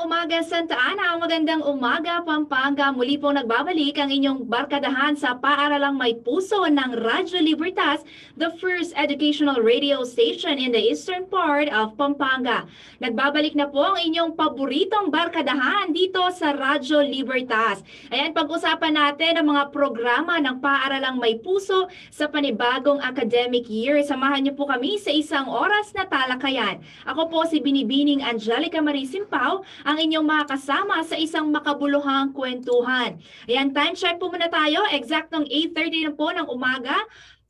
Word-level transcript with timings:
Umaga 0.00 0.40
Santa 0.40 0.80
Ana, 0.80 1.20
magandang 1.20 1.60
umaga 1.60 2.24
Pampanga. 2.24 2.88
Muli 2.88 3.20
pong 3.20 3.36
nagbabalik 3.36 4.00
ang 4.00 4.08
inyong 4.08 4.48
barkadahan 4.48 5.12
sa 5.12 5.36
Paaralang 5.36 6.00
May 6.00 6.16
Puso 6.16 6.64
ng 6.64 6.96
Radyo 6.96 7.36
Libertas, 7.44 8.00
the 8.32 8.48
first 8.56 8.96
educational 8.96 9.60
radio 9.60 10.00
station 10.08 10.56
in 10.56 10.72
the 10.72 10.80
eastern 10.80 11.28
part 11.28 11.68
of 11.68 12.00
Pampanga. 12.00 12.64
Nagbabalik 12.96 13.52
na 13.52 13.68
po 13.68 13.92
ang 13.92 14.00
inyong 14.00 14.40
paboritong 14.40 15.12
barkadahan 15.12 15.92
dito 15.92 16.24
sa 16.32 16.56
Radyo 16.56 17.04
Libertas. 17.04 17.84
Ayan, 18.08 18.32
pag-usapan 18.32 18.96
natin 18.96 19.36
ang 19.36 19.52
mga 19.52 19.68
programa 19.68 20.40
ng 20.40 20.64
Paaralang 20.64 21.20
May 21.20 21.36
Puso 21.44 21.92
sa 22.08 22.24
panibagong 22.24 23.04
academic 23.04 23.68
year. 23.68 24.00
Samahan 24.00 24.48
niyo 24.48 24.56
po 24.56 24.64
kami 24.64 24.96
sa 24.96 25.12
isang 25.12 25.44
oras 25.44 25.92
na 25.92 26.08
talakayan. 26.08 26.80
Ako 27.04 27.28
po 27.28 27.44
si 27.44 27.60
Binibining 27.60 28.24
Angelica 28.24 28.80
Marie 28.80 29.04
Simpao, 29.04 29.60
ang 29.90 29.98
inyong 29.98 30.22
mga 30.22 30.44
kasama 30.54 31.02
sa 31.02 31.18
isang 31.18 31.50
makabuluhang 31.50 32.30
kwentuhan. 32.30 33.18
Ayan, 33.50 33.74
time 33.74 33.98
check 33.98 34.22
po 34.22 34.30
muna 34.30 34.46
tayo. 34.46 34.86
Eksaktong 34.86 35.50
8.30 35.50 36.06
na 36.06 36.12
po 36.14 36.30
ng 36.30 36.46
umaga 36.46 36.94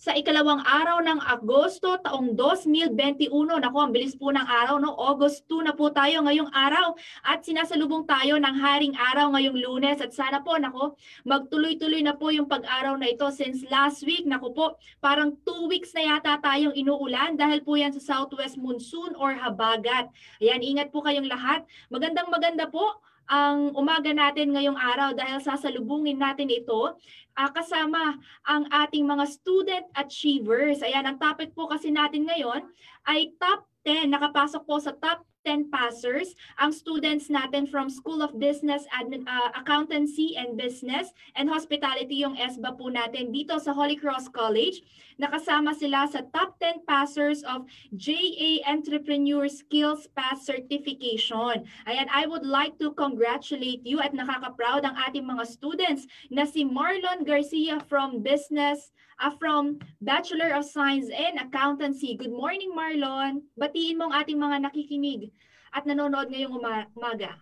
sa 0.01 0.17
ikalawang 0.17 0.65
araw 0.65 1.05
ng 1.05 1.21
Agosto 1.29 2.01
taong 2.01 2.33
2021. 2.33 3.29
Naku, 3.61 3.77
ang 3.77 3.93
bilis 3.93 4.17
po 4.17 4.33
ng 4.33 4.49
araw, 4.49 4.81
no? 4.81 4.97
August 4.97 5.45
2 5.45 5.69
na 5.69 5.77
po 5.77 5.93
tayo 5.93 6.25
ngayong 6.25 6.49
araw 6.57 6.97
at 7.21 7.45
sinasalubong 7.45 8.09
tayo 8.09 8.41
ng 8.41 8.55
haring 8.65 8.97
araw 8.97 9.37
ngayong 9.37 9.61
lunes 9.61 10.01
at 10.01 10.17
sana 10.17 10.41
po, 10.41 10.57
nako, 10.57 10.97
magtuloy-tuloy 11.29 12.01
na 12.01 12.17
po 12.17 12.33
yung 12.33 12.49
pag-araw 12.49 12.97
na 12.97 13.13
ito 13.13 13.29
since 13.29 13.61
last 13.69 14.01
week. 14.09 14.25
Naku 14.25 14.57
po, 14.57 14.81
parang 15.05 15.37
2 15.45 15.69
weeks 15.69 15.93
na 15.93 16.17
yata 16.17 16.41
tayong 16.41 16.73
inuulan 16.73 17.37
dahil 17.37 17.61
po 17.61 17.77
yan 17.77 17.93
sa 17.93 18.01
southwest 18.01 18.57
monsoon 18.57 19.13
or 19.21 19.37
habagat. 19.37 20.09
Ayan, 20.41 20.65
ingat 20.65 20.89
po 20.89 21.05
kayong 21.05 21.29
lahat. 21.29 21.69
Magandang 21.93 22.33
maganda 22.33 22.65
po 22.73 23.05
ang 23.31 23.71
umaga 23.79 24.11
natin 24.11 24.51
ngayong 24.51 24.75
araw 24.75 25.15
dahil 25.15 25.39
sasalubungin 25.39 26.19
natin 26.19 26.51
ito 26.51 26.99
uh, 27.39 27.51
kasama 27.55 28.19
ang 28.43 28.67
ating 28.67 29.07
mga 29.07 29.25
student 29.31 29.87
achievers. 29.95 30.83
Ayan, 30.83 31.07
ang 31.07 31.15
topic 31.23 31.55
po 31.55 31.71
kasi 31.71 31.95
natin 31.95 32.27
ngayon 32.27 32.67
ay 33.07 33.31
top 33.39 33.71
10. 33.87 34.11
Nakapasok 34.11 34.67
po 34.67 34.83
sa 34.83 34.91
top 34.91 35.23
10 35.45 35.73
passers 35.73 36.37
ang 36.61 36.71
students 36.73 37.33
natin 37.33 37.65
from 37.65 37.89
School 37.89 38.21
of 38.21 38.37
Business, 38.37 38.85
Admin, 38.93 39.25
uh, 39.25 39.51
Accountancy 39.57 40.37
and 40.37 40.57
Business 40.57 41.13
and 41.37 41.49
Hospitality 41.49 42.21
yung 42.21 42.37
ESBA 42.37 42.77
po 42.77 42.93
natin 42.93 43.33
dito 43.33 43.57
sa 43.57 43.73
Holy 43.73 43.97
Cross 43.97 44.29
College. 44.33 44.85
Nakasama 45.21 45.77
sila 45.77 46.09
sa 46.09 46.25
top 46.33 46.57
10 46.61 46.85
passers 46.89 47.45
of 47.45 47.69
JA 47.97 48.65
Entrepreneur 48.69 49.49
Skills 49.49 50.09
Pass 50.17 50.45
Certification. 50.45 51.65
Ayan, 51.85 52.09
I 52.09 52.25
would 52.25 52.45
like 52.45 52.77
to 52.81 52.93
congratulate 52.97 53.85
you 53.85 54.01
at 54.01 54.17
nakaka-proud 54.17 54.85
ang 54.85 54.97
ating 55.09 55.29
mga 55.29 55.45
students 55.45 56.09
na 56.33 56.49
si 56.49 56.65
Marlon 56.65 57.25
Garcia 57.25 57.81
from 57.89 58.25
Business 58.25 58.93
uh, 59.21 59.31
from 59.37 59.79
Bachelor 60.01 60.57
of 60.57 60.65
Science 60.65 61.13
in 61.13 61.37
Accountancy. 61.39 62.17
Good 62.17 62.33
morning, 62.33 62.73
Marlon. 62.73 63.45
Batiin 63.61 64.01
mo 64.01 64.09
ang 64.09 64.17
ating 64.17 64.41
mga 64.41 64.65
nakikinig 64.65 65.31
at 65.77 65.85
nanonood 65.85 66.33
ngayong 66.33 66.57
umaga. 66.57 67.37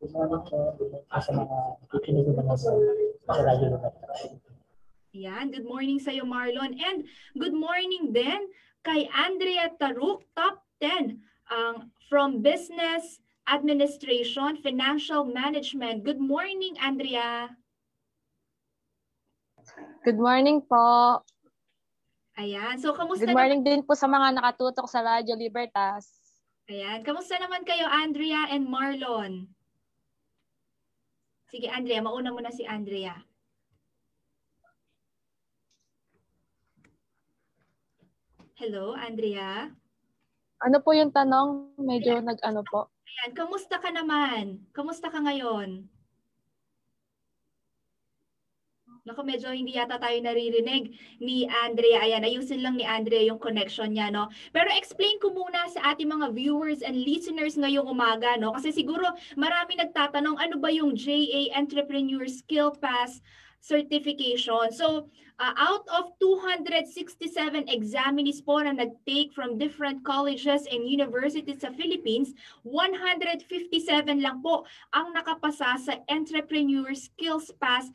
Good 0.00 0.10
morning 0.16 0.42
po 0.48 0.74
sa 1.12 1.30
mga 1.30 1.56
nakikinig 1.86 2.26
naman 2.32 2.56
sa 2.58 2.72
sa 3.28 3.38
radyo 3.38 3.76
Libertas. 3.76 4.20
Yan, 5.12 5.52
good 5.52 5.68
morning 5.68 6.00
sa 6.00 6.10
iyo 6.10 6.24
Marlon. 6.24 6.72
And 6.80 7.04
good 7.36 7.54
morning 7.54 8.16
din 8.16 8.48
kay 8.82 9.06
Andrea 9.12 9.70
Taruk, 9.76 10.24
top 10.32 10.64
10 10.80 11.20
um, 11.52 11.92
from 12.08 12.40
Business 12.40 13.20
Administration, 13.46 14.58
Financial 14.58 15.28
Management. 15.28 16.02
Good 16.02 16.18
morning, 16.18 16.74
Andrea. 16.80 17.52
Good 20.02 20.18
morning 20.18 20.58
po. 20.66 21.22
Ayan. 22.34 22.74
So, 22.82 22.90
kamusta 22.90 23.22
Good 23.22 23.38
morning 23.38 23.62
din 23.62 23.86
po 23.86 23.94
sa 23.94 24.10
mga 24.10 24.34
nakatutok 24.34 24.90
sa 24.90 24.98
Radyo 24.98 25.38
Libertas. 25.38 26.10
Ayan. 26.66 27.06
Kamusta 27.06 27.38
naman 27.38 27.62
kayo, 27.62 27.86
Andrea 27.86 28.50
and 28.50 28.66
Marlon? 28.66 29.46
Sige, 31.46 31.70
Andrea. 31.70 32.02
Mauna 32.02 32.34
muna 32.34 32.50
si 32.50 32.66
Andrea. 32.66 33.14
Hello, 38.58 38.98
Andrea? 38.98 39.70
Ano 40.66 40.82
po 40.82 40.98
yung 40.98 41.14
tanong? 41.14 41.78
Medyo 41.78 42.26
nag-ano 42.26 42.66
po. 42.66 42.90
Ayan. 43.06 43.38
Kamusta 43.38 43.78
ka 43.78 43.94
naman? 43.94 44.66
Kamusta 44.74 45.14
ka 45.14 45.22
ngayon? 45.22 45.86
Naku, 49.02 49.26
medyo 49.26 49.50
hindi 49.50 49.74
yata 49.74 49.98
tayo 49.98 50.14
naririnig 50.22 50.94
ni 51.18 51.42
Andrea. 51.50 52.06
Ayan, 52.06 52.22
ayusin 52.22 52.62
lang 52.62 52.78
ni 52.78 52.86
Andrea 52.86 53.18
yung 53.26 53.42
connection 53.42 53.90
niya, 53.90 54.14
no? 54.14 54.30
Pero 54.54 54.70
explain 54.78 55.18
ko 55.18 55.34
muna 55.34 55.66
sa 55.74 55.90
ating 55.90 56.06
mga 56.06 56.30
viewers 56.30 56.86
and 56.86 56.94
listeners 57.02 57.58
ngayong 57.58 57.90
umaga, 57.90 58.38
no? 58.38 58.54
Kasi 58.54 58.70
siguro 58.70 59.10
marami 59.34 59.74
nagtatanong, 59.74 60.38
ano 60.38 60.54
ba 60.62 60.70
yung 60.70 60.94
JA 60.94 61.50
Entrepreneur 61.58 62.22
Skill 62.30 62.78
Pass 62.78 63.18
certification. 63.62 64.70
So, 64.74 65.06
uh, 65.38 65.54
out 65.54 65.86
of 65.90 66.14
267 66.18 67.70
examinees 67.70 68.42
po 68.42 68.58
na 68.58 68.74
nag-take 68.74 69.30
from 69.34 69.58
different 69.58 70.02
colleges 70.02 70.66
and 70.66 70.82
universities 70.82 71.62
sa 71.62 71.70
Philippines, 71.70 72.34
157 72.66 73.46
lang 74.18 74.42
po 74.42 74.66
ang 74.90 75.14
nakapasa 75.14 75.78
sa 75.78 75.94
Entrepreneur 76.10 76.90
Skills 76.94 77.54
Pass 77.62 77.90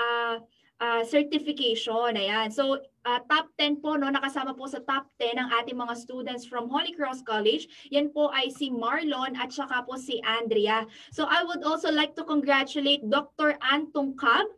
uh, 0.00 0.40
uh, 0.80 1.04
certification. 1.04 2.16
Ayan. 2.16 2.48
So, 2.48 2.80
uh, 3.04 3.20
top 3.28 3.52
10 3.60 3.84
po, 3.84 3.94
no, 4.00 4.08
nakasama 4.08 4.56
po 4.56 4.66
sa 4.66 4.80
top 4.82 5.06
10 5.20 5.36
ang 5.36 5.48
ating 5.60 5.76
mga 5.76 5.94
students 5.94 6.48
from 6.48 6.72
Holy 6.72 6.96
Cross 6.96 7.22
College. 7.22 7.68
Yan 7.92 8.10
po 8.10 8.32
ay 8.32 8.48
si 8.48 8.72
Marlon 8.72 9.36
at 9.36 9.52
saka 9.52 9.84
po 9.84 10.00
si 10.00 10.18
Andrea. 10.24 10.88
So, 11.12 11.28
I 11.28 11.44
would 11.44 11.62
also 11.62 11.92
like 11.92 12.16
to 12.16 12.24
congratulate 12.24 13.04
Dr. 13.06 13.60
Antong 13.60 14.16
Cab, 14.16 14.48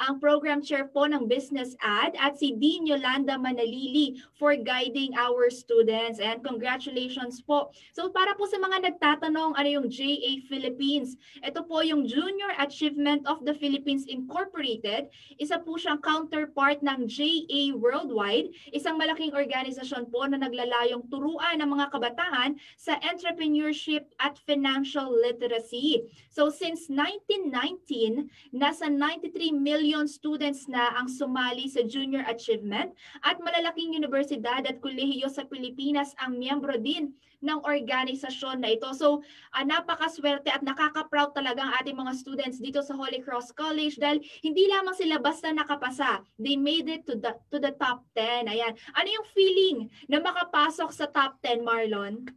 ang 0.00 0.16
program 0.16 0.64
chair 0.64 0.88
po 0.88 1.04
ng 1.04 1.28
Business 1.28 1.76
Ad 1.84 2.16
at 2.16 2.40
si 2.40 2.56
Dean 2.56 2.88
Yolanda 2.88 3.36
Manalili 3.36 4.16
for 4.40 4.56
guiding 4.56 5.12
our 5.14 5.52
students. 5.52 6.16
And 6.16 6.40
congratulations 6.40 7.44
po. 7.44 7.70
So 7.92 8.08
para 8.08 8.32
po 8.32 8.48
sa 8.48 8.56
mga 8.56 8.88
nagtatanong 8.88 9.52
ano 9.54 9.68
yung 9.68 9.86
JA 9.92 10.40
Philippines, 10.48 11.20
ito 11.44 11.60
po 11.68 11.84
yung 11.84 12.08
Junior 12.08 12.56
Achievement 12.56 13.28
of 13.28 13.44
the 13.44 13.52
Philippines 13.52 14.08
Incorporated. 14.08 15.12
Isa 15.36 15.60
po 15.60 15.76
siyang 15.76 16.00
counterpart 16.00 16.80
ng 16.80 17.04
JA 17.04 17.76
Worldwide, 17.76 18.72
isang 18.72 18.96
malaking 18.96 19.36
organisasyon 19.36 20.08
po 20.08 20.24
na 20.24 20.40
naglalayong 20.40 21.04
turuan 21.12 21.60
ng 21.60 21.68
mga 21.68 21.92
kabataan 21.92 22.56
sa 22.80 22.96
entrepreneurship 23.04 24.08
at 24.18 24.40
financial 24.48 25.12
literacy. 25.12 26.08
So 26.32 26.48
since 26.48 26.88
1919, 26.88 28.56
nasa 28.56 28.88
93 28.88 29.52
million 29.52 29.81
million 29.82 30.06
students 30.06 30.70
na 30.70 30.94
ang 30.94 31.10
sumali 31.10 31.66
sa 31.66 31.82
junior 31.82 32.22
achievement 32.30 32.94
at 33.26 33.42
malalaking 33.42 33.98
universidad 33.98 34.62
at 34.62 34.78
kolehiyo 34.78 35.26
sa 35.26 35.42
Pilipinas 35.42 36.14
ang 36.22 36.38
miyembro 36.38 36.78
din 36.78 37.10
ng 37.42 37.58
organisasyon 37.66 38.62
na 38.62 38.70
ito. 38.70 38.86
So, 38.94 39.26
uh, 39.50 39.64
napakaswerte 39.66 40.54
at 40.54 40.62
nakaka-proud 40.62 41.34
talaga 41.34 41.66
ang 41.66 41.74
ating 41.82 41.98
mga 41.98 42.14
students 42.14 42.62
dito 42.62 42.78
sa 42.86 42.94
Holy 42.94 43.18
Cross 43.18 43.50
College 43.58 43.98
dahil 43.98 44.22
hindi 44.46 44.70
lamang 44.70 44.94
sila 44.94 45.18
basta 45.18 45.50
nakapasa. 45.50 46.22
They 46.38 46.54
made 46.54 46.86
it 46.86 47.02
to 47.10 47.18
the 47.18 47.34
to 47.50 47.58
the 47.58 47.74
top 47.74 48.06
10. 48.14 48.46
Ayan. 48.46 48.78
Ano 48.94 49.08
yung 49.10 49.26
feeling 49.34 49.90
na 50.06 50.22
makapasok 50.22 50.94
sa 50.94 51.10
top 51.10 51.42
10, 51.42 51.66
Marlon? 51.66 52.30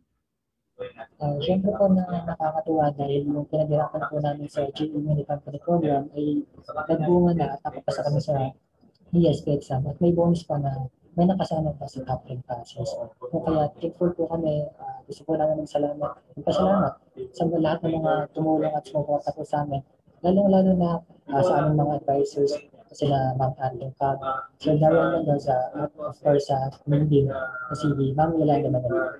Uh, 0.75 1.39
Siyempre 1.39 1.71
po 1.71 1.87
na 1.87 2.03
nakakatuwa 2.03 2.91
dahil 2.99 3.23
yung 3.23 3.47
pinaghirapan 3.47 4.01
po 4.11 4.19
namin 4.19 4.47
sa 4.51 4.67
GE 4.75 4.91
Company 5.23 5.59
Program 5.63 6.11
ay 6.11 6.43
nagbunga 6.91 7.31
na 7.31 7.45
at 7.55 7.63
nakapasa 7.63 8.03
kami 8.03 8.19
sa 8.19 8.35
ESP 9.15 9.55
exam 9.55 9.87
at 9.87 9.95
may 10.03 10.11
bonus 10.11 10.43
pa 10.43 10.59
na 10.59 10.91
may 11.15 11.23
nakasama 11.23 11.71
pa 11.79 11.87
sa 11.87 12.03
top 12.03 12.27
10 12.27 12.43
passes. 12.43 12.91
So, 12.91 13.39
kaya 13.39 13.71
thankful 13.79 14.11
po 14.19 14.27
kami, 14.27 14.67
uh, 14.67 14.99
gusto 15.07 15.23
po 15.23 15.39
namin 15.39 15.63
salamat, 15.63 16.11
magpasalamat 16.35 16.93
sa 17.31 17.43
lahat 17.47 17.79
ng 17.87 17.95
mga 18.03 18.13
tumulong 18.35 18.75
at 18.75 18.83
sumuporta 18.83 19.31
po 19.31 19.47
sa 19.47 19.63
amin, 19.63 19.79
lalong-lalo 20.27 20.75
na 20.75 20.99
uh, 21.31 21.39
sa 21.39 21.63
aming 21.63 21.79
mga 21.79 22.03
advisors, 22.03 22.51
sila 22.91 23.31
Ma'am 23.39 23.55
Arlene 23.63 23.95
Cab, 23.95 24.19
Sir 24.59 24.75
Darian 24.75 25.23
Mendoza, 25.23 25.71
at 25.79 25.91
of 25.95 26.19
course 26.19 26.51
sa 26.51 26.67
community 26.83 27.23
na 27.23 27.47
si 27.71 27.87
Ma'am 28.11 28.35
Yolanda 28.35 28.67
Manalo. 28.67 29.15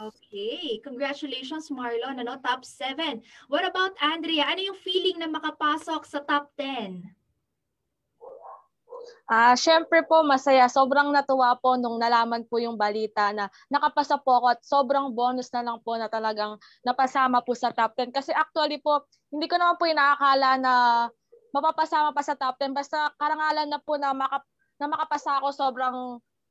Okay, 0.00 0.80
congratulations 0.80 1.68
Marlon, 1.68 2.24
ano, 2.24 2.40
top 2.40 2.64
7. 2.64 3.20
What 3.52 3.68
about 3.68 3.92
Andrea? 4.00 4.48
Ano 4.48 4.72
yung 4.72 4.80
feeling 4.80 5.20
na 5.20 5.28
makapasok 5.28 6.08
sa 6.08 6.24
top 6.24 6.48
10? 6.56 7.04
Ah, 9.28 9.52
syempre 9.60 10.00
po 10.08 10.24
masaya. 10.24 10.72
Sobrang 10.72 11.12
natuwa 11.12 11.52
po 11.60 11.76
nung 11.76 12.00
nalaman 12.00 12.48
po 12.48 12.56
yung 12.56 12.80
balita 12.80 13.28
na 13.36 13.52
nakapasa 13.68 14.16
po 14.16 14.40
ako 14.40 14.46
at 14.56 14.60
sobrang 14.64 15.12
bonus 15.12 15.52
na 15.52 15.68
lang 15.68 15.78
po 15.84 16.00
na 16.00 16.08
talagang 16.08 16.56
napasama 16.80 17.44
po 17.44 17.52
sa 17.52 17.68
top 17.68 17.92
10. 17.92 18.08
Kasi 18.08 18.32
actually 18.32 18.80
po, 18.80 19.04
hindi 19.28 19.52
ko 19.52 19.60
naman 19.60 19.76
po 19.76 19.84
inaakala 19.84 20.56
na 20.56 20.72
mapapasama 21.52 22.16
pa 22.16 22.24
sa 22.24 22.40
top 22.40 22.56
10. 22.56 22.72
Basta 22.72 23.12
karangalan 23.20 23.68
na 23.68 23.78
po 23.84 24.00
na, 24.00 24.16
maka, 24.16 24.40
na 24.80 24.88
makapasa 24.88 25.44
ako, 25.44 25.52
sobrang 25.52 25.96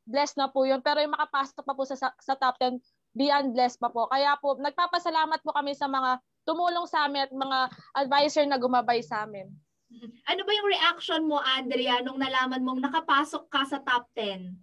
blessed 0.06 0.38
na 0.38 0.54
po 0.54 0.70
yun. 0.70 0.86
Pero 0.86 1.02
yung 1.02 1.18
makapasok 1.18 1.66
pa 1.66 1.74
po 1.74 1.84
sa, 1.84 1.98
sa 1.98 2.34
top 2.38 2.56
10, 2.62 2.78
beyond 3.20 3.52
blessed 3.52 3.84
pa 3.84 3.92
po. 3.92 4.08
Kaya 4.08 4.40
po, 4.40 4.56
nagpapasalamat 4.56 5.44
po 5.44 5.52
kami 5.52 5.76
sa 5.76 5.92
mga 5.92 6.24
tumulong 6.48 6.88
sa 6.88 7.04
amin 7.04 7.28
at 7.28 7.34
mga 7.36 7.60
advisor 8.00 8.48
na 8.48 8.56
gumabay 8.56 9.04
sa 9.04 9.28
amin. 9.28 9.52
Ano 10.24 10.42
ba 10.48 10.52
yung 10.56 10.70
reaction 10.72 11.22
mo, 11.28 11.44
Andrea, 11.44 12.00
nung 12.00 12.22
nalaman 12.22 12.64
mong 12.64 12.80
nakapasok 12.80 13.44
ka 13.52 13.68
sa 13.68 13.84
top 13.84 14.08
10? 14.16 14.56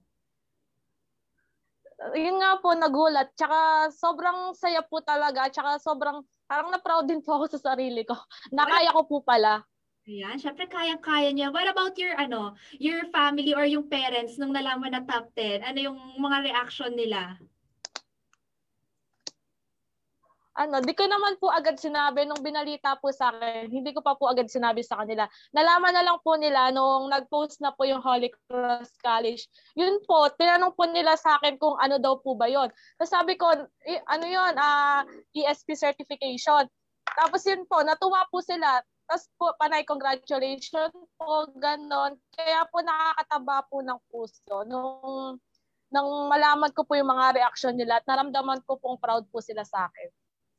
yun 2.13 2.37
nga 2.41 2.61
po, 2.61 2.77
nagulat. 2.77 3.33
Tsaka 3.33 3.89
sobrang 3.89 4.53
saya 4.53 4.85
po 4.85 5.01
talaga. 5.01 5.49
Tsaka 5.49 5.81
sobrang, 5.81 6.21
parang 6.45 6.69
na-proud 6.69 7.09
din 7.09 7.25
po 7.25 7.41
ako 7.41 7.57
sa 7.57 7.73
sarili 7.73 8.05
ko. 8.05 8.13
Nakaya 8.57 8.93
ko 8.93 9.09
po 9.09 9.17
pala. 9.25 9.65
Ayan, 10.07 10.39
syempre 10.39 10.71
kayang-kaya 10.71 11.35
niya. 11.35 11.51
What 11.51 11.67
about 11.67 11.99
your 11.99 12.15
ano, 12.15 12.55
your 12.79 13.11
family 13.11 13.57
or 13.59 13.67
yung 13.67 13.91
parents 13.91 14.39
nung 14.39 14.55
nalaman 14.55 14.95
na 14.95 15.03
top 15.03 15.35
10? 15.35 15.67
Ano 15.67 15.79
yung 15.83 15.99
mga 16.21 16.47
reaction 16.47 16.95
nila? 16.95 17.35
Ano, 20.57 20.81
di 20.81 20.97
ko 20.97 21.05
naman 21.05 21.37
po 21.37 21.53
agad 21.53 21.77
sinabi 21.77 22.25
nung 22.25 22.41
binalita 22.41 22.97
po 22.97 23.13
sa 23.13 23.29
akin, 23.29 23.69
hindi 23.69 23.93
ko 23.93 24.01
pa 24.01 24.17
po 24.17 24.33
agad 24.33 24.49
sinabi 24.49 24.81
sa 24.81 25.05
kanila. 25.05 25.29
Nalaman 25.53 25.93
na 25.93 26.01
lang 26.01 26.19
po 26.25 26.33
nila 26.41 26.73
nung 26.73 27.13
nag-post 27.13 27.61
na 27.61 27.77
po 27.77 27.85
yung 27.85 28.01
Holy 28.01 28.33
Cross 28.49 28.97
College. 29.05 29.45
Yun 29.77 30.01
po, 30.09 30.33
tinanong 30.33 30.73
po 30.73 30.89
nila 30.89 31.13
sa 31.21 31.37
akin 31.37 31.61
kung 31.61 31.77
ano 31.77 32.01
daw 32.01 32.17
po 32.25 32.33
ba 32.33 32.49
yun. 32.49 32.73
Tapos 32.97 33.13
sabi 33.13 33.37
ko, 33.37 33.53
eh, 33.85 34.01
ano 34.09 34.25
yun, 34.25 34.53
uh, 34.57 35.05
ESP 35.37 35.77
certification. 35.77 36.65
Tapos 37.05 37.45
yun 37.45 37.69
po, 37.69 37.85
natuwa 37.85 38.25
po 38.33 38.41
sila. 38.41 38.81
Tapos 39.07 39.29
po, 39.37 39.53
panay 39.61 39.85
congratulations 39.85 40.97
po, 41.21 41.53
ganon. 41.61 42.17
Kaya 42.33 42.65
po 42.73 42.81
nakakataba 42.81 43.57
po 43.69 43.85
ng 43.85 44.01
puso. 44.09 44.65
Nung, 44.65 45.37
nang 45.93 46.09
malaman 46.33 46.73
ko 46.73 46.83
po 46.89 46.97
yung 46.97 47.13
mga 47.13 47.45
reaction 47.45 47.77
nila 47.77 48.01
at 48.01 48.09
naramdaman 48.09 48.65
ko 48.65 48.81
pong 48.81 48.97
proud 48.97 49.29
po 49.29 49.45
sila 49.45 49.61
sa 49.61 49.87
akin. 49.93 50.09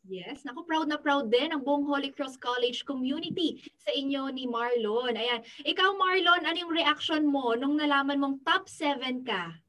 Yes, 0.08 0.48
naku, 0.48 0.64
proud 0.64 0.88
na 0.88 0.96
proud 0.96 1.28
din 1.28 1.52
ang 1.52 1.68
buong 1.68 1.84
Holy 1.84 2.16
Cross 2.16 2.40
College 2.40 2.88
community 2.88 3.60
sa 3.76 3.92
inyo 3.92 4.32
ni 4.32 4.48
Marlon. 4.48 5.20
Ayan. 5.20 5.44
Ikaw, 5.68 6.00
Marlon, 6.00 6.48
ano 6.48 6.56
yung 6.56 6.72
reaction 6.72 7.28
mo 7.28 7.60
nung 7.60 7.76
nalaman 7.76 8.16
mong 8.16 8.40
top 8.48 8.72
7 8.72 9.28
ka? 9.28 9.60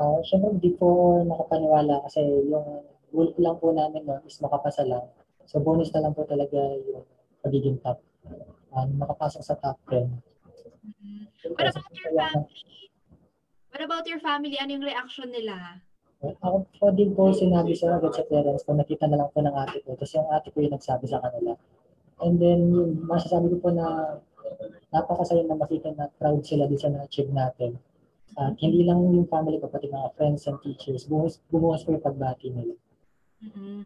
Uh, 0.00 0.24
Siyempre, 0.24 0.56
hindi 0.56 0.72
po 0.72 1.20
nakapaniwala 1.20 2.00
kasi 2.08 2.24
yung 2.48 2.80
goal 3.12 3.28
lang 3.36 3.60
po 3.60 3.76
namin 3.76 4.08
no, 4.08 4.24
is 4.24 4.40
makapasa 4.40 4.88
lang. 4.88 5.04
So, 5.44 5.60
bonus 5.60 5.92
na 5.92 6.08
lang 6.08 6.16
po 6.16 6.24
talaga 6.24 6.56
yung 6.56 7.04
pagiging 7.44 7.84
top. 7.84 8.00
Um, 8.72 8.96
makapasok 8.96 9.44
sa 9.44 9.54
top 9.60 9.76
10. 9.92 10.08
Mm-hmm. 10.80 11.52
What 11.52 11.68
about 11.68 11.92
your 11.92 12.12
family? 12.16 12.64
What 13.68 13.82
about 13.84 14.04
your 14.08 14.22
family? 14.24 14.56
Ano 14.56 14.80
yung 14.80 14.88
reaction 14.88 15.28
nila? 15.28 15.84
Ako 16.40 16.56
po 16.80 16.86
din 16.94 17.12
po 17.12 17.34
sinabi 17.34 17.76
sa 17.76 17.98
agad 17.98 18.12
sa 18.16 18.24
parents 18.24 18.64
ko, 18.64 18.72
nakita 18.72 19.04
na 19.10 19.20
lang 19.20 19.28
po 19.34 19.44
ng 19.44 19.52
ate 19.52 19.84
ko. 19.84 19.98
Tapos 19.98 20.14
yung 20.16 20.28
ate 20.32 20.48
ko 20.54 20.56
yung 20.64 20.74
nagsabi 20.74 21.04
sa 21.10 21.20
kanila. 21.20 21.52
And 22.22 22.38
then, 22.38 22.70
yung 22.70 23.04
masasabi 23.04 23.52
ko 23.52 23.56
po 23.58 23.68
na 23.74 24.16
napakasaya 24.94 25.42
na 25.44 25.58
makita 25.58 25.90
na 25.98 26.06
proud 26.16 26.46
sila 26.46 26.70
din 26.70 26.78
sa 26.78 26.88
na-achieve 26.88 27.34
natin. 27.34 27.76
At 28.34 28.58
hindi 28.58 28.86
lang 28.86 29.02
yung 29.02 29.30
family 29.30 29.58
ko, 29.58 29.70
pati 29.70 29.90
mga 29.90 30.14
friends 30.14 30.46
and 30.50 30.58
teachers, 30.62 31.06
bumuhos, 31.06 31.42
bumuhos 31.50 31.82
po 31.82 31.94
yung 31.94 32.02
pagbati 32.02 32.50
nila. 32.50 32.74
Mm-hmm. 33.42 33.78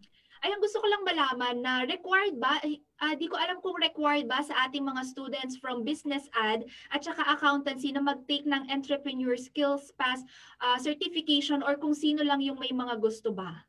Ay, 0.45 0.49
ang 0.55 0.63
gusto 0.63 0.79
ko 0.79 0.87
lang 0.87 1.03
malaman 1.03 1.57
na 1.61 1.73
required 1.85 2.37
ba, 2.39 2.63
uh, 3.03 3.15
di 3.15 3.27
ko 3.31 3.39
alam 3.39 3.63
kung 3.63 3.79
required 3.79 4.27
ba 4.27 4.43
sa 4.43 4.67
ating 4.67 4.83
mga 4.83 5.03
students 5.07 5.55
from 5.59 5.87
business 5.87 6.27
ad 6.35 6.67
at 6.91 7.01
saka 7.03 7.23
accountancy 7.31 7.95
na 7.95 8.03
mag-take 8.03 8.47
ng 8.47 8.67
entrepreneur 8.71 9.39
skills 9.39 9.95
pass 9.97 10.23
uh, 10.63 10.79
certification 10.79 11.63
or 11.63 11.79
kung 11.79 11.95
sino 11.95 12.23
lang 12.27 12.43
yung 12.43 12.59
may 12.59 12.71
mga 12.75 12.99
gusto 12.99 13.31
ba? 13.31 13.67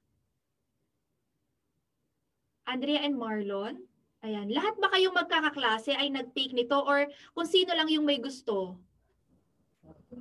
Andrea 2.70 3.02
and 3.02 3.18
Marlon? 3.18 3.82
Ayan, 4.20 4.52
lahat 4.52 4.76
ba 4.78 4.92
kayong 4.92 5.16
magkakaklase 5.16 5.96
ay 5.96 6.12
nag-take 6.12 6.52
nito 6.52 6.76
or 6.76 7.08
kung 7.34 7.48
sino 7.48 7.72
lang 7.74 7.88
yung 7.88 8.04
may 8.04 8.20
gusto? 8.20 8.78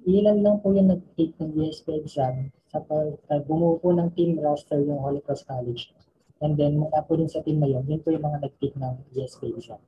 Ilan 0.06 0.40
lang 0.40 0.62
po 0.62 0.72
yung 0.72 0.88
nag-take 0.88 1.34
ng 1.42 1.52
USP 1.58 1.98
exam 1.98 2.48
sa 2.70 2.80
pag 2.84 3.16
bumuo 3.48 3.80
po 3.80 3.90
ng 3.92 4.12
team 4.14 4.38
roster 4.38 4.78
yung 4.80 5.00
Holy 5.00 5.20
Cross 5.24 5.44
College. 5.44 5.92
And 6.38 6.54
then, 6.54 6.78
mula 6.78 7.02
po 7.06 7.18
din 7.18 7.26
sa 7.26 7.42
team 7.42 7.58
na 7.58 7.66
yun, 7.66 7.82
yun 7.90 7.98
po 7.98 8.14
yung 8.14 8.22
mga 8.22 8.46
nag-pick 8.46 8.78
ng 8.78 8.94
ESP 9.14 9.50
exam. 9.58 9.82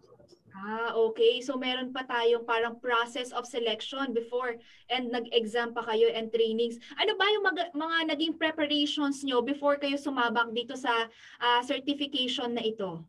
Ah, 0.60 0.92
okay. 0.92 1.40
So 1.40 1.56
meron 1.56 1.88
pa 1.88 2.04
tayong 2.04 2.44
parang 2.44 2.76
process 2.84 3.32
of 3.32 3.48
selection 3.48 4.12
before 4.12 4.60
and 4.92 5.08
nag-exam 5.08 5.72
pa 5.72 5.80
kayo 5.88 6.12
and 6.12 6.28
trainings. 6.28 6.76
Ano 7.00 7.16
ba 7.16 7.24
yung 7.32 7.44
mga, 7.48 7.62
mga 7.72 7.98
naging 8.12 8.34
preparations 8.36 9.24
nyo 9.24 9.40
before 9.40 9.80
kayo 9.80 9.96
sumabak 9.96 10.52
dito 10.52 10.76
sa 10.76 11.08
uh, 11.40 11.60
certification 11.64 12.52
na 12.52 12.60
ito? 12.60 13.00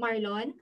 Marlon? 0.00 0.56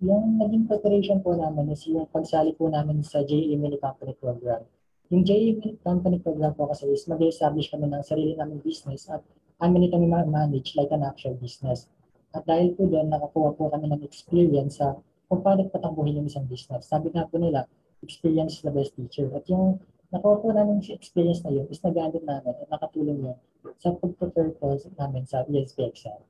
Yung 0.00 0.40
naging 0.40 0.64
preparation 0.64 1.20
po 1.20 1.36
namin 1.36 1.72
is 1.72 1.84
yung 1.84 2.08
pagsali 2.08 2.56
po 2.56 2.72
namin 2.72 3.04
sa 3.04 3.20
JE 3.24 3.52
Mini 3.60 3.76
Company 3.76 4.16
Program. 4.16 4.64
Yung 5.12 5.20
JE 5.20 5.60
Mini 5.60 5.76
Company 5.84 6.16
Program 6.24 6.56
po 6.56 6.72
kasi 6.72 6.88
is 6.88 7.04
mag-establish 7.04 7.68
kami 7.68 7.92
ng 7.92 8.00
sarili 8.00 8.32
namin 8.32 8.64
business 8.64 9.04
at 9.12 9.20
kami 9.56 9.76
nito 9.80 9.96
manage 10.00 10.76
like 10.76 10.92
an 10.92 11.04
actual 11.04 11.34
business. 11.40 11.88
At 12.36 12.44
dahil 12.44 12.76
po 12.76 12.84
doon, 12.84 13.08
nakakuha 13.08 13.56
po 13.56 13.72
kami 13.72 13.88
ng 13.88 14.04
experience 14.04 14.78
sa 14.80 15.00
kung 15.26 15.40
paano 15.40 15.66
patakbuhin 15.72 16.20
yung 16.20 16.28
isang 16.28 16.44
business. 16.44 16.86
Sabi 16.86 17.10
nga 17.10 17.24
po 17.24 17.40
nila, 17.40 17.64
experience 18.04 18.60
is 18.60 18.62
the 18.62 18.72
best 18.72 18.92
teacher. 18.94 19.26
At 19.32 19.48
yung 19.48 19.80
nakuha 20.12 20.44
po 20.44 20.52
namin 20.52 20.84
yung 20.84 21.00
experience 21.00 21.40
na 21.42 21.50
yun 21.56 21.66
is 21.72 21.80
nagamit 21.80 22.22
namin 22.22 22.52
at 22.52 22.68
nakatulong 22.68 23.32
yun 23.32 23.38
sa 23.80 23.96
pag-prepare 23.96 24.54
po 24.60 24.76
namin 25.00 25.24
sa 25.26 25.42
ESP 25.48 25.78
exam. 25.88 26.20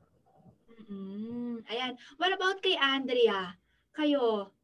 Mm-hmm. 0.71 1.67
Ayan. 1.69 1.93
What 2.17 2.33
about 2.33 2.63
kay 2.63 2.79
Andrea? 2.79 3.59
Kayo, 3.93 4.55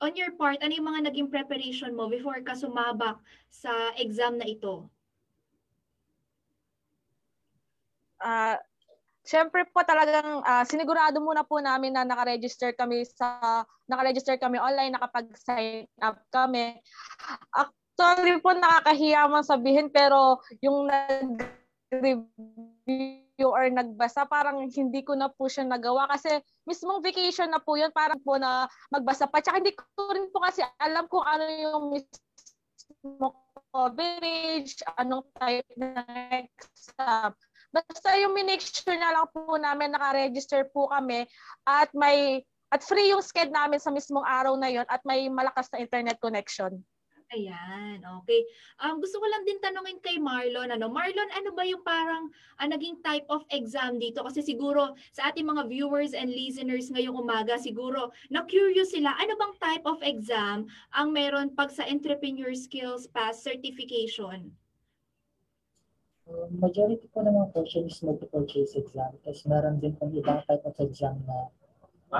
on 0.00 0.16
your 0.16 0.32
part, 0.34 0.58
ano 0.64 0.72
yung 0.72 0.88
mga 0.88 1.12
naging 1.12 1.28
preparation 1.28 1.92
mo 1.92 2.08
before 2.08 2.40
ka 2.40 2.56
sumabak 2.56 3.20
sa 3.52 3.92
exam 4.00 4.40
na 4.40 4.48
ito? 4.48 4.88
Uh, 8.24 8.56
Siyempre 9.20 9.68
po 9.68 9.84
talagang 9.84 10.40
uh, 10.42 10.64
sinigurado 10.64 11.20
muna 11.20 11.44
po 11.44 11.60
namin 11.60 11.92
na 11.92 12.08
naka-register 12.08 12.72
kami 12.72 13.04
sa 13.04 13.62
naka-register 13.84 14.40
kami 14.40 14.56
online, 14.56 14.96
nakapag-sign 14.96 15.84
up 16.00 16.18
kami. 16.32 16.80
Actually 17.52 18.40
po 18.40 18.56
nakakahiya 18.56 19.28
man 19.28 19.44
sabihin 19.44 19.92
pero 19.92 20.40
yung 20.64 20.88
nag-review 20.88 21.44
or 23.44 23.68
nagbasa 23.68 24.24
parang 24.24 24.64
hindi 24.72 25.04
ko 25.04 25.12
na 25.12 25.28
po 25.28 25.52
siya 25.52 25.68
nagawa 25.68 26.08
kasi 26.08 26.40
mismong 26.64 27.04
vacation 27.04 27.52
na 27.52 27.60
po 27.60 27.76
yun 27.76 27.92
parang 27.92 28.18
po 28.24 28.40
na 28.40 28.66
magbasa 28.88 29.28
pa. 29.28 29.44
Tsaka 29.44 29.60
hindi 29.60 29.76
ko 29.76 30.10
rin 30.16 30.32
po 30.32 30.40
kasi 30.40 30.64
alam 30.80 31.04
kung 31.12 31.28
ano 31.28 31.44
yung 31.44 31.92
mismo 31.92 33.36
coverage, 33.70 34.80
anong 34.96 35.28
type 35.36 35.70
ng 35.76 36.08
exam. 36.34 37.30
Basta 37.70 38.18
yung 38.18 38.34
minake 38.34 38.66
sure 38.66 38.98
na 38.98 39.14
lang 39.14 39.26
po 39.30 39.54
namin 39.54 39.94
naka-register 39.94 40.66
po 40.74 40.90
kami 40.90 41.26
at 41.62 41.90
may 41.94 42.42
at 42.70 42.82
free 42.86 43.10
yung 43.10 43.22
sked 43.22 43.50
namin 43.50 43.82
sa 43.82 43.90
mismong 43.90 44.22
araw 44.22 44.54
na 44.54 44.70
yon 44.70 44.86
at 44.86 45.02
may 45.02 45.26
malakas 45.26 45.66
na 45.74 45.82
internet 45.82 46.18
connection. 46.22 46.82
Ayan, 47.30 48.02
okay. 48.02 48.42
Um, 48.82 48.98
gusto 48.98 49.22
ko 49.22 49.26
lang 49.30 49.46
din 49.46 49.62
tanungin 49.62 50.02
kay 50.02 50.18
Marlon. 50.18 50.74
Ano? 50.74 50.90
Marlon, 50.90 51.30
ano 51.30 51.54
ba 51.54 51.62
yung 51.62 51.86
parang 51.86 52.26
uh, 52.58 52.66
naging 52.66 52.98
type 53.06 53.22
of 53.30 53.46
exam 53.54 54.02
dito? 54.02 54.18
Kasi 54.26 54.42
siguro 54.42 54.98
sa 55.14 55.30
ating 55.30 55.46
mga 55.46 55.70
viewers 55.70 56.10
and 56.10 56.26
listeners 56.26 56.90
ngayong 56.90 57.14
umaga, 57.14 57.54
siguro 57.54 58.10
na-curious 58.34 58.90
sila, 58.90 59.14
ano 59.14 59.38
bang 59.38 59.54
type 59.62 59.86
of 59.86 60.02
exam 60.02 60.66
ang 60.90 61.14
meron 61.14 61.54
pag 61.54 61.70
sa 61.70 61.86
Entrepreneur 61.86 62.50
Skills 62.50 63.06
Pass 63.14 63.46
Certification? 63.46 64.50
Majority 66.50 67.06
po 67.10 67.26
ng 67.26 67.34
mga 67.34 67.48
question 67.54 67.86
is 67.90 67.98
multiple 68.06 68.46
choice 68.46 68.78
exam. 68.78 69.14
Tapos 69.26 69.42
meron 69.46 69.82
din 69.82 69.94
pong 69.98 70.14
ibang 70.14 70.42
type 70.46 70.62
of 70.62 70.76
exam 70.78 71.18
na 71.26 71.50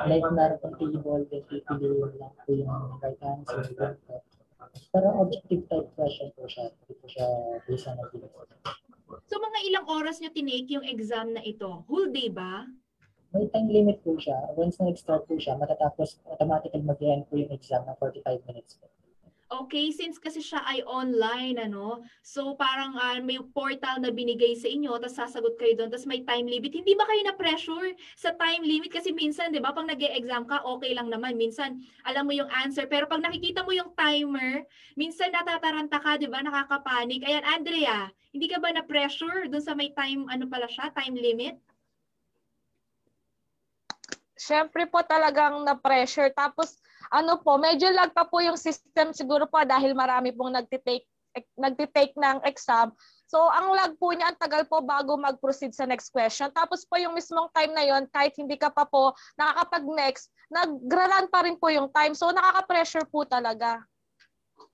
like 0.06 0.26
narrative 0.34 0.74
table, 0.78 1.26
then 1.30 1.42
pipiliin 1.50 2.14
lang 2.18 2.34
po 2.46 2.50
yung 2.50 2.98
right 3.02 3.20
answer. 3.22 3.62
Pero 4.94 5.06
objective 5.18 5.66
type 5.66 5.88
question 5.94 6.30
po 6.34 6.46
siya. 6.46 6.70
Hindi 6.70 6.94
po 6.98 7.06
siya 7.10 7.26
based 7.66 7.86
on 7.90 7.98
ability. 7.98 8.34
So 9.26 9.38
mga 9.42 9.58
ilang 9.66 9.86
oras 9.90 10.22
nyo 10.22 10.30
tinake 10.30 10.70
yung 10.70 10.86
exam 10.86 11.34
na 11.34 11.42
ito? 11.42 11.82
Whole 11.90 12.10
day 12.10 12.30
ba? 12.30 12.66
May 13.30 13.46
time 13.50 13.70
limit 13.70 14.02
po 14.02 14.18
siya. 14.18 14.34
Once 14.58 14.78
na 14.82 14.90
nag-start 14.90 15.26
po 15.30 15.38
siya, 15.38 15.54
matatapos 15.54 16.18
automatically 16.26 16.82
mag-end 16.82 17.26
po 17.30 17.38
yung 17.38 17.50
exam 17.54 17.86
ng 17.86 17.94
45 17.98 18.42
minutes 18.46 18.78
po. 18.78 18.90
Okay, 19.50 19.90
since 19.90 20.14
kasi 20.22 20.38
siya 20.38 20.62
ay 20.62 20.78
online, 20.86 21.58
ano, 21.58 22.06
so 22.22 22.54
parang 22.54 22.94
ah, 22.94 23.18
may 23.18 23.34
portal 23.50 23.98
na 23.98 24.14
binigay 24.14 24.54
sa 24.54 24.70
inyo, 24.70 24.94
tapos 25.02 25.18
sasagot 25.18 25.58
kayo 25.58 25.74
doon, 25.74 25.90
tapos 25.90 26.06
may 26.06 26.22
time 26.22 26.46
limit. 26.46 26.70
Hindi 26.70 26.94
ba 26.94 27.02
kayo 27.02 27.18
na-pressure 27.26 27.98
sa 28.14 28.30
time 28.38 28.62
limit? 28.62 28.94
Kasi 28.94 29.10
minsan, 29.10 29.50
di 29.50 29.58
ba, 29.58 29.74
pag 29.74 29.90
nag 29.90 29.98
exam 29.98 30.46
ka, 30.46 30.62
okay 30.62 30.94
lang 30.94 31.10
naman. 31.10 31.34
Minsan, 31.34 31.82
alam 32.06 32.30
mo 32.30 32.32
yung 32.38 32.46
answer. 32.62 32.86
Pero 32.86 33.10
pag 33.10 33.26
nakikita 33.26 33.66
mo 33.66 33.74
yung 33.74 33.90
timer, 33.98 34.70
minsan 34.94 35.34
natataranta 35.34 35.98
ka, 35.98 36.14
di 36.14 36.30
ba, 36.30 36.46
nakakapanik. 36.46 37.26
Ayan, 37.26 37.42
Andrea, 37.42 38.06
hindi 38.30 38.46
ka 38.46 38.62
ba 38.62 38.70
na-pressure 38.70 39.50
doon 39.50 39.66
sa 39.66 39.74
may 39.74 39.90
time, 39.98 40.30
ano 40.30 40.46
pala 40.46 40.70
siya, 40.70 40.94
time 40.94 41.18
limit? 41.18 41.58
Siyempre 44.38 44.86
po 44.86 45.02
talagang 45.02 45.58
na-pressure. 45.66 46.30
Tapos, 46.38 46.78
ano 47.08 47.40
po, 47.40 47.56
medyo 47.56 47.88
lag 47.88 48.12
pa 48.12 48.28
po 48.28 48.44
yung 48.44 48.60
system 48.60 49.16
siguro 49.16 49.48
po 49.48 49.64
dahil 49.64 49.96
marami 49.96 50.36
pong 50.36 50.52
nagtitake, 50.52 51.08
nagtitake 51.56 52.12
ng 52.20 52.44
exam. 52.44 52.92
So, 53.30 53.40
ang 53.48 53.72
lag 53.72 53.94
po 53.96 54.12
niya, 54.12 54.34
ang 54.34 54.38
tagal 54.42 54.66
po 54.66 54.82
bago 54.82 55.16
mag-proceed 55.16 55.72
sa 55.72 55.86
next 55.86 56.10
question. 56.12 56.50
Tapos 56.50 56.82
po 56.84 56.98
yung 56.98 57.14
mismong 57.14 57.48
time 57.54 57.72
na 57.72 57.86
yon 57.86 58.10
kahit 58.10 58.34
hindi 58.36 58.58
ka 58.58 58.68
pa 58.68 58.84
po 58.84 59.14
nakakapag-next, 59.38 60.28
nag-run 60.50 61.30
pa 61.30 61.46
rin 61.46 61.56
po 61.56 61.70
yung 61.70 61.88
time. 61.94 62.12
So, 62.12 62.34
nakaka-pressure 62.34 63.06
po 63.08 63.24
talaga. 63.24 63.80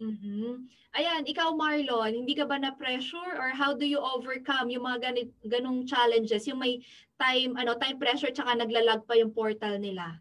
Mhm. 0.00 0.66
Ayan, 0.96 1.28
ikaw 1.28 1.52
Marlon, 1.52 2.24
hindi 2.24 2.32
ka 2.32 2.48
ba 2.48 2.56
na-pressure 2.56 3.36
or 3.36 3.52
how 3.52 3.76
do 3.76 3.84
you 3.84 4.00
overcome 4.00 4.72
yung 4.72 4.88
mga 4.88 5.12
ganit, 5.12 5.28
ganong 5.44 5.84
challenges? 5.84 6.48
Yung 6.48 6.60
may 6.60 6.80
time, 7.20 7.52
ano, 7.60 7.76
time 7.76 8.00
pressure 8.00 8.32
tsaka 8.32 8.56
naglalag 8.56 9.04
pa 9.04 9.16
yung 9.20 9.32
portal 9.32 9.76
nila. 9.76 10.16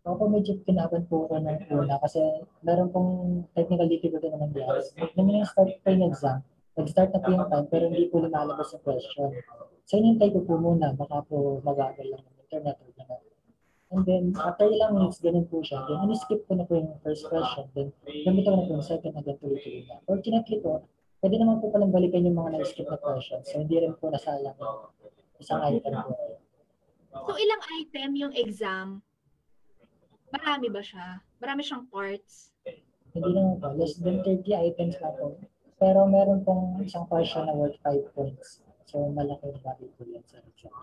Ako 0.00 0.32
medyo 0.32 0.56
kinaban 0.64 1.04
po 1.12 1.28
ko 1.28 1.36
ng 1.36 1.68
una 1.76 2.00
kasi 2.00 2.20
meron 2.64 2.88
pong 2.88 3.44
technical 3.52 3.84
difficulty 3.84 4.32
na 4.32 4.40
nangyari. 4.40 4.80
Nung 5.12 5.28
yung-start 5.28 5.76
po 5.84 5.88
yung 5.92 6.08
exam, 6.08 6.40
nag-start 6.80 7.12
na 7.12 7.20
po 7.20 7.28
yung 7.28 7.48
time 7.52 7.66
pero 7.68 7.84
hindi 7.92 8.08
po 8.08 8.24
lumalabas 8.24 8.72
yung 8.72 8.84
question. 8.84 9.28
So 9.84 10.00
inintay 10.00 10.32
ko 10.32 10.40
po 10.48 10.56
muna, 10.56 10.96
baka 10.96 11.20
po 11.28 11.60
magagal 11.60 12.06
lang 12.08 12.22
ng 12.24 12.36
internet 12.48 12.80
or 12.80 12.90
gano'n. 12.96 13.22
And 13.90 14.06
then, 14.06 14.24
after 14.38 14.70
ilang 14.70 15.02
minutes, 15.02 15.18
ganun 15.18 15.50
po 15.50 15.66
siya. 15.66 15.82
Then, 15.82 16.06
in-skip 16.06 16.46
ko 16.46 16.54
na 16.54 16.62
po 16.62 16.78
yung 16.78 16.94
first 17.02 17.26
question. 17.26 17.66
Then, 17.74 17.90
gamit 18.06 18.46
ko 18.46 18.54
na 18.54 18.62
po 18.62 18.78
yung 18.78 18.86
second 18.86 19.18
hanggang 19.18 19.34
tuloy-tuloy 19.42 19.82
na. 19.90 19.98
Fortunately 20.06 20.62
po, 20.62 20.86
pwede 21.18 21.34
naman 21.42 21.58
po 21.58 21.74
palang 21.74 21.90
balikan 21.90 22.22
yung 22.22 22.38
mga 22.38 22.54
na-skip 22.54 22.86
na 22.86 23.02
questions. 23.02 23.50
So, 23.50 23.58
hindi 23.58 23.82
rin 23.82 23.98
po 23.98 24.14
nasayang 24.14 24.54
yung 24.62 24.94
isang 25.42 25.60
item 25.66 25.92
po. 26.06 26.38
So 27.10 27.34
ilang 27.34 27.62
item 27.82 28.10
yung 28.14 28.32
exam? 28.38 29.02
Marami 30.30 30.66
ba 30.70 30.82
siya? 30.82 31.18
Marami 31.42 31.60
siyang 31.66 31.86
parts? 31.90 32.54
Hindi 33.10 33.30
naman 33.34 33.58
po. 33.58 33.74
Less 33.74 33.98
than 33.98 34.22
30 34.22 34.46
items 34.54 34.94
na 35.02 35.10
po. 35.14 35.34
Pero 35.82 36.06
meron 36.06 36.46
pong 36.46 36.78
isang 36.86 37.08
question 37.10 37.46
na 37.48 37.54
worth 37.56 37.78
5 37.82 38.14
points. 38.14 38.62
So, 38.86 39.10
malaki 39.10 39.50
yung 39.50 39.62
bagay 39.62 39.88
po 39.98 40.02
yan 40.06 40.22
sa 40.26 40.42
exam. 40.42 40.74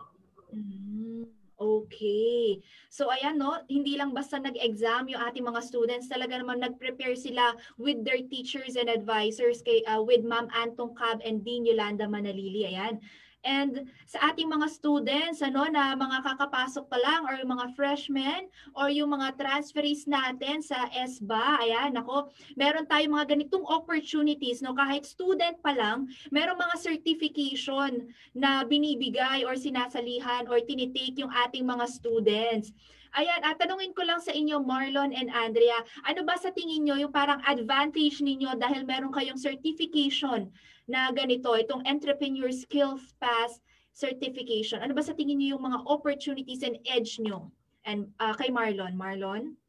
Mm, 0.52 1.28
okay. 1.60 2.64
So 2.88 3.12
ayan 3.12 3.36
no, 3.36 3.60
hindi 3.68 4.00
lang 4.00 4.16
basta 4.16 4.40
nag-exam 4.40 5.12
yung 5.12 5.20
ating 5.20 5.44
mga 5.44 5.62
students, 5.62 6.08
talaga 6.08 6.40
naman 6.40 6.64
nag-prepare 6.64 7.20
sila 7.20 7.52
with 7.76 8.00
their 8.08 8.24
teachers 8.32 8.80
and 8.80 8.88
advisors 8.88 9.60
kay 9.60 9.84
uh, 9.86 10.00
with 10.00 10.24
Ma'am 10.24 10.48
Antong 10.56 10.96
Cab 10.96 11.20
and 11.22 11.44
Dean 11.44 11.68
Yolanda 11.68 12.08
Manalili. 12.08 12.64
Ayan. 12.64 13.04
And 13.46 13.86
sa 14.10 14.34
ating 14.34 14.50
mga 14.50 14.68
students 14.68 15.40
ano 15.46 15.70
na 15.70 15.94
mga 15.94 16.26
kakapasok 16.26 16.90
pa 16.90 16.98
lang 16.98 17.22
or 17.30 17.38
yung 17.38 17.54
mga 17.54 17.70
freshmen 17.78 18.50
or 18.74 18.90
yung 18.90 19.14
mga 19.14 19.38
transferees 19.38 20.10
natin 20.10 20.60
sa 20.66 20.90
SBA, 20.90 21.64
ayan, 21.64 21.94
nako, 21.94 22.34
meron 22.58 22.90
tayong 22.90 23.14
mga 23.14 23.38
ganitong 23.38 23.64
opportunities 23.70 24.60
no 24.66 24.74
kahit 24.74 25.06
student 25.06 25.56
pa 25.62 25.72
lang, 25.72 26.10
meron 26.34 26.58
mga 26.58 26.76
certification 26.82 28.10
na 28.34 28.66
binibigay 28.66 29.46
or 29.46 29.54
sinasalihan 29.54 30.50
or 30.50 30.58
tinitake 30.60 31.16
yung 31.22 31.32
ating 31.32 31.64
mga 31.64 31.86
students. 31.88 32.74
Ayan, 33.16 33.42
at 33.42 33.58
tanungin 33.58 33.96
ko 33.96 34.04
lang 34.04 34.20
sa 34.20 34.36
inyo, 34.36 34.60
Marlon 34.62 35.16
and 35.16 35.32
Andrea, 35.32 35.80
ano 36.04 36.22
ba 36.28 36.36
sa 36.36 36.52
tingin 36.52 36.84
nyo 36.84 37.00
yung 37.00 37.14
parang 37.16 37.40
advantage 37.48 38.20
ninyo 38.20 38.60
dahil 38.60 38.84
meron 38.84 39.16
kayong 39.16 39.40
certification 39.40 40.52
na 40.88 41.12
ganito, 41.12 41.52
itong 41.52 41.84
Entrepreneur 41.84 42.48
Skills 42.50 43.12
Pass 43.20 43.60
certification. 43.92 44.80
Ano 44.80 44.96
ba 44.96 45.04
sa 45.04 45.12
tingin 45.12 45.38
niyo 45.38 45.60
yung 45.60 45.68
mga 45.68 45.84
opportunities 45.84 46.64
and 46.64 46.80
edge 46.88 47.20
nyo? 47.20 47.52
And 47.84 48.08
uh, 48.24 48.32
kay 48.40 48.48
Marlon, 48.48 48.96
Marlon? 48.96 49.60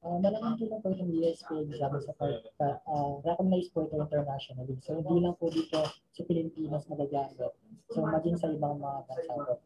Uh, 0.00 0.16
malaking 0.16 0.56
tulong 0.64 0.80
po 0.80 0.88
yung 0.96 1.12
ESP 1.12 1.68
exam 1.68 1.92
sa 2.00 2.16
pag 2.16 2.40
uh, 2.88 3.20
recognized 3.20 3.68
po 3.76 3.84
ito 3.84 4.00
internationally. 4.00 4.80
So, 4.80 4.96
hindi 4.96 5.20
lang 5.20 5.36
po 5.36 5.52
dito 5.52 5.84
sa 5.84 6.22
Pilipinas 6.24 6.88
magagamit. 6.88 7.52
So, 7.92 8.00
maging 8.00 8.40
sa 8.40 8.48
ibang 8.48 8.80
mga 8.80 8.98
bansa 9.04 9.32
po. 9.36 9.60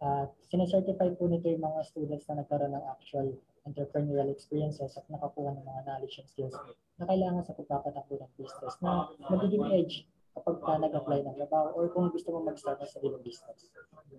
Uh, 0.00 0.24
sinecertify 0.48 1.12
po 1.16 1.28
nito 1.28 1.48
yung 1.48 1.64
mga 1.64 1.80
students 1.92 2.24
na 2.28 2.40
nagkaroon 2.40 2.72
ng 2.72 2.84
actual 2.88 3.36
entrepreneurial 3.68 4.32
experiences 4.32 4.96
at 4.96 5.04
nakakuha 5.12 5.52
ng 5.56 5.64
mga 5.64 5.80
knowledge 5.88 6.24
and 6.24 6.28
skills 6.28 6.56
na 6.96 7.04
kailangan 7.08 7.44
sa 7.44 7.52
pagpapatakbo 7.56 8.20
ng 8.20 8.32
business 8.36 8.76
na 8.80 9.08
magiging 9.28 9.64
edge 9.72 10.08
kapag 10.36 10.56
ka 10.60 10.72
nag-apply 10.76 11.24
ng 11.24 11.36
trabaho 11.40 11.68
or 11.72 11.88
kung 11.88 12.12
gusto 12.12 12.28
mo 12.28 12.44
mag-start 12.44 12.76
ng 12.84 12.90
sariling 12.92 13.24
business. 13.24 13.72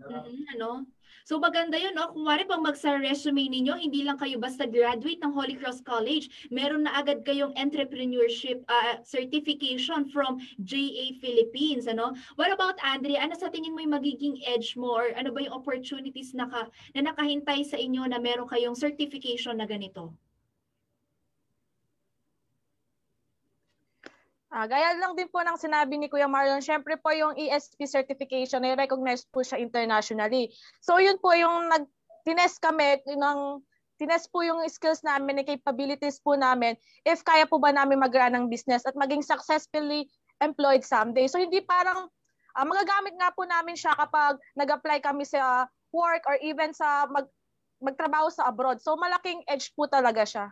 Mm, 0.10 0.50
ano? 0.58 0.90
So 1.28 1.38
maganda 1.38 1.78
yun, 1.78 1.94
no? 1.94 2.10
Kung 2.16 2.26
wari 2.26 2.48
pag 2.48 2.64
mag 2.64 2.80
resume 2.80 3.52
ninyo, 3.52 3.78
hindi 3.78 4.02
lang 4.02 4.18
kayo 4.18 4.42
basta 4.42 4.66
graduate 4.66 5.20
ng 5.22 5.36
Holy 5.36 5.60
Cross 5.60 5.84
College, 5.84 6.50
meron 6.50 6.88
na 6.88 6.96
agad 6.98 7.22
kayong 7.28 7.54
entrepreneurship 7.60 8.64
uh, 8.72 8.98
certification 9.04 10.08
from 10.10 10.40
JA 10.64 11.20
Philippines, 11.22 11.86
ano? 11.86 12.16
What 12.40 12.50
about 12.50 12.80
Andrea? 12.82 13.22
Ano 13.22 13.36
sa 13.36 13.52
tingin 13.52 13.76
mo 13.76 13.84
yung 13.84 13.94
magiging 13.94 14.42
edge 14.48 14.74
mo 14.80 14.96
or 14.98 15.14
ano 15.14 15.30
ba 15.30 15.44
yung 15.44 15.54
opportunities 15.54 16.34
na, 16.34 16.48
ka, 16.50 16.72
na 16.98 17.12
nakahintay 17.12 17.62
sa 17.68 17.78
inyo 17.78 18.08
na 18.10 18.18
meron 18.18 18.50
kayong 18.50 18.78
certification 18.78 19.60
na 19.60 19.68
ganito? 19.68 20.16
Ah, 24.48 24.64
gaya 24.64 24.96
lang 24.96 25.12
din 25.20 25.28
po 25.28 25.44
ng 25.44 25.60
sinabi 25.60 26.00
ni 26.00 26.08
Kuya 26.08 26.24
Marlon, 26.24 26.64
syempre 26.64 26.96
po 26.96 27.12
yung 27.12 27.36
ESP 27.36 27.84
certification 27.84 28.64
ay 28.64 28.80
recognized 28.80 29.28
po 29.28 29.44
siya 29.44 29.60
internationally. 29.60 30.56
So 30.80 31.04
yun 31.04 31.20
po 31.20 31.36
yung 31.36 31.68
nag 31.68 31.84
tinest 32.24 32.64
kami 32.64 33.04
ng 33.04 33.60
tinest 34.00 34.32
po 34.32 34.48
yung 34.48 34.64
skills 34.72 35.04
namin, 35.04 35.44
yung 35.44 35.52
capabilities 35.52 36.24
po 36.24 36.40
namin, 36.40 36.80
if 37.04 37.28
kaya 37.28 37.44
po 37.44 37.60
ba 37.60 37.76
namin 37.76 38.00
mag-run 38.00 38.40
ng 38.40 38.48
business 38.48 38.88
at 38.88 38.96
maging 38.96 39.20
successfully 39.20 40.08
employed 40.40 40.86
someday. 40.86 41.28
So 41.28 41.44
hindi 41.44 41.60
parang 41.60 42.08
uh, 42.56 42.66
magagamit 42.68 43.20
nga 43.20 43.36
po 43.36 43.44
namin 43.44 43.76
siya 43.76 44.00
kapag 44.00 44.40
nag-apply 44.56 45.04
kami 45.04 45.28
sa 45.28 45.68
work 45.92 46.24
or 46.24 46.40
even 46.40 46.72
sa 46.72 47.04
mag 47.12 47.28
magtrabaho 47.84 48.32
sa 48.32 48.48
abroad. 48.50 48.80
So 48.80 48.96
malaking 48.96 49.44
edge 49.46 49.76
po 49.76 49.86
talaga 49.92 50.24
siya. 50.24 50.50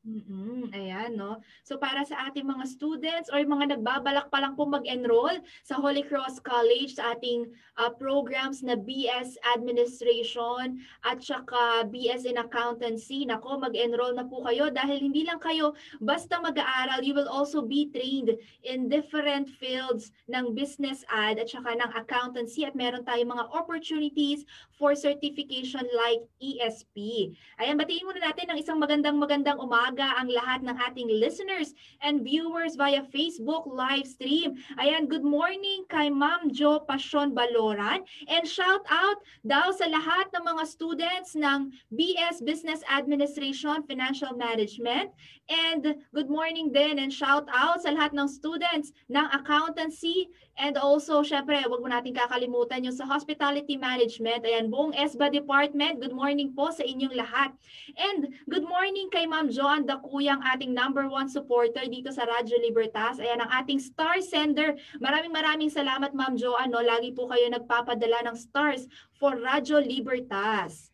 Mm-mm, 0.00 0.72
ayan, 0.72 1.12
no? 1.12 1.44
So 1.60 1.76
para 1.76 2.00
sa 2.08 2.32
ating 2.32 2.48
mga 2.48 2.64
students 2.64 3.28
or 3.28 3.44
mga 3.44 3.76
nagbabalak 3.76 4.32
pa 4.32 4.40
lang 4.40 4.56
po 4.56 4.64
mag-enroll 4.64 5.36
sa 5.60 5.76
Holy 5.76 6.00
Cross 6.00 6.40
College 6.40 6.96
sa 6.96 7.12
ating 7.12 7.44
uh, 7.76 7.92
programs 7.92 8.64
na 8.64 8.80
BS 8.80 9.36
Administration 9.52 10.80
at 11.04 11.20
saka 11.20 11.84
BS 11.92 12.24
in 12.24 12.40
Accountancy, 12.40 13.28
nako, 13.28 13.60
mag-enroll 13.60 14.16
na 14.16 14.24
po 14.24 14.40
kayo 14.48 14.72
dahil 14.72 15.04
hindi 15.04 15.28
lang 15.28 15.36
kayo 15.36 15.76
basta 16.00 16.40
mag-aaral, 16.40 17.04
you 17.04 17.12
will 17.12 17.28
also 17.28 17.60
be 17.60 17.92
trained 17.92 18.32
in 18.64 18.88
different 18.88 19.52
fields 19.52 20.16
ng 20.32 20.56
business 20.56 21.04
ad 21.12 21.36
at 21.36 21.52
saka 21.52 21.76
ng 21.76 21.92
accountancy 21.92 22.64
at 22.64 22.72
meron 22.72 23.04
tayong 23.04 23.36
mga 23.36 23.52
opportunities 23.52 24.48
for 24.72 24.96
certification 24.96 25.84
like 25.92 26.24
ESP. 26.40 27.28
Ayan, 27.60 27.76
batiin 27.76 28.08
muna 28.08 28.32
natin 28.32 28.48
ng 28.48 28.56
isang 28.56 28.80
magandang 28.80 29.20
magandang 29.20 29.60
umaga 29.60 29.89
umaga 29.90 30.14
ang 30.22 30.30
lahat 30.30 30.62
ng 30.62 30.76
ating 30.86 31.10
listeners 31.18 31.74
and 32.06 32.22
viewers 32.22 32.78
via 32.78 33.02
Facebook 33.10 33.66
live 33.66 34.06
stream. 34.06 34.54
Ayan, 34.78 35.10
good 35.10 35.26
morning 35.26 35.82
kay 35.90 36.06
Ma'am 36.06 36.54
Jo 36.54 36.86
Pasyon 36.86 37.34
Baloran 37.34 38.06
and 38.30 38.46
shout 38.46 38.86
out 38.86 39.18
daw 39.42 39.74
sa 39.74 39.90
lahat 39.90 40.30
ng 40.30 40.46
mga 40.46 40.62
students 40.62 41.34
ng 41.34 41.74
BS 41.90 42.38
Business 42.46 42.86
Administration 42.86 43.82
Financial 43.90 44.30
Management 44.38 45.10
and 45.50 45.98
good 46.14 46.30
morning 46.30 46.70
din 46.70 47.02
and 47.02 47.10
shout 47.10 47.50
out 47.50 47.82
sa 47.82 47.90
lahat 47.90 48.14
ng 48.14 48.30
students 48.30 48.94
ng 49.10 49.26
accountancy 49.34 50.30
and 50.60 50.76
also 50.76 51.24
syempre 51.24 51.56
wag 51.64 51.80
mo 51.80 51.88
natin 51.88 52.12
kakalimutan 52.12 52.84
yung 52.84 52.92
sa 52.92 53.08
hospitality 53.08 53.80
management. 53.80 54.44
Ayan, 54.44 54.68
buong 54.68 54.92
ESBA 54.92 55.32
department. 55.32 56.04
Good 56.04 56.12
morning 56.12 56.52
po 56.52 56.68
sa 56.68 56.84
inyong 56.84 57.16
lahat. 57.16 57.56
And 57.96 58.36
good 58.52 58.68
morning 58.68 59.08
kay 59.08 59.24
Ma'am 59.24 59.48
Joan 59.48 59.88
Dakuyang, 59.88 60.44
ating 60.44 60.76
number 60.76 61.08
one 61.08 61.32
supporter 61.32 61.88
dito 61.88 62.12
sa 62.12 62.28
Radyo 62.28 62.60
Libertas. 62.60 63.16
Ayan, 63.16 63.40
ang 63.40 63.50
ating 63.64 63.80
star 63.80 64.20
sender. 64.20 64.76
Maraming 65.00 65.32
maraming 65.32 65.72
salamat 65.72 66.12
Ma'am 66.12 66.36
Joan. 66.36 66.68
No? 66.68 66.84
Lagi 66.84 67.16
po 67.16 67.24
kayo 67.32 67.48
nagpapadala 67.48 68.28
ng 68.28 68.36
stars 68.36 68.84
for 69.16 69.40
Radyo 69.40 69.80
Libertas. 69.80 70.89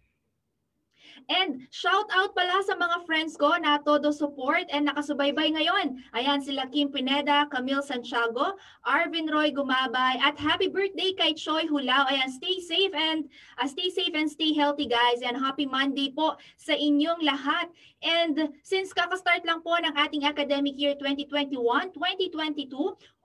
And 1.26 1.66
shout 1.75 2.06
out 2.14 2.38
pala 2.38 2.62
sa 2.62 2.78
mga 2.78 3.02
friends 3.02 3.35
ko 3.35 3.59
na 3.59 3.83
todo 3.83 4.14
support 4.14 4.62
and 4.71 4.87
nakasubaybay 4.87 5.59
ngayon. 5.59 5.99
Ayan 6.14 6.38
sila 6.38 6.71
Kim 6.71 6.95
Pineda, 6.95 7.50
Camille 7.50 7.83
Santiago, 7.83 8.54
Arvin 8.87 9.26
Roy 9.26 9.50
Gumabay 9.50 10.23
at 10.23 10.38
happy 10.38 10.71
birthday 10.71 11.11
kay 11.18 11.35
Choi 11.35 11.66
Hulao. 11.66 12.06
Ayan, 12.06 12.30
stay 12.30 12.62
safe 12.62 12.95
and 12.95 13.26
uh, 13.59 13.66
stay 13.66 13.90
safe 13.90 14.14
and 14.14 14.30
stay 14.30 14.54
healthy 14.54 14.87
guys. 14.87 15.18
And 15.26 15.35
happy 15.35 15.66
Monday 15.66 16.14
po 16.14 16.38
sa 16.62 16.78
inyong 16.78 17.26
lahat. 17.26 17.75
And 18.06 18.54
since 18.62 18.95
kakastart 18.95 19.42
lang 19.42 19.66
po 19.66 19.75
ng 19.83 19.99
ating 19.99 20.23
academic 20.23 20.78
year 20.78 20.95
2021-2022, 21.02 22.71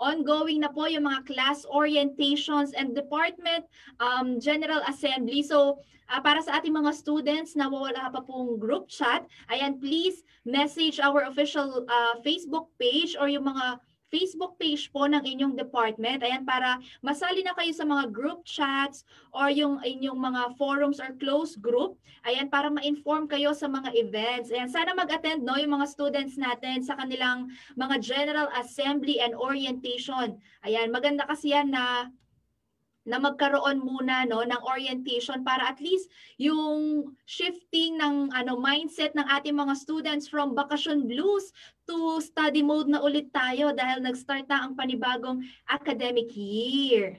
ongoing 0.01 0.65
na 0.65 0.73
po 0.73 0.89
yung 0.89 1.05
mga 1.05 1.29
class 1.29 1.69
orientations 1.69 2.73
and 2.73 2.97
department 2.97 3.69
um, 4.01 4.41
general 4.41 4.81
assembly. 4.89 5.45
So 5.45 5.85
uh, 6.11 6.19
para 6.19 6.43
sa 6.43 6.59
ating 6.59 6.75
mga 6.75 6.91
students 6.91 7.55
na 7.55 7.71
wala 7.71 8.11
pa 8.11 8.19
pong 8.19 8.59
group 8.59 8.91
chat, 8.91 9.23
ayan, 9.47 9.79
please 9.79 10.27
message 10.43 10.99
our 10.99 11.23
official 11.31 11.87
uh, 11.87 12.19
Facebook 12.19 12.67
page 12.75 13.15
or 13.15 13.31
yung 13.31 13.47
mga 13.47 13.79
Facebook 14.11 14.59
page 14.59 14.91
po 14.91 15.07
ng 15.07 15.23
inyong 15.23 15.55
department. 15.55 16.19
Ayan, 16.19 16.43
para 16.43 16.75
masali 16.99 17.47
na 17.47 17.55
kayo 17.55 17.71
sa 17.71 17.87
mga 17.87 18.11
group 18.11 18.43
chats 18.43 19.07
or 19.31 19.47
yung 19.47 19.79
inyong 19.79 20.19
mga 20.19 20.59
forums 20.59 20.99
or 20.99 21.15
close 21.15 21.55
group. 21.55 21.95
Ayan, 22.27 22.51
para 22.51 22.67
ma-inform 22.67 23.31
kayo 23.31 23.55
sa 23.55 23.71
mga 23.71 23.95
events. 23.95 24.51
Ayan, 24.51 24.67
sana 24.67 24.91
mag-attend 24.91 25.47
no, 25.47 25.55
yung 25.55 25.79
mga 25.79 25.87
students 25.87 26.35
natin 26.35 26.83
sa 26.83 26.99
kanilang 26.99 27.47
mga 27.79 28.03
general 28.03 28.51
assembly 28.59 29.23
and 29.23 29.31
orientation. 29.31 30.35
Ayan, 30.67 30.91
maganda 30.91 31.23
kasi 31.23 31.55
yan 31.55 31.71
na 31.71 32.11
na 33.05 33.17
magkaroon 33.17 33.81
muna 33.81 34.29
no 34.29 34.45
ng 34.45 34.61
orientation 34.69 35.41
para 35.41 35.73
at 35.73 35.81
least 35.81 36.05
yung 36.37 37.09
shifting 37.25 37.97
ng 37.97 38.29
ano 38.29 38.61
mindset 38.61 39.17
ng 39.17 39.25
ating 39.25 39.57
mga 39.57 39.73
students 39.73 40.29
from 40.29 40.53
vacation 40.53 41.09
blues 41.09 41.49
to 41.89 42.21
study 42.21 42.61
mode 42.61 42.89
na 42.91 43.01
ulit 43.01 43.33
tayo 43.33 43.73
dahil 43.73 44.05
nag-start 44.05 44.45
na 44.45 44.65
ang 44.65 44.77
panibagong 44.77 45.41
academic 45.65 46.29
year. 46.37 47.17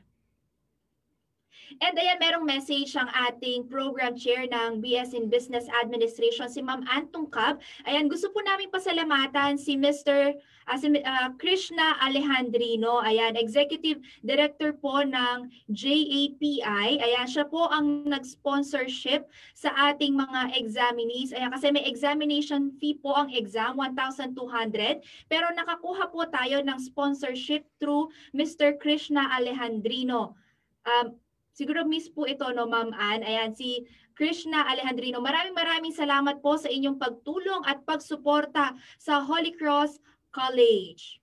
And 1.82 1.98
ayan, 1.98 2.22
merong 2.22 2.46
message 2.46 2.94
ang 2.94 3.10
ating 3.10 3.66
program 3.66 4.14
chair 4.14 4.46
ng 4.46 4.78
BS 4.78 5.18
in 5.18 5.26
Business 5.26 5.66
Administration, 5.82 6.46
si 6.46 6.62
Ma'am 6.62 6.86
Antong 6.86 7.26
Cab. 7.26 7.58
Ayan, 7.90 8.06
gusto 8.06 8.30
po 8.30 8.38
namin 8.38 8.70
pasalamatan 8.70 9.58
si 9.58 9.74
Mr. 9.74 10.38
Uh, 10.70 10.78
si, 10.78 10.94
uh, 10.94 11.34
Krishna 11.42 11.98
Alejandrino. 11.98 13.02
Ayan, 13.02 13.34
Executive 13.34 13.98
Director 14.22 14.78
po 14.78 15.02
ng 15.02 15.50
JAPI. 15.74 17.02
Ayan, 17.02 17.26
siya 17.26 17.50
po 17.50 17.66
ang 17.66 18.06
nag-sponsorship 18.06 19.26
sa 19.58 19.74
ating 19.90 20.14
mga 20.14 20.54
examinees. 20.54 21.34
Ayan, 21.34 21.50
kasi 21.50 21.74
may 21.74 21.82
examination 21.82 22.70
fee 22.78 22.94
po 22.94 23.10
ang 23.10 23.34
exam, 23.34 23.74
1,200. 23.74 25.02
Pero 25.26 25.50
nakakuha 25.50 26.14
po 26.14 26.30
tayo 26.30 26.62
ng 26.62 26.78
sponsorship 26.78 27.66
through 27.82 28.06
Mr. 28.30 28.78
Krishna 28.78 29.34
Alejandrino. 29.34 30.38
Um, 30.86 31.18
Siguro 31.52 31.86
miss 31.86 32.10
po 32.10 32.26
ito, 32.26 32.44
no, 32.50 32.66
Ma'am 32.66 32.90
Ann. 32.96 33.22
Ayan, 33.22 33.54
si 33.54 33.86
Krishna 34.18 34.66
Alejandrino. 34.68 35.22
Maraming 35.22 35.56
maraming 35.56 35.94
salamat 35.94 36.42
po 36.42 36.58
sa 36.58 36.68
inyong 36.68 36.98
pagtulong 36.98 37.64
at 37.64 37.80
pagsuporta 37.86 38.76
sa 39.00 39.22
Holy 39.22 39.54
Cross 39.56 40.02
College. 40.34 41.21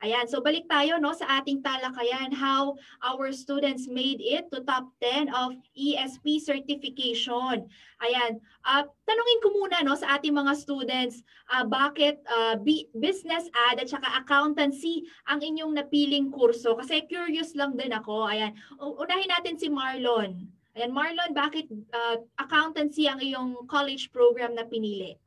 Ayan, 0.00 0.24
so 0.24 0.40
balik 0.40 0.64
tayo 0.64 0.96
no 0.96 1.12
sa 1.12 1.28
ating 1.40 1.60
talakayan 1.60 2.32
how 2.32 2.72
our 3.04 3.28
students 3.36 3.84
made 3.84 4.16
it 4.24 4.48
to 4.48 4.64
top 4.64 4.88
10 5.04 5.28
of 5.28 5.52
ESP 5.76 6.40
certification. 6.40 7.68
Ayan, 8.00 8.40
uh, 8.64 8.88
tanungin 9.04 9.40
ko 9.44 9.48
muna 9.60 9.84
no 9.84 9.92
sa 9.92 10.16
ating 10.16 10.32
mga 10.32 10.56
students, 10.56 11.20
uh, 11.52 11.68
bakit 11.68 12.16
uh, 12.32 12.56
business 12.96 13.52
ad 13.68 13.76
at 13.76 13.92
saka 13.92 14.08
accountancy 14.16 15.04
ang 15.28 15.44
inyong 15.44 15.76
napiling 15.76 16.32
kurso? 16.32 16.80
Kasi 16.80 17.04
curious 17.04 17.52
lang 17.52 17.76
din 17.76 17.92
ako. 17.92 18.24
Ayan, 18.24 18.56
unahin 18.80 19.28
natin 19.28 19.60
si 19.60 19.68
Marlon. 19.68 20.48
Ayan, 20.80 20.96
Marlon, 20.96 21.36
bakit 21.36 21.68
uh, 21.92 22.16
accountancy 22.40 23.04
ang 23.04 23.20
iyong 23.20 23.68
college 23.68 24.08
program 24.16 24.56
na 24.56 24.64
pinili? 24.64 25.20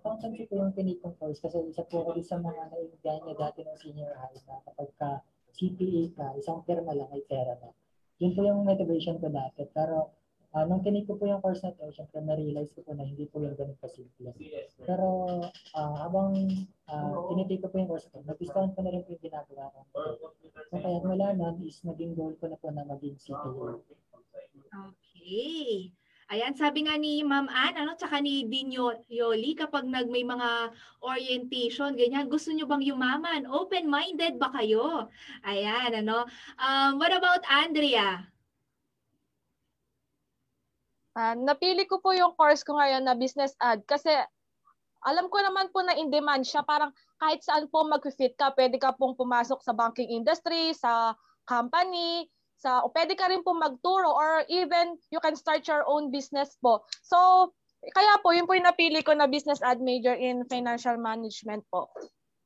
Accountancy 0.00 0.48
po 0.48 0.56
yung 0.56 0.72
tinikong 0.72 1.12
course 1.20 1.44
kasi 1.44 1.60
isa 1.68 1.84
po 1.84 2.08
ako 2.08 2.16
sa 2.24 2.40
mga 2.40 2.72
naiindihan 2.72 3.20
niya 3.20 3.36
dati 3.36 3.60
ng 3.68 3.76
senior 3.76 4.16
high 4.16 4.40
na 4.48 4.56
kapag 4.64 4.90
ka 4.96 5.10
CPA 5.52 6.02
ka, 6.16 6.26
isang 6.40 6.64
pirma 6.64 6.96
lang 6.96 7.12
ay 7.12 7.20
pera 7.28 7.52
na. 7.60 7.68
Yun 8.16 8.32
po 8.32 8.40
yung 8.48 8.64
motivation 8.64 9.20
ko 9.20 9.28
dati. 9.28 9.68
Pero 9.76 10.16
uh, 10.56 10.64
nung 10.64 10.80
tinig 10.80 11.04
ko 11.04 11.20
po 11.20 11.28
yung 11.28 11.44
course 11.44 11.60
na 11.60 11.76
to, 11.76 11.92
syempre 11.92 12.24
na-realize 12.24 12.72
ko 12.72 12.80
po 12.80 12.96
na 12.96 13.04
hindi 13.04 13.28
po 13.28 13.44
yung 13.44 13.56
ganun 13.60 13.76
kasimple. 13.76 14.32
Pero 14.88 15.08
uh, 15.76 15.94
habang 16.00 16.32
uh, 16.88 17.12
tinitake 17.28 17.60
ko 17.60 17.68
po 17.68 17.76
yung 17.76 17.90
course 17.90 18.08
na 18.08 18.16
to, 18.16 18.24
nagustuhan 18.24 18.72
ko 18.72 18.80
na 18.80 18.92
rin 18.96 19.04
po 19.04 19.12
yung 19.12 19.24
ginagawa 19.24 19.68
ko. 19.68 19.80
So 20.72 20.76
kaya 20.80 20.98
mula 21.04 21.36
nun 21.36 21.60
is 21.60 21.84
naging 21.84 22.16
goal 22.16 22.32
ko 22.40 22.48
na 22.48 22.56
po 22.56 22.72
na 22.72 22.88
maging 22.88 23.20
CPA. 23.20 23.76
Okay. 24.70 25.92
Ayan, 26.30 26.54
sabi 26.54 26.86
nga 26.86 26.94
ni 26.94 27.26
Ma'am 27.26 27.50
Ann, 27.50 27.74
ano, 27.74 27.98
tsaka 27.98 28.22
ni 28.22 28.46
Dean 28.46 28.70
Yoli, 29.10 29.58
kapag 29.58 29.82
nag 29.82 30.06
may 30.06 30.22
mga 30.22 30.70
orientation, 31.02 31.98
ganyan, 31.98 32.30
gusto 32.30 32.54
nyo 32.54 32.70
bang 32.70 32.86
yumaman? 32.86 33.50
Open-minded 33.50 34.38
ba 34.38 34.54
kayo? 34.54 35.10
Ayan, 35.42 36.06
ano. 36.06 36.30
Um, 36.54 37.02
what 37.02 37.10
about 37.10 37.42
Andrea? 37.50 38.30
Uh, 41.18 41.34
napili 41.34 41.82
ko 41.90 41.98
po 41.98 42.14
yung 42.14 42.38
course 42.38 42.62
ko 42.62 42.78
ngayon 42.78 43.02
na 43.02 43.18
business 43.18 43.58
ad 43.58 43.82
kasi 43.82 44.14
alam 45.02 45.26
ko 45.26 45.42
naman 45.42 45.66
po 45.74 45.82
na 45.82 45.98
in 45.98 46.14
demand 46.14 46.46
siya. 46.46 46.62
Parang 46.62 46.94
kahit 47.18 47.42
saan 47.42 47.66
po 47.66 47.82
mag-fit 47.82 48.38
ka, 48.38 48.54
pwede 48.54 48.78
ka 48.78 48.94
pong 48.94 49.18
pumasok 49.18 49.58
sa 49.66 49.74
banking 49.74 50.14
industry, 50.14 50.70
sa 50.78 51.18
company, 51.42 52.30
sa 52.60 52.84
o 52.84 52.92
pwede 52.92 53.16
ka 53.16 53.32
rin 53.32 53.40
po 53.40 53.56
magturo 53.56 54.12
or 54.12 54.44
even 54.52 55.00
you 55.08 55.18
can 55.24 55.32
start 55.32 55.64
your 55.64 55.82
own 55.88 56.12
business 56.12 56.52
po. 56.60 56.84
So, 57.00 57.50
kaya 57.80 58.20
po, 58.20 58.36
yun 58.36 58.44
po 58.44 58.52
yung 58.52 58.68
napili 58.68 59.00
ko 59.00 59.16
na 59.16 59.24
business 59.24 59.64
ad 59.64 59.80
major 59.80 60.12
in 60.12 60.44
financial 60.44 61.00
management 61.00 61.64
po. 61.72 61.88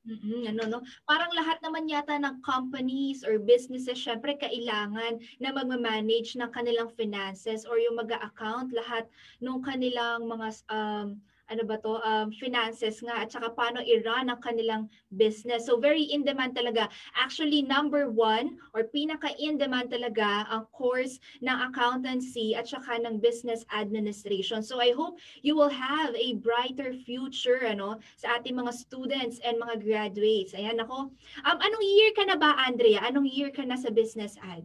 Mm-hmm, 0.05 0.53
ano 0.53 0.63
no? 0.69 0.79
Parang 1.09 1.33
lahat 1.33 1.65
naman 1.65 1.89
yata 1.89 2.21
ng 2.21 2.45
companies 2.45 3.25
or 3.25 3.41
businesses 3.41 3.97
syempre 3.97 4.37
kailangan 4.37 5.17
na 5.41 5.49
magma-manage 5.49 6.37
ng 6.37 6.53
kanilang 6.53 6.93
finances 6.93 7.65
or 7.65 7.81
yung 7.81 7.97
mag-account 7.97 8.69
lahat 8.77 9.09
ng 9.41 9.65
kanilang 9.65 10.29
mga 10.29 10.61
um, 10.69 11.17
ano 11.53 11.63
ba 11.69 11.77
to, 11.81 12.01
um, 12.01 12.33
finances 12.33 13.05
nga 13.05 13.21
at 13.21 13.29
saka 13.33 13.53
paano 13.53 13.85
i-run 13.85 14.33
ang 14.33 14.41
kanilang 14.41 14.89
business. 15.13 15.69
So 15.69 15.77
very 15.77 16.09
in 16.09 16.25
demand 16.25 16.57
talaga. 16.57 16.89
Actually, 17.17 17.61
number 17.61 18.09
one 18.09 18.57
or 18.73 18.89
pinaka 18.89 19.33
in 19.37 19.61
demand 19.61 19.93
talaga 19.93 20.49
ang 20.49 20.65
course 20.73 21.21
ng 21.45 21.57
accountancy 21.69 22.57
at 22.57 22.65
saka 22.65 22.97
ng 23.05 23.21
business 23.21 23.69
administration. 23.77 24.65
So 24.65 24.81
I 24.81 24.97
hope 24.97 25.21
you 25.45 25.53
will 25.53 25.73
have 25.73 26.17
a 26.17 26.41
brighter 26.41 26.97
future 26.97 27.69
ano 27.69 28.01
sa 28.17 28.41
ating 28.41 28.57
mga 28.57 28.73
students 28.73 29.37
and 29.45 29.61
mga 29.61 29.85
graduates. 29.85 30.57
Ayan 30.57 30.81
ako. 30.81 31.13
Um, 31.45 31.59
anong 31.61 31.85
year 31.85 32.13
ka 32.17 32.25
na 32.25 32.37
ba, 32.41 32.57
Andrea? 32.65 33.05
Anong 33.05 33.29
year 33.29 33.53
ka 33.53 33.63
na 33.63 33.77
sa 33.77 33.93
business 33.93 34.41
ad? 34.41 34.65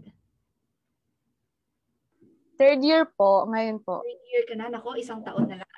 Third 2.60 2.84
year 2.84 3.08
po, 3.08 3.48
ngayon 3.48 3.80
po. 3.80 4.04
Third 4.04 4.24
year 4.28 4.44
ka 4.44 4.56
na, 4.60 4.68
nako, 4.68 5.00
isang 5.00 5.24
taon 5.24 5.48
na 5.48 5.64
lang. 5.64 5.70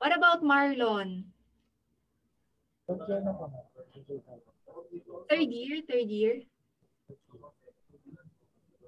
What 0.00 0.16
about 0.16 0.40
Marlon? 0.40 1.28
Third 5.28 5.50
year, 5.52 5.84
third 5.84 6.08
year? 6.08 6.34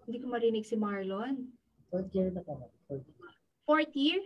Hindi 0.09 0.17
ko 0.25 0.27
marinig 0.33 0.65
si 0.65 0.73
Marlon. 0.73 1.53
Fourth 1.93 2.09
year 2.17 2.33
na 2.33 2.41
po. 2.41 2.65
Fourth 3.69 3.93
year? 3.93 4.25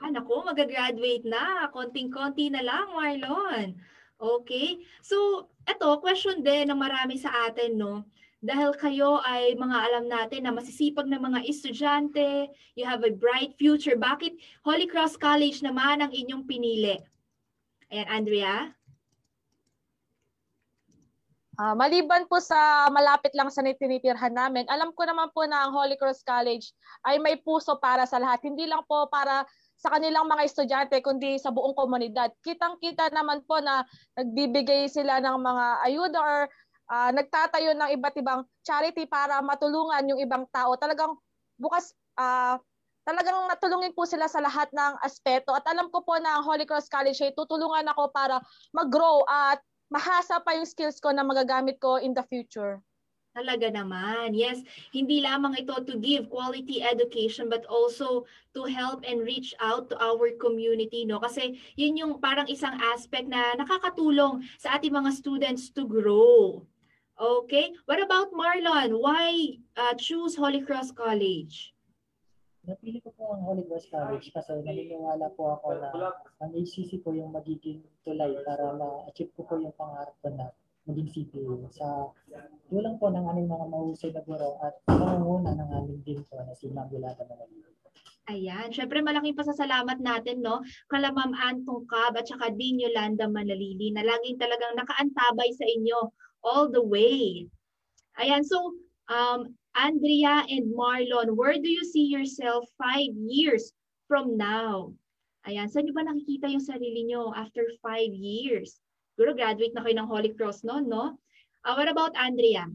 Ah, 0.00 0.08
naku, 0.08 0.40
magagraduate 0.40 1.28
na. 1.28 1.68
Konting-konti 1.68 2.48
na 2.48 2.64
lang, 2.64 2.88
Marlon. 2.96 3.76
Okay. 4.16 4.80
So, 5.04 5.52
eto, 5.68 6.00
question 6.00 6.40
din 6.40 6.72
ng 6.72 6.80
marami 6.80 7.20
sa 7.20 7.52
atin, 7.52 7.76
no? 7.76 8.08
Dahil 8.42 8.74
kayo 8.74 9.22
ay 9.22 9.54
mga 9.54 9.78
alam 9.86 10.04
natin 10.10 10.42
na 10.42 10.50
masisipag 10.50 11.06
na 11.06 11.22
mga 11.22 11.46
estudyante, 11.46 12.50
you 12.74 12.82
have 12.82 13.06
a 13.06 13.14
bright 13.14 13.54
future. 13.54 13.94
Bakit 13.94 14.34
Holy 14.66 14.90
Cross 14.90 15.14
College 15.14 15.62
naman 15.62 16.02
ang 16.02 16.10
inyong 16.10 16.42
pinili? 16.50 16.98
Ayan, 17.94 18.10
Andrea? 18.10 18.74
Ah, 21.54 21.78
maliban 21.78 22.26
po 22.26 22.42
sa 22.42 22.90
malapit 22.90 23.30
lang 23.38 23.46
sa 23.46 23.62
tinitirhan 23.62 24.34
namin, 24.34 24.66
alam 24.66 24.90
ko 24.90 25.06
naman 25.06 25.30
po 25.30 25.46
na 25.46 25.62
ang 25.62 25.70
Holy 25.70 25.94
Cross 25.94 26.26
College 26.26 26.74
ay 27.06 27.22
may 27.22 27.38
puso 27.38 27.78
para 27.78 28.02
sa 28.10 28.18
lahat. 28.18 28.42
Hindi 28.42 28.66
lang 28.66 28.82
po 28.90 29.06
para 29.06 29.46
sa 29.82 29.90
kanilang 29.90 30.30
mga 30.30 30.46
estudyante, 30.46 30.96
kundi 31.02 31.42
sa 31.42 31.50
buong 31.50 31.74
komunidad. 31.74 32.30
Kitang-kita 32.46 33.10
naman 33.10 33.42
po 33.42 33.58
na 33.58 33.82
nagbibigay 34.14 34.86
sila 34.86 35.18
ng 35.18 35.38
mga 35.42 35.64
ayuda 35.86 36.18
or 36.22 36.38
uh, 36.92 37.10
nagtatayo 37.16 37.72
ng 37.72 37.90
iba't 37.96 38.16
ibang 38.20 38.44
charity 38.60 39.08
para 39.08 39.40
matulungan 39.40 40.04
yung 40.12 40.20
ibang 40.20 40.44
tao. 40.52 40.76
Talagang 40.76 41.16
bukas, 41.56 41.96
uh, 42.20 42.60
talagang 43.08 43.48
natulungin 43.48 43.96
po 43.96 44.04
sila 44.04 44.28
sa 44.28 44.44
lahat 44.44 44.68
ng 44.76 45.00
aspeto. 45.00 45.56
At 45.56 45.64
alam 45.64 45.88
ko 45.88 46.04
po 46.04 46.20
na 46.20 46.36
ang 46.38 46.44
Holy 46.44 46.68
Cross 46.68 46.92
College 46.92 47.16
ay 47.24 47.32
tutulungan 47.32 47.88
ako 47.88 48.12
para 48.12 48.44
mag-grow 48.76 49.24
at 49.24 49.58
mahasa 49.88 50.36
pa 50.44 50.52
yung 50.52 50.68
skills 50.68 51.00
ko 51.00 51.10
na 51.10 51.24
magagamit 51.24 51.80
ko 51.80 51.96
in 51.96 52.12
the 52.12 52.22
future. 52.28 52.84
Talaga 53.32 53.72
naman. 53.72 54.36
Yes, 54.36 54.60
hindi 54.92 55.24
lamang 55.24 55.56
ito 55.56 55.72
to 55.88 55.96
give 55.96 56.28
quality 56.28 56.84
education 56.84 57.48
but 57.48 57.64
also 57.64 58.28
to 58.52 58.68
help 58.68 59.08
and 59.08 59.24
reach 59.24 59.56
out 59.56 59.88
to 59.88 59.96
our 59.96 60.36
community, 60.36 61.08
no? 61.08 61.16
Kasi 61.16 61.56
yun 61.72 61.96
yung 61.96 62.12
parang 62.20 62.44
isang 62.44 62.76
aspect 62.92 63.32
na 63.32 63.56
nakakatulong 63.56 64.44
sa 64.60 64.76
ating 64.76 64.92
mga 64.92 65.16
students 65.16 65.72
to 65.72 65.88
grow. 65.88 66.60
Okay? 67.20 67.72
What 67.84 68.00
about 68.00 68.32
Marlon? 68.32 68.96
Why 68.96 69.60
uh, 69.76 69.94
choose 69.94 70.36
Holy 70.36 70.64
Cross 70.64 70.96
College? 70.96 71.76
Napili 72.62 73.02
ko 73.02 73.10
po 73.18 73.34
ang 73.34 73.42
Holy 73.42 73.66
Cross 73.66 73.90
College 73.90 74.30
kasi 74.30 74.54
naniniwala 74.62 75.34
po 75.34 75.58
ako 75.58 75.82
na 75.82 76.14
ang 76.40 76.50
HCC 76.54 77.02
po 77.02 77.10
yung 77.10 77.34
magiging 77.34 77.82
tulay 78.06 78.38
para 78.46 78.70
ma-achieve 78.78 79.34
ko 79.34 79.42
po 79.44 79.58
yung 79.58 79.74
pangarap 79.74 80.14
ko 80.22 80.30
na 80.30 80.54
maging 80.86 81.10
CPU 81.10 81.66
sa 81.70 82.10
tulang 82.70 82.98
po 82.98 83.10
ng 83.10 83.22
aming 83.22 83.50
mga 83.50 83.66
mahusay 83.70 84.10
na 84.14 84.22
guro 84.22 84.58
at 84.62 84.78
pangunguna 84.86 85.54
ng 85.58 85.70
aming 85.78 86.00
din 86.02 86.20
po 86.26 86.38
na 86.42 86.54
si 86.54 86.70
Ma'am 86.70 86.90
Yolanda 86.90 87.22
Manalili. 87.26 87.70
Ayan. 88.30 88.70
Siyempre, 88.70 89.02
malaking 89.02 89.34
pasasalamat 89.34 89.98
natin, 89.98 90.46
no? 90.46 90.62
Kala 90.86 91.10
Ma'am 91.10 91.34
Antong 91.34 91.82
Cab 91.90 92.14
at 92.14 92.30
saka 92.30 92.54
Dean 92.54 92.78
Yolanda 92.78 93.26
Manalili 93.26 93.90
na 93.90 94.06
laging 94.06 94.38
talagang 94.38 94.78
nakaantabay 94.78 95.50
sa 95.50 95.66
inyo 95.66 96.14
all 96.44 96.70
the 96.70 96.82
way. 96.82 97.48
Ayan, 98.18 98.44
so 98.44 98.74
um, 99.08 99.54
Andrea 99.74 100.44
and 100.46 100.74
Marlon, 100.76 101.34
where 101.34 101.56
do 101.56 101.68
you 101.70 101.84
see 101.86 102.06
yourself 102.12 102.68
five 102.76 103.10
years 103.16 103.72
from 104.06 104.36
now? 104.36 104.92
Ayan, 105.48 105.66
saan 105.66 105.88
nyo 105.88 105.94
ba 105.96 106.06
nakikita 106.06 106.46
yung 106.52 106.62
sarili 106.62 107.08
nyo 107.08 107.34
after 107.34 107.66
five 107.82 108.12
years? 108.14 108.78
Siguro 109.14 109.34
graduate 109.34 109.74
na 109.74 109.82
kayo 109.82 109.96
ng 109.98 110.10
Holy 110.10 110.30
Cross 110.38 110.62
noon, 110.62 110.86
no? 110.86 111.18
Uh, 111.66 111.74
what 111.74 111.90
about 111.90 112.14
Andrea? 112.14 112.66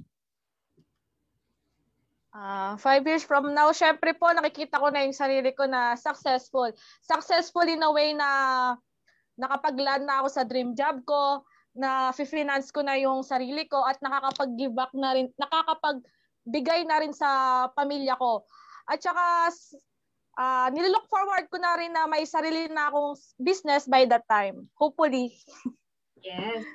Uh, 2.37 2.77
five 2.77 3.01
years 3.07 3.25
from 3.25 3.55
now, 3.55 3.73
syempre 3.73 4.13
po, 4.13 4.29
nakikita 4.29 4.77
ko 4.77 4.93
na 4.93 5.01
yung 5.01 5.15
sarili 5.15 5.49
ko 5.55 5.65
na 5.65 5.97
successful. 5.97 6.69
Successful 7.01 7.65
in 7.65 7.81
a 7.81 7.89
way 7.89 8.13
na 8.13 8.29
nakapag-land 9.41 10.05
na 10.05 10.21
ako 10.21 10.27
sa 10.29 10.45
dream 10.45 10.77
job 10.77 11.01
ko, 11.07 11.41
na 11.77 12.11
finance 12.11 12.73
ko 12.73 12.81
na 12.81 12.97
yung 12.97 13.21
sarili 13.21 13.69
ko 13.69 13.85
at 13.85 14.01
nakakapag-give 14.01 14.73
back 14.73 14.91
na 14.97 15.13
rin, 15.13 15.29
nakakapagbigay 15.37 16.83
na 16.89 16.97
rin 16.99 17.13
sa 17.13 17.29
pamilya 17.77 18.17
ko. 18.17 18.43
At 18.89 18.99
saka 18.99 19.53
uh, 20.37 20.67
nilook 20.73 21.05
forward 21.09 21.45
ko 21.53 21.57
na 21.61 21.77
rin 21.77 21.93
na 21.93 22.09
may 22.09 22.25
sarili 22.25 22.69
na 22.73 22.89
akong 22.89 23.13
business 23.37 23.85
by 23.85 24.09
that 24.09 24.25
time. 24.25 24.65
Hopefully. 24.77 25.37
Yes. 26.21 26.65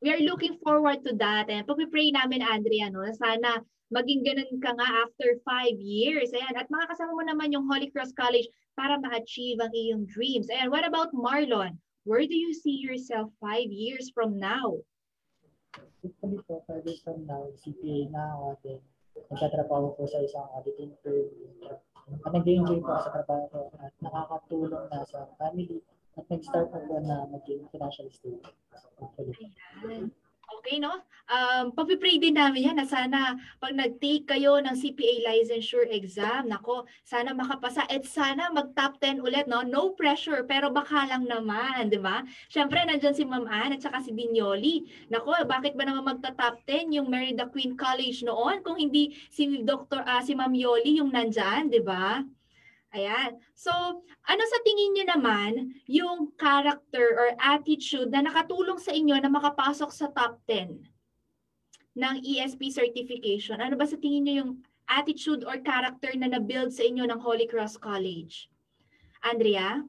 We 0.00 0.14
are 0.14 0.22
looking 0.24 0.56
forward 0.64 1.04
to 1.04 1.12
that. 1.20 1.52
And 1.52 1.68
pag-pray 1.68 2.14
namin, 2.14 2.40
Andrea, 2.40 2.88
no, 2.88 3.04
sana 3.12 3.60
maging 3.90 4.24
ganun 4.24 4.62
ka 4.62 4.72
nga 4.72 4.88
after 5.04 5.36
five 5.44 5.76
years. 5.76 6.32
Ayan. 6.32 6.56
At 6.56 6.70
makakasama 6.72 7.12
mo 7.12 7.24
naman 7.26 7.52
yung 7.52 7.68
Holy 7.68 7.90
Cross 7.92 8.16
College 8.16 8.48
para 8.78 8.96
ma-achieve 8.96 9.60
ang 9.60 9.74
iyong 9.74 10.08
dreams. 10.08 10.48
And 10.48 10.72
what 10.72 10.86
about 10.86 11.12
Marlon? 11.12 11.76
Where 12.04 12.24
do 12.24 12.34
you 12.34 12.54
see 12.54 12.80
yourself 12.80 13.30
five 13.40 13.68
years 13.68 14.10
from 14.14 14.38
now? 14.38 14.80
Hopefully 16.00 16.40
po, 16.48 16.64
five 16.64 16.80
years 16.88 17.04
from 17.04 17.28
now, 17.28 17.44
CPA 17.60 18.08
na 18.08 18.32
ako 18.40 18.56
then 18.64 18.80
nagtatrabaho 19.28 19.92
po 20.00 20.08
sa 20.08 20.24
isang 20.24 20.48
auditing 20.56 20.96
firm. 21.04 21.28
At 22.24 22.32
nag-enjoy 22.32 22.80
po 22.80 22.88
ako 22.88 23.00
sa 23.04 23.12
trabaho 23.20 23.44
ko 23.52 23.60
at 23.84 23.92
nakakatulong 24.00 24.86
na 24.88 25.04
sa 25.04 25.28
family 25.36 25.84
at 26.16 26.24
nag-start 26.32 26.72
po 26.72 26.96
na 27.04 27.28
maging 27.28 27.68
financial 27.68 28.08
stable. 28.08 28.48
Hopefully. 28.96 29.36
Ayan. 29.84 30.08
Okay, 30.58 30.82
no? 30.82 31.06
Um, 31.30 31.70
pag-pray 31.70 32.18
din 32.18 32.34
namin 32.34 32.66
yan 32.66 32.76
na 32.82 32.82
sana 32.82 33.38
pag 33.62 33.70
nag-take 33.70 34.26
kayo 34.26 34.58
ng 34.58 34.74
CPA 34.74 35.30
licensure 35.30 35.86
exam, 35.94 36.50
nako, 36.50 36.90
sana 37.06 37.30
makapasa 37.30 37.86
at 37.86 38.02
sana 38.02 38.50
mag-top 38.50 38.98
10 38.98 39.22
ulit, 39.22 39.46
no? 39.46 39.62
No 39.62 39.94
pressure, 39.94 40.42
pero 40.42 40.74
baka 40.74 41.06
lang 41.06 41.30
naman, 41.30 41.86
di 41.86 42.02
ba? 42.02 42.26
Siyempre, 42.50 42.82
nandyan 42.82 43.14
si 43.14 43.22
Ma'am 43.22 43.46
Ann 43.46 43.78
at 43.78 43.86
saka 43.86 44.02
si 44.02 44.10
Binyoli. 44.10 45.06
Nako, 45.06 45.38
bakit 45.46 45.78
ba 45.78 45.86
naman 45.86 46.18
magta-top 46.18 46.66
10 46.66 46.98
yung 46.98 47.06
Merida 47.06 47.46
Queen 47.46 47.78
College 47.78 48.26
noon 48.26 48.66
kung 48.66 48.74
hindi 48.74 49.14
si 49.30 49.62
Dr. 49.62 50.02
Uh, 50.02 50.22
si 50.26 50.34
Ma'am 50.34 50.50
Yoli 50.50 50.98
yung 50.98 51.14
nandyan, 51.14 51.70
di 51.70 51.78
ba? 51.78 52.26
Ayan. 52.90 53.38
So, 53.54 53.70
ano 54.26 54.42
sa 54.50 54.58
tingin 54.66 54.90
niyo 54.98 55.04
naman 55.14 55.78
yung 55.86 56.34
character 56.34 57.14
or 57.14 57.28
attitude 57.38 58.10
na 58.10 58.26
nakatulong 58.26 58.82
sa 58.82 58.90
inyo 58.90 59.14
na 59.22 59.30
makapasok 59.30 59.90
sa 59.94 60.10
top 60.10 60.42
10 60.50 60.82
ng 61.94 62.16
ESP 62.26 62.74
certification? 62.74 63.62
Ano 63.62 63.78
ba 63.78 63.86
sa 63.86 63.94
tingin 63.94 64.26
niyo 64.26 64.34
yung 64.42 64.52
attitude 64.90 65.46
or 65.46 65.62
character 65.62 66.10
na 66.18 66.34
na-build 66.34 66.74
sa 66.74 66.82
inyo 66.82 67.06
ng 67.06 67.22
Holy 67.22 67.46
Cross 67.46 67.78
College? 67.78 68.50
Andrea? 69.22 69.86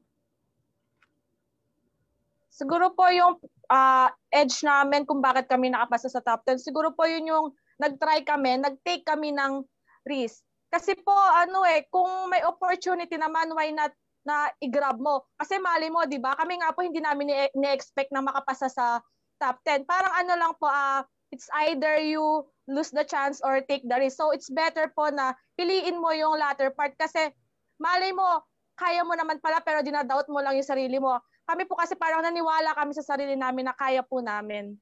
Siguro 2.54 2.94
po 2.94 3.10
yung 3.10 3.42
uh, 3.66 4.14
edge 4.30 4.62
namin 4.62 5.10
kung 5.10 5.26
bakit 5.26 5.50
kami 5.50 5.74
nakapasa 5.74 6.06
sa 6.06 6.22
top 6.22 6.46
10. 6.46 6.62
Siguro 6.62 6.94
po 6.94 7.10
yun 7.10 7.26
yung 7.26 7.46
nag-try 7.82 8.22
kami, 8.22 8.62
nag-take 8.62 9.02
kami 9.02 9.34
ng 9.34 9.66
risk 10.06 10.46
kasi 10.72 10.96
po, 11.04 11.14
ano 11.14 11.68
eh, 11.68 11.86
kung 11.92 12.32
may 12.32 12.42
opportunity 12.48 13.20
naman, 13.20 13.52
why 13.52 13.70
not 13.76 13.92
na 14.24 14.48
i-grab 14.64 14.98
mo? 14.98 15.28
Kasi 15.36 15.60
mali 15.60 15.92
mo, 15.92 16.08
di 16.08 16.18
ba? 16.18 16.34
Kami 16.40 16.64
nga 16.64 16.72
po 16.72 16.86
hindi 16.86 17.04
namin 17.04 17.52
ni-expect 17.54 18.10
na 18.16 18.24
makapasa 18.24 18.72
sa 18.72 19.04
top 19.42 19.58
10. 19.66 19.84
Parang 19.84 20.14
ano 20.16 20.34
lang 20.38 20.54
po, 20.56 20.70
uh, 20.70 21.02
it's 21.34 21.50
either 21.66 21.98
you 22.00 22.46
lose 22.70 22.94
the 22.94 23.04
chance 23.04 23.42
or 23.42 23.60
take 23.66 23.84
the 23.84 23.98
risk. 23.98 24.22
So 24.22 24.32
it's 24.32 24.48
better 24.48 24.94
po 24.94 25.10
na 25.10 25.34
piliin 25.58 25.98
mo 25.98 26.14
yung 26.14 26.38
latter 26.38 26.70
part 26.72 26.94
kasi 26.96 27.34
mali 27.82 28.14
mo, 28.14 28.46
kaya 28.78 29.02
mo 29.02 29.18
naman 29.18 29.42
pala 29.42 29.60
pero 29.66 29.82
dinadoubt 29.82 30.30
mo 30.30 30.40
lang 30.40 30.56
yung 30.56 30.68
sarili 30.68 31.02
mo. 31.02 31.18
Kami 31.50 31.66
po 31.66 31.76
kasi 31.76 31.98
parang 31.98 32.22
naniwala 32.22 32.78
kami 32.78 32.94
sa 32.94 33.04
sarili 33.04 33.34
namin 33.34 33.68
na 33.68 33.76
kaya 33.76 34.06
po 34.06 34.22
namin. 34.22 34.78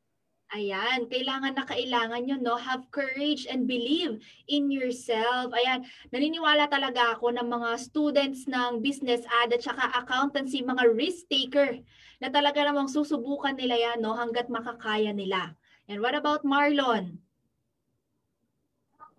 Ayan, 0.49 1.05
kailangan 1.05 1.53
na 1.53 1.61
kailangan 1.61 2.25
nyo, 2.25 2.37
no? 2.41 2.57
Have 2.57 2.89
courage 2.89 3.45
and 3.45 3.69
believe 3.69 4.17
in 4.49 4.73
yourself. 4.73 5.53
Ayan, 5.53 5.85
naniniwala 6.09 6.65
talaga 6.65 7.13
ako 7.13 7.29
ng 7.37 7.45
mga 7.45 7.69
students 7.77 8.49
ng 8.49 8.81
business 8.81 9.21
ad 9.29 9.53
at 9.53 9.61
saka 9.61 9.93
accountancy, 9.93 10.65
mga 10.65 10.89
risk 10.97 11.29
taker, 11.29 11.77
na 12.17 12.33
talaga 12.33 12.65
namang 12.65 12.89
susubukan 12.89 13.53
nila 13.53 13.77
yan, 13.77 14.01
no? 14.01 14.17
Hanggat 14.17 14.49
makakaya 14.49 15.13
nila. 15.13 15.53
And 15.85 16.01
what 16.01 16.17
about 16.17 16.41
Marlon? 16.41 17.21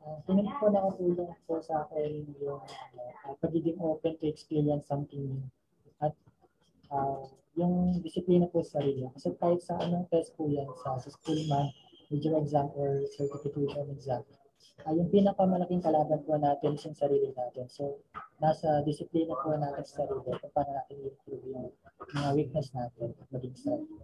Uh, 0.02 0.18
tingin 0.26 0.50
po 0.58 0.66
nakatulong 0.66 1.30
po 1.46 1.62
sa 1.62 1.86
akin 1.86 2.26
yung 2.42 2.58
uh, 2.58 3.34
pagiging 3.38 3.78
open 3.78 4.18
to 4.18 4.26
experience 4.26 4.90
something 4.90 5.30
new. 5.30 5.46
At 6.02 6.10
uh, 6.90 7.22
yung 7.60 8.00
disiplina 8.00 8.48
po 8.48 8.64
sa 8.64 8.80
sarili. 8.80 9.04
Kasi 9.12 9.36
kahit 9.36 9.60
sa 9.60 9.76
anong 9.76 10.08
test 10.08 10.32
po 10.34 10.48
yan, 10.48 10.66
sa, 10.80 10.96
sa 10.96 11.12
school 11.12 11.40
man, 11.52 11.68
major 12.08 12.34
exam 12.40 12.72
or 12.72 13.04
certification 13.12 13.92
exam, 13.92 14.24
ay 14.88 14.96
uh, 14.96 15.04
yung 15.04 15.12
pinakamalaking 15.12 15.84
kalaban 15.84 16.24
po 16.24 16.40
natin 16.40 16.80
sa 16.80 16.88
sarili 16.96 17.28
natin. 17.36 17.68
So, 17.68 18.00
nasa 18.40 18.80
disiplina 18.88 19.36
po 19.44 19.52
natin 19.52 19.84
sa 19.84 20.04
sarili 20.04 20.24
kung 20.24 20.52
paano 20.56 20.72
natin 20.72 20.96
i-improve 21.04 21.44
yung 21.52 21.68
mga 22.16 22.30
weakness 22.32 22.72
natin 22.72 23.12
at 23.12 23.28
maging 23.28 23.56
sarili. 23.60 24.00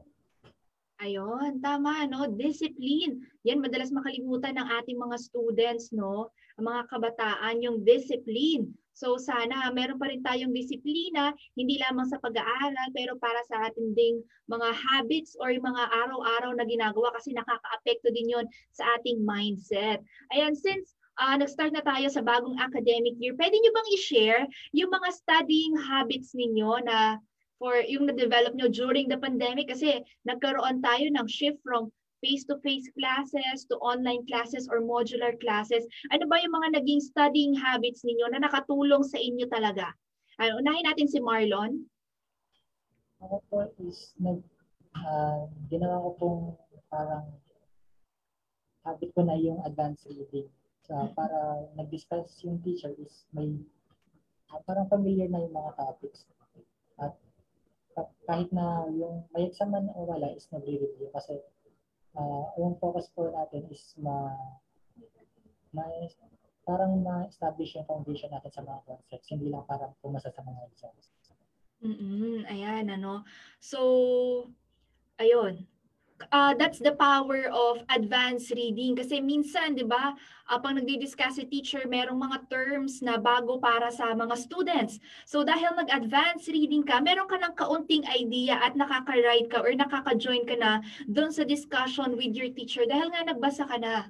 Ayun, 0.97 1.61
tama, 1.61 2.09
no? 2.09 2.25
Discipline. 2.29 3.21
Yan, 3.45 3.61
madalas 3.61 3.92
makalimutan 3.92 4.57
ng 4.57 4.69
ating 4.81 4.97
mga 4.97 5.16
students, 5.21 5.92
no? 5.92 6.33
Ang 6.57 6.73
mga 6.73 6.83
kabataan, 6.88 7.61
yung 7.61 7.85
discipline. 7.85 8.73
So 8.97 9.21
sana 9.21 9.69
meron 9.77 10.01
pa 10.01 10.09
rin 10.09 10.25
tayong 10.25 10.57
disiplina, 10.57 11.37
hindi 11.53 11.77
lamang 11.85 12.09
sa 12.09 12.17
pag-aaral, 12.17 12.89
pero 12.97 13.21
para 13.21 13.45
sa 13.45 13.69
ating 13.69 13.93
ding 13.93 14.25
mga 14.49 14.73
habits 14.73 15.37
or 15.37 15.53
mga 15.53 15.85
araw-araw 15.93 16.57
na 16.57 16.65
ginagawa 16.65 17.13
kasi 17.13 17.37
nakaka-apekto 17.37 18.09
din 18.09 18.33
yon 18.33 18.49
sa 18.73 18.89
ating 18.97 19.21
mindset. 19.21 20.01
Ayan, 20.33 20.57
since 20.57 20.97
uh, 21.21 21.37
nag-start 21.37 21.77
na 21.77 21.85
tayo 21.85 22.09
sa 22.09 22.25
bagong 22.25 22.57
academic 22.57 23.21
year, 23.21 23.37
pwede 23.37 23.61
nyo 23.61 23.73
bang 23.77 23.89
i-share 24.01 24.43
yung 24.73 24.89
mga 24.89 25.13
studying 25.13 25.77
habits 25.77 26.33
ninyo 26.33 26.81
na 26.89 27.21
for 27.61 27.77
yung 27.85 28.09
na-develop 28.09 28.57
nyo 28.57 28.69
during 28.73 29.13
the 29.13 29.21
pandemic 29.21 29.69
kasi 29.69 30.01
nagkaroon 30.25 30.81
tayo 30.81 31.05
ng 31.13 31.29
shift 31.29 31.61
from 31.61 31.93
face-to-face 32.27 32.91
classes 32.99 33.62
to 33.71 33.79
online 33.79 34.27
classes 34.27 34.67
or 34.67 34.83
modular 34.83 35.39
classes? 35.39 35.87
Ano 36.11 36.27
ba 36.27 36.43
yung 36.43 36.51
mga 36.59 36.83
naging 36.83 36.99
studying 36.99 37.55
habits 37.55 38.03
ninyo 38.03 38.27
na 38.35 38.43
nakatulong 38.43 39.07
sa 39.07 39.23
inyo 39.23 39.47
talaga? 39.47 39.95
Ano, 40.43 40.59
unahin 40.59 40.91
natin 40.91 41.07
si 41.07 41.23
Marlon. 41.23 41.87
Ako 43.23 43.39
po 43.47 43.71
is 43.87 44.11
nag 44.19 44.43
uh, 44.99 45.47
ginawa 45.71 46.03
ko 46.03 46.11
pong 46.19 46.43
parang 46.91 47.31
habit 48.83 49.11
ko 49.15 49.23
na 49.23 49.39
yung 49.39 49.62
advanced 49.62 50.11
reading. 50.11 50.51
So, 50.83 50.95
para 51.15 51.67
nag-discuss 51.79 52.43
yung 52.43 52.62
teacher 52.62 52.95
is 52.99 53.27
may 53.31 53.55
uh, 54.51 54.61
parang 54.67 54.91
familiar 54.91 55.31
na 55.31 55.43
yung 55.47 55.55
mga 55.55 55.79
topics. 55.79 56.27
At 56.99 57.15
kahit 58.29 58.53
na 58.53 58.85
yung 58.93 59.25
may 59.33 59.49
exam 59.49 59.73
man 59.73 59.89
o 59.97 60.05
wala 60.05 60.29
is 60.37 60.47
nagre-review 60.53 61.09
kasi 61.17 61.41
uh, 62.16 62.44
yung 62.59 62.74
focus 62.81 63.12
po 63.12 63.29
natin 63.31 63.68
is 63.70 63.94
ma, 64.00 64.33
ma 65.72 65.85
parang 66.66 66.98
ma-establish 66.98 67.79
yung 67.79 67.87
foundation 67.87 68.26
natin 68.35 68.50
sa 68.50 68.66
mga 68.66 68.83
concepts, 68.83 69.31
hindi 69.31 69.55
lang 69.55 69.62
parang 69.70 69.94
pumasa 70.02 70.35
sa 70.35 70.42
mga 70.42 70.66
exams. 70.66 71.07
Mm-mm, 71.79 72.42
ayan, 72.50 72.90
ano. 72.90 73.22
So, 73.62 73.79
ayun, 75.22 75.62
uh, 76.33 76.55
that's 76.55 76.79
the 76.79 76.92
power 76.96 77.48
of 77.52 77.85
advanced 77.92 78.50
reading. 78.52 78.96
Kasi 78.96 79.20
minsan, 79.20 79.76
di 79.76 79.85
ba, 79.85 80.16
uh, 80.48 80.59
pag 80.59 80.76
nagdi-discuss 80.79 81.37
si 81.37 81.44
teacher, 81.48 81.85
merong 81.85 82.18
mga 82.18 82.38
terms 82.48 83.00
na 83.05 83.20
bago 83.20 83.59
para 83.61 83.92
sa 83.92 84.12
mga 84.16 84.35
students. 84.37 84.98
So 85.29 85.44
dahil 85.44 85.76
nag-advanced 85.76 86.48
reading 86.48 86.87
ka, 86.87 87.02
meron 87.02 87.29
ka 87.29 87.37
ng 87.40 87.55
kaunting 87.57 88.05
idea 88.09 88.57
at 88.61 88.74
nakaka-write 88.74 89.48
ka 89.52 89.61
or 89.61 89.72
nakaka-join 89.76 90.48
ka 90.48 90.57
na 90.57 90.81
doon 91.11 91.31
sa 91.33 91.44
discussion 91.44 92.16
with 92.16 92.33
your 92.33 92.50
teacher 92.52 92.85
dahil 92.88 93.12
nga 93.12 93.26
nagbasa 93.26 93.68
ka 93.68 93.76
na. 93.76 94.09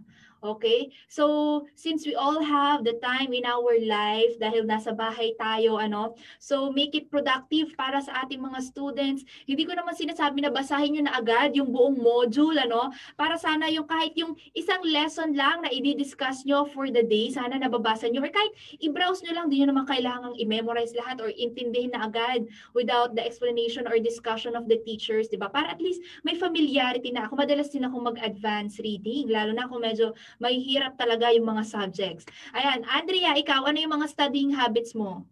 Okay? 0.54 0.94
So, 1.10 1.66
since 1.74 2.06
we 2.06 2.14
all 2.14 2.38
have 2.38 2.86
the 2.86 2.94
time 3.02 3.34
in 3.34 3.42
our 3.42 3.74
life 3.82 4.38
dahil 4.38 4.62
nasa 4.62 4.94
bahay 4.94 5.34
tayo, 5.34 5.82
ano, 5.82 6.14
so 6.38 6.70
make 6.70 6.94
it 6.94 7.10
productive 7.10 7.74
para 7.74 7.98
sa 7.98 8.22
ating 8.22 8.38
mga 8.38 8.62
students. 8.62 9.26
Hindi 9.48 9.66
ko 9.66 9.74
naman 9.74 9.98
sinasabi 9.98 10.46
na 10.46 10.54
basahin 10.54 10.94
nyo 10.94 11.02
na 11.10 11.18
agad 11.18 11.56
yung 11.58 11.74
buong 11.74 11.98
module, 11.98 12.56
ano, 12.60 12.94
para 13.18 13.34
sana 13.40 13.66
yung 13.72 13.88
kahit 13.88 14.14
yung 14.14 14.36
isang 14.54 14.80
lesson 14.86 15.34
lang 15.34 15.64
na 15.64 15.70
i-discuss 15.72 16.46
nyo 16.46 16.68
for 16.68 16.88
the 16.92 17.02
day, 17.02 17.32
sana 17.32 17.58
nababasa 17.58 18.06
nyo 18.06 18.22
or 18.22 18.32
kahit 18.32 18.52
i-browse 18.82 19.22
nyo 19.24 19.32
lang, 19.36 19.46
di 19.50 19.62
nyo 19.62 19.72
naman 19.74 19.86
kailangang 19.88 20.34
i-memorize 20.38 20.94
lahat 20.94 21.18
or 21.22 21.30
intindihin 21.32 21.94
na 21.94 22.06
agad 22.06 22.46
without 22.72 23.14
the 23.14 23.22
explanation 23.22 23.86
or 23.86 23.98
discussion 23.98 24.54
of 24.54 24.68
the 24.68 24.78
teachers, 24.84 25.26
di 25.30 25.38
ba? 25.38 25.50
Para 25.50 25.72
at 25.72 25.80
least 25.80 26.02
may 26.22 26.36
familiarity 26.36 27.10
na 27.10 27.26
ako. 27.26 27.38
Madalas 27.40 27.70
din 27.72 27.86
ako 27.86 28.12
mag-advance 28.12 28.78
reading, 28.82 29.30
lalo 29.30 29.52
na 29.54 29.66
kung 29.66 29.82
medyo 29.82 30.12
may 30.42 30.60
hirap 30.60 31.00
talaga 31.00 31.32
yung 31.32 31.48
mga 31.48 31.64
subjects. 31.64 32.28
Ayan, 32.52 32.84
Andrea, 32.88 33.32
ikaw, 33.36 33.64
ano 33.64 33.78
yung 33.80 33.96
mga 33.96 34.08
studying 34.12 34.52
habits 34.52 34.92
mo? 34.92 35.24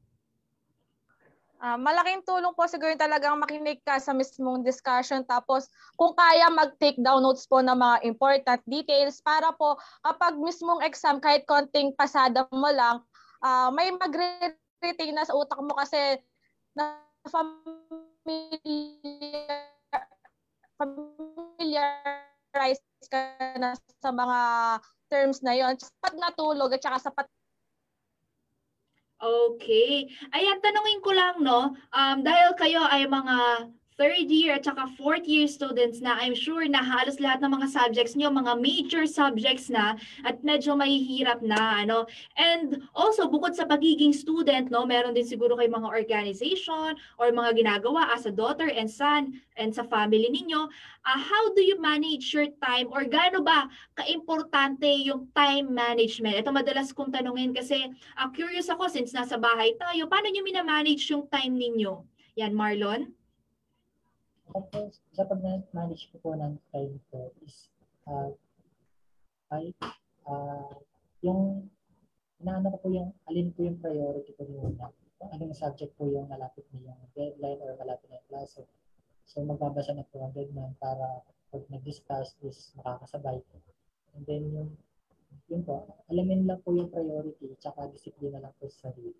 Uh, 1.64 1.80
malaking 1.80 2.20
tulong 2.28 2.52
po 2.52 2.68
siguro 2.68 2.92
talagang 2.92 3.40
makinig 3.40 3.80
ka 3.88 3.96
sa 3.96 4.12
mismong 4.12 4.60
discussion 4.60 5.24
tapos 5.24 5.72
kung 5.96 6.12
kaya 6.12 6.52
mag-take 6.52 7.00
down 7.00 7.24
notes 7.24 7.48
po 7.48 7.64
ng 7.64 7.72
mga 7.72 8.04
important 8.04 8.60
details 8.68 9.24
para 9.24 9.48
po 9.56 9.80
kapag 10.04 10.36
mismong 10.36 10.84
exam 10.84 11.24
kahit 11.24 11.48
konting 11.48 11.96
pasada 11.96 12.44
mo 12.52 12.68
lang 12.68 13.00
uh, 13.40 13.72
may 13.72 13.88
magre-retain 13.96 15.16
na 15.16 15.24
sa 15.24 15.32
utak 15.32 15.56
mo 15.64 15.72
kasi 15.72 16.20
na 16.76 17.00
familiar 17.24 17.64
familiarize 22.54 23.10
ka 23.10 23.34
na 23.58 23.74
sa 23.74 24.10
mga 24.14 24.38
terms 25.10 25.42
na 25.42 25.58
yon. 25.58 25.74
Sapat 25.74 26.14
na 26.14 26.30
tulog 26.30 26.70
at 26.70 26.82
saka 26.86 27.10
sapat 27.10 27.26
Okay. 29.24 30.04
Ayan, 30.36 30.60
tanungin 30.60 31.00
ko 31.00 31.16
lang, 31.16 31.40
no? 31.40 31.72
Um, 31.96 32.20
dahil 32.20 32.52
kayo 32.60 32.84
ay 32.84 33.08
mga 33.08 33.66
third 33.94 34.26
year 34.26 34.58
at 34.58 34.66
saka 34.66 34.90
fourth 34.98 35.22
year 35.26 35.46
students 35.46 36.02
na 36.02 36.18
I'm 36.18 36.34
sure 36.34 36.66
na 36.66 36.82
halos 36.82 37.22
lahat 37.22 37.46
ng 37.46 37.52
mga 37.54 37.68
subjects 37.70 38.18
nyo, 38.18 38.30
mga 38.34 38.58
major 38.58 39.06
subjects 39.06 39.70
na 39.70 39.94
at 40.26 40.42
medyo 40.42 40.74
mahihirap 40.74 41.42
na, 41.46 41.86
ano. 41.86 42.10
And 42.34 42.82
also, 42.90 43.30
bukod 43.30 43.54
sa 43.54 43.70
pagiging 43.70 44.10
student, 44.10 44.74
no, 44.74 44.82
meron 44.82 45.14
din 45.14 45.22
siguro 45.22 45.54
kay 45.54 45.70
mga 45.70 45.86
organization 45.86 46.98
or 47.22 47.30
mga 47.30 47.54
ginagawa 47.54 48.10
as 48.10 48.26
a 48.26 48.34
daughter 48.34 48.66
and 48.66 48.90
son 48.90 49.38
and 49.54 49.70
sa 49.70 49.86
family 49.86 50.26
ninyo. 50.26 50.66
Uh, 51.06 51.20
how 51.20 51.54
do 51.54 51.62
you 51.62 51.78
manage 51.78 52.34
your 52.34 52.50
time 52.58 52.90
or 52.90 53.06
gaano 53.06 53.46
ba 53.46 53.70
kaimportante 53.94 54.90
yung 55.06 55.30
time 55.38 55.70
management? 55.70 56.34
Ito 56.42 56.50
madalas 56.50 56.90
kong 56.90 57.14
tanungin 57.14 57.54
kasi 57.54 57.86
uh, 58.18 58.28
curious 58.34 58.66
ako 58.66 58.90
since 58.90 59.14
nasa 59.14 59.38
bahay 59.38 59.78
tayo, 59.78 60.10
paano 60.10 60.26
nyo 60.34 60.42
minamanage 60.42 61.06
yung 61.14 61.30
time 61.30 61.54
ninyo? 61.54 62.02
Yan, 62.34 62.50
Marlon? 62.50 63.14
Ako 64.54 64.86
sa 65.10 65.26
pag-manage 65.26 66.14
ko 66.14 66.16
po 66.22 66.30
ng 66.38 66.54
time 66.70 66.94
ko 67.10 67.34
is 67.42 67.74
uh, 68.06 68.30
ay 69.50 69.74
uh, 70.30 70.78
yung 71.26 71.66
inaano 72.38 72.70
ko 72.70 72.86
po 72.86 72.88
yung 72.94 73.10
alin 73.26 73.50
po 73.50 73.66
yung 73.66 73.82
priority 73.82 74.30
ko 74.38 74.46
muna. 74.46 74.94
Kung 75.18 75.30
anong 75.34 75.58
subject 75.58 75.98
po 75.98 76.06
yung 76.06 76.30
malapit 76.30 76.62
na 76.70 76.86
yung 76.86 77.02
deadline 77.18 77.58
or 77.66 77.74
malapit 77.74 78.06
na 78.06 78.22
yung 78.22 78.30
klase. 78.30 78.62
So 79.26 79.42
magbabasa 79.42 79.90
na 79.98 80.06
po 80.06 80.22
agad 80.22 80.46
man 80.54 80.78
para 80.78 81.26
pag 81.50 81.66
nag-discuss 81.74 82.38
is 82.46 82.70
makakasabay. 82.78 83.42
And 84.14 84.22
then 84.22 84.54
yung 84.54 84.70
yun 85.50 85.66
po, 85.66 85.82
alamin 86.06 86.46
lang 86.46 86.62
po 86.62 86.70
yung 86.78 86.94
priority 86.94 87.58
tsaka 87.58 87.90
disiplina 87.90 88.38
lang 88.38 88.54
po 88.62 88.70
sa 88.70 88.94
sarili. 88.94 89.18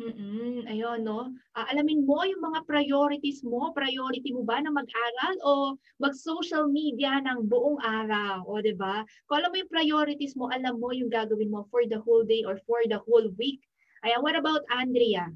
Mm, 0.00 0.64
ayun 0.72 1.04
'no. 1.04 1.20
Ah, 1.52 1.68
alamin 1.68 2.08
mo 2.08 2.24
yung 2.24 2.40
mga 2.40 2.64
priorities 2.64 3.44
mo, 3.44 3.60
priority 3.76 4.32
mo 4.32 4.40
ba 4.40 4.56
na 4.64 4.72
mag-aral 4.72 5.34
o 5.44 5.76
mag-social 6.00 6.64
media 6.72 7.20
ng 7.20 7.44
buong 7.44 7.76
araw, 7.84 8.40
o 8.48 8.60
'di 8.64 8.72
ba? 8.72 9.04
Kung 9.28 9.36
alam 9.44 9.52
mo 9.52 9.56
yung 9.60 9.72
priorities 9.72 10.32
mo, 10.32 10.48
alam 10.48 10.80
mo 10.80 10.96
yung 10.96 11.12
gagawin 11.12 11.52
mo 11.52 11.68
for 11.68 11.84
the 11.84 12.00
whole 12.00 12.24
day 12.24 12.40
or 12.48 12.56
for 12.64 12.80
the 12.88 12.96
whole 13.04 13.28
week. 13.36 13.60
Ayan, 14.04 14.24
what 14.24 14.34
about 14.36 14.64
Andrea? 14.72 15.28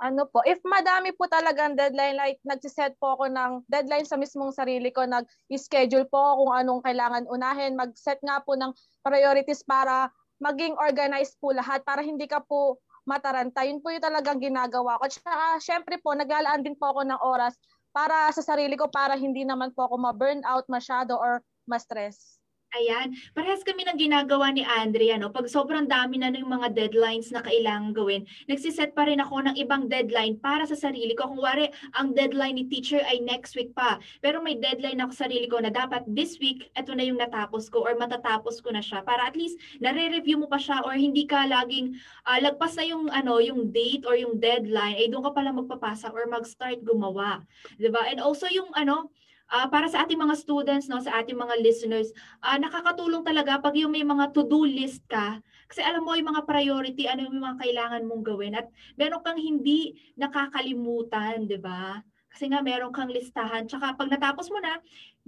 ano 0.00 0.24
po, 0.24 0.40
if 0.48 0.56
madami 0.64 1.12
po 1.12 1.28
talagang 1.28 1.76
deadline, 1.76 2.16
like 2.16 2.40
nagsiset 2.40 2.96
po 2.96 3.20
ako 3.20 3.28
ng 3.28 3.68
deadline 3.68 4.08
sa 4.08 4.16
mismong 4.16 4.48
sarili 4.48 4.88
ko, 4.88 5.04
nag-schedule 5.04 6.08
po 6.08 6.40
kung 6.40 6.56
anong 6.56 6.80
kailangan 6.80 7.28
unahin, 7.28 7.76
mag-set 7.76 8.16
nga 8.24 8.40
po 8.40 8.56
ng 8.56 8.72
priorities 9.04 9.60
para 9.60 10.08
maging 10.40 10.74
organized 10.80 11.36
po 11.36 11.52
lahat 11.52 11.84
para 11.84 12.00
hindi 12.00 12.24
ka 12.24 12.40
po 12.40 12.80
mataranta. 13.04 13.62
Yun 13.62 13.84
po 13.84 13.92
yung 13.92 14.02
talagang 14.02 14.40
ginagawa 14.40 14.96
ko. 14.96 15.06
At 15.06 15.14
syempre 15.60 16.00
po, 16.00 16.16
naglalaan 16.16 16.64
din 16.64 16.74
po 16.74 16.96
ako 16.96 17.04
ng 17.04 17.20
oras 17.20 17.54
para 17.92 18.32
sa 18.32 18.40
sarili 18.40 18.74
ko 18.74 18.88
para 18.88 19.18
hindi 19.20 19.44
naman 19.44 19.76
po 19.76 19.84
ako 19.84 20.00
ma-burn 20.00 20.40
out 20.48 20.64
masyado 20.72 21.18
or 21.18 21.44
ma-stress. 21.68 22.39
Ayan, 22.70 23.18
parehas 23.34 23.66
kami 23.66 23.82
ng 23.82 23.98
ginagawa 23.98 24.54
ni 24.54 24.62
Andrea. 24.62 25.18
No? 25.18 25.34
Pag 25.34 25.50
sobrang 25.50 25.90
dami 25.90 26.22
na 26.22 26.30
ng 26.30 26.46
mga 26.46 26.70
deadlines 26.70 27.34
na 27.34 27.42
kailangan 27.42 27.90
gawin, 27.90 28.22
nagsiset 28.46 28.94
pa 28.94 29.10
rin 29.10 29.18
ako 29.18 29.42
ng 29.42 29.58
ibang 29.58 29.90
deadline 29.90 30.38
para 30.38 30.62
sa 30.70 30.78
sarili 30.78 31.18
ko. 31.18 31.26
Kung 31.26 31.42
wari, 31.42 31.66
ang 31.98 32.14
deadline 32.14 32.62
ni 32.62 32.70
teacher 32.70 33.02
ay 33.02 33.18
next 33.26 33.58
week 33.58 33.74
pa. 33.74 33.98
Pero 34.22 34.38
may 34.38 34.54
deadline 34.54 35.02
ako 35.02 35.10
sa 35.18 35.26
sarili 35.26 35.50
ko 35.50 35.58
na 35.58 35.74
dapat 35.74 36.06
this 36.14 36.38
week, 36.38 36.70
ito 36.78 36.94
na 36.94 37.02
yung 37.02 37.18
natapos 37.18 37.66
ko 37.74 37.82
or 37.82 37.98
matatapos 37.98 38.62
ko 38.62 38.70
na 38.70 38.86
siya. 38.86 39.02
Para 39.02 39.26
at 39.26 39.34
least, 39.34 39.58
nare-review 39.82 40.38
mo 40.38 40.46
pa 40.46 40.62
siya 40.62 40.86
or 40.86 40.94
hindi 40.94 41.26
ka 41.26 41.50
laging 41.50 41.98
uh, 42.30 42.38
lagpas 42.38 42.78
na 42.78 42.86
yung, 42.86 43.10
ano, 43.10 43.42
yung 43.42 43.74
date 43.74 44.06
or 44.06 44.14
yung 44.14 44.38
deadline, 44.38 44.94
ay 44.94 45.10
doon 45.10 45.26
ka 45.26 45.34
pala 45.34 45.50
magpapasa 45.50 46.14
or 46.14 46.22
mag-start 46.30 46.78
gumawa. 46.86 47.42
Diba? 47.82 48.06
And 48.06 48.22
also 48.22 48.46
yung 48.46 48.70
ano, 48.78 49.10
uh, 49.50 49.66
para 49.68 49.90
sa 49.90 50.06
ating 50.06 50.18
mga 50.18 50.38
students, 50.38 50.86
no, 50.86 51.02
sa 51.02 51.20
ating 51.20 51.36
mga 51.36 51.58
listeners, 51.60 52.14
uh, 52.40 52.56
nakakatulong 52.56 53.26
talaga 53.26 53.58
pag 53.58 53.74
yung 53.76 53.92
may 53.92 54.06
mga 54.06 54.30
to-do 54.30 54.64
list 54.64 55.02
ka, 55.10 55.42
kasi 55.70 55.86
alam 55.86 56.02
mo 56.02 56.18
yung 56.18 56.34
mga 56.34 56.46
priority, 56.46 57.06
ano 57.06 57.26
yung 57.26 57.38
mga 57.38 57.62
kailangan 57.62 58.02
mong 58.06 58.22
gawin 58.26 58.58
at 58.58 58.66
meron 58.98 59.22
kang 59.22 59.38
hindi 59.38 59.94
nakakalimutan, 60.18 61.46
'di 61.46 61.58
ba? 61.62 62.02
Kasi 62.30 62.46
nga 62.46 62.62
meron 62.62 62.94
kang 62.94 63.10
listahan. 63.10 63.66
Tsaka 63.66 63.98
pag 63.98 64.06
natapos 64.06 64.50
mo 64.54 64.62
na, 64.62 64.78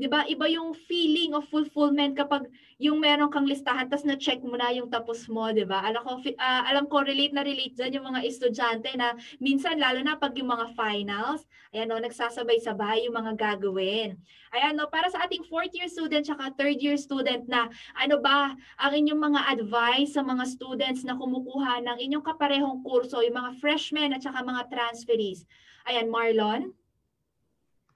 'di 0.02 0.10
ba? 0.10 0.26
Iba 0.26 0.50
yung 0.50 0.74
feeling 0.74 1.30
of 1.30 1.46
fulfillment 1.46 2.18
kapag 2.18 2.50
yung 2.82 2.98
meron 2.98 3.30
kang 3.30 3.46
listahan 3.46 3.86
tapos 3.86 4.02
na-check 4.02 4.42
mo 4.42 4.58
na 4.58 4.74
yung 4.74 4.90
tapos 4.90 5.30
mo, 5.30 5.46
'di 5.54 5.62
ba? 5.62 5.78
Alam 5.86 6.02
ko 6.02 6.18
ah, 6.42 6.66
alam 6.66 6.90
ko 6.90 7.06
relate 7.06 7.30
na 7.30 7.46
relate 7.46 7.78
diyan 7.78 8.02
yung 8.02 8.06
mga 8.10 8.26
estudyante 8.26 8.90
na 8.98 9.14
minsan 9.38 9.78
lalo 9.78 10.02
na 10.02 10.18
pag 10.18 10.34
yung 10.34 10.50
mga 10.50 10.74
finals, 10.74 11.46
ayan 11.70 11.86
no, 11.86 12.02
nagsasabay-sabay 12.02 13.06
yung 13.06 13.14
mga 13.14 13.38
gagawin. 13.38 14.18
Ayan 14.50 14.74
no, 14.74 14.90
para 14.90 15.06
sa 15.06 15.22
ating 15.22 15.46
fourth 15.46 15.70
year 15.70 15.86
student 15.86 16.26
at 16.26 16.58
third 16.58 16.82
year 16.82 16.98
student 16.98 17.46
na 17.46 17.70
ano 17.94 18.18
ba 18.18 18.58
ang 18.82 18.92
inyong 18.98 19.22
mga 19.22 19.40
advice 19.54 20.18
sa 20.18 20.26
mga 20.26 20.50
students 20.50 21.06
na 21.06 21.14
kumukuha 21.14 21.78
ng 21.86 22.02
inyong 22.02 22.26
kaparehong 22.26 22.82
kurso, 22.82 23.22
yung 23.22 23.38
mga 23.38 23.54
freshmen 23.62 24.10
at 24.10 24.26
saka 24.26 24.42
mga 24.42 24.66
transferees. 24.66 25.46
Ayan, 25.86 26.10
Marlon? 26.10 26.74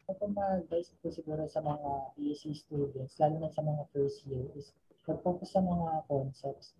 Ako 0.06 0.30
ma-advise 0.30 0.94
ko 1.02 1.10
siguro 1.10 1.50
sa 1.50 1.58
mga 1.58 2.14
ESC 2.14 2.54
students, 2.54 3.18
lalo 3.18 3.42
na 3.42 3.50
sa 3.50 3.58
mga 3.58 3.82
first 3.90 4.22
year, 4.30 4.46
is 4.54 4.70
mag-focus 5.02 5.50
sa 5.50 5.62
mga 5.62 6.06
concepts. 6.06 6.78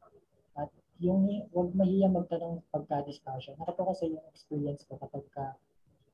At 0.54 0.70
yung 1.02 1.26
huwag 1.50 1.74
mahiya 1.74 2.06
magtanong 2.06 2.62
pagka-discussion. 2.70 3.58
Ako 3.58 3.70
po 3.74 3.82
kasi 3.90 4.14
yung 4.14 4.22
experience 4.30 4.86
ko 4.86 4.94
kapag 5.02 5.26
ka, 5.34 5.46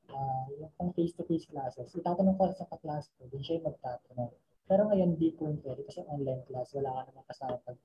ah, 0.09 0.45
yung 0.57 0.73
pang 0.73 0.89
face-to-face 0.97 1.53
classes, 1.53 1.93
itatanong 1.93 2.33
ko 2.33 2.49
sa 2.49 2.65
ka-class 2.65 3.13
ko, 3.13 3.29
din 3.29 3.45
siya 3.45 3.61
yung 3.61 3.69
magtatanong. 3.69 4.33
Pero 4.65 4.81
ngayon, 4.89 5.13
di 5.21 5.29
po 5.37 5.45
yung 5.45 5.61
pwede 5.61 5.85
kasi 5.85 6.01
online 6.09 6.41
class, 6.49 6.73
wala 6.73 6.97
ka 6.97 7.01
naman 7.13 7.25
kasama 7.29 7.55
pag 7.61 7.77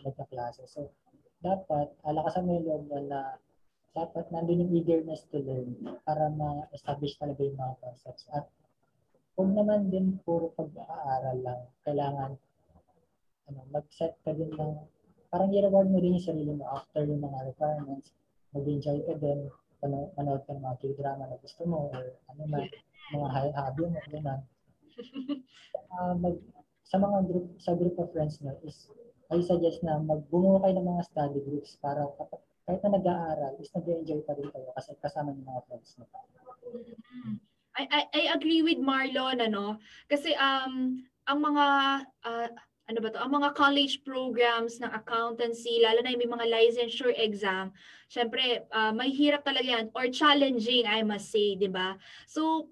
nagka-klase. 0.00 0.64
So, 0.64 0.88
dapat, 1.44 1.92
alakasan 2.08 2.48
mo 2.48 2.56
yung 2.56 2.66
loob 2.66 2.84
mo 2.88 2.98
na 3.04 3.36
dapat 3.92 4.32
nandun 4.32 4.64
yung 4.64 4.72
eagerness 4.72 5.28
to 5.28 5.44
learn 5.44 5.76
para 6.08 6.32
ma-establish 6.32 7.20
talaga 7.20 7.44
yung 7.44 7.60
mga 7.60 7.76
concepts. 7.84 8.24
At 8.32 8.48
huwag 9.36 9.50
naman 9.56 9.88
din 9.88 10.20
puro 10.22 10.52
pag-aaral 10.52 11.38
lang. 11.40 11.60
Kailangan 11.84 12.30
ano, 13.48 13.60
mag-set 13.72 14.14
ka 14.24 14.32
din 14.32 14.52
ng 14.52 14.74
parang 15.32 15.50
i-reward 15.52 15.88
mo 15.88 15.98
din 15.98 16.20
yung 16.20 16.28
sarili 16.28 16.52
mo 16.52 16.68
after 16.68 17.04
yung 17.08 17.24
mga 17.24 17.52
requirements. 17.52 18.12
Mag-enjoy 18.52 19.00
ka 19.08 19.14
din, 19.16 19.48
pano- 19.80 20.12
manood 20.16 20.44
ka 20.44 20.52
ng 20.52 20.64
mga 20.64 20.78
k-drama 20.84 21.24
na 21.24 21.40
gusto 21.40 21.62
mo 21.64 21.88
or 21.88 22.20
ano 22.28 22.42
man, 22.44 22.68
mga 23.12 23.28
high 23.32 23.52
hobby 23.56 23.84
mo, 23.88 24.00
gano'n. 24.08 24.40
Ah, 25.92 26.16
mag, 26.16 26.36
sa 26.88 26.96
mga 26.96 27.28
group, 27.28 27.46
sa 27.60 27.76
group 27.76 27.96
of 28.00 28.08
friends 28.12 28.40
nyo 28.40 28.56
is 28.64 28.88
I 29.32 29.40
suggest 29.40 29.80
na 29.80 29.96
magbumuo 30.00 30.60
kayo 30.60 30.76
ng 30.76 30.88
mga 30.88 31.02
study 31.08 31.40
groups 31.40 31.80
para 31.80 32.04
kahit 32.68 32.80
na 32.84 32.96
nag-aaral, 33.00 33.52
is 33.60 33.72
nag-enjoy 33.72 34.20
pa 34.24 34.36
rin 34.36 34.48
kayo 34.52 34.68
kasi 34.76 34.92
kasama 35.00 35.32
ng 35.32 35.44
mga 35.44 35.64
friends 35.68 35.96
mo. 35.96 36.04
I, 37.76 37.84
I, 37.88 38.00
I 38.12 38.22
agree 38.36 38.60
with 38.60 38.78
Marlon, 38.78 39.40
ano? 39.40 39.80
Kasi 40.08 40.36
um, 40.36 41.00
ang 41.24 41.38
mga, 41.40 41.66
ah, 42.04 42.48
ano 42.90 42.98
ba 43.00 43.08
to? 43.08 43.22
Ang 43.22 43.32
mga 43.40 43.56
college 43.56 44.04
programs 44.04 44.76
ng 44.82 44.92
accountancy, 44.92 45.80
lalo 45.80 46.02
na 46.02 46.12
yung 46.12 46.22
may 46.26 46.32
mga 46.36 46.46
licensure 46.50 47.14
exam, 47.16 47.72
syempre, 48.12 48.68
ah, 48.74 48.92
may 48.92 49.08
talaga 49.40 49.64
yan 49.64 49.88
or 49.96 50.10
challenging, 50.12 50.84
I 50.84 51.00
must 51.00 51.32
say, 51.32 51.56
di 51.56 51.70
ba? 51.70 51.96
So, 52.28 52.68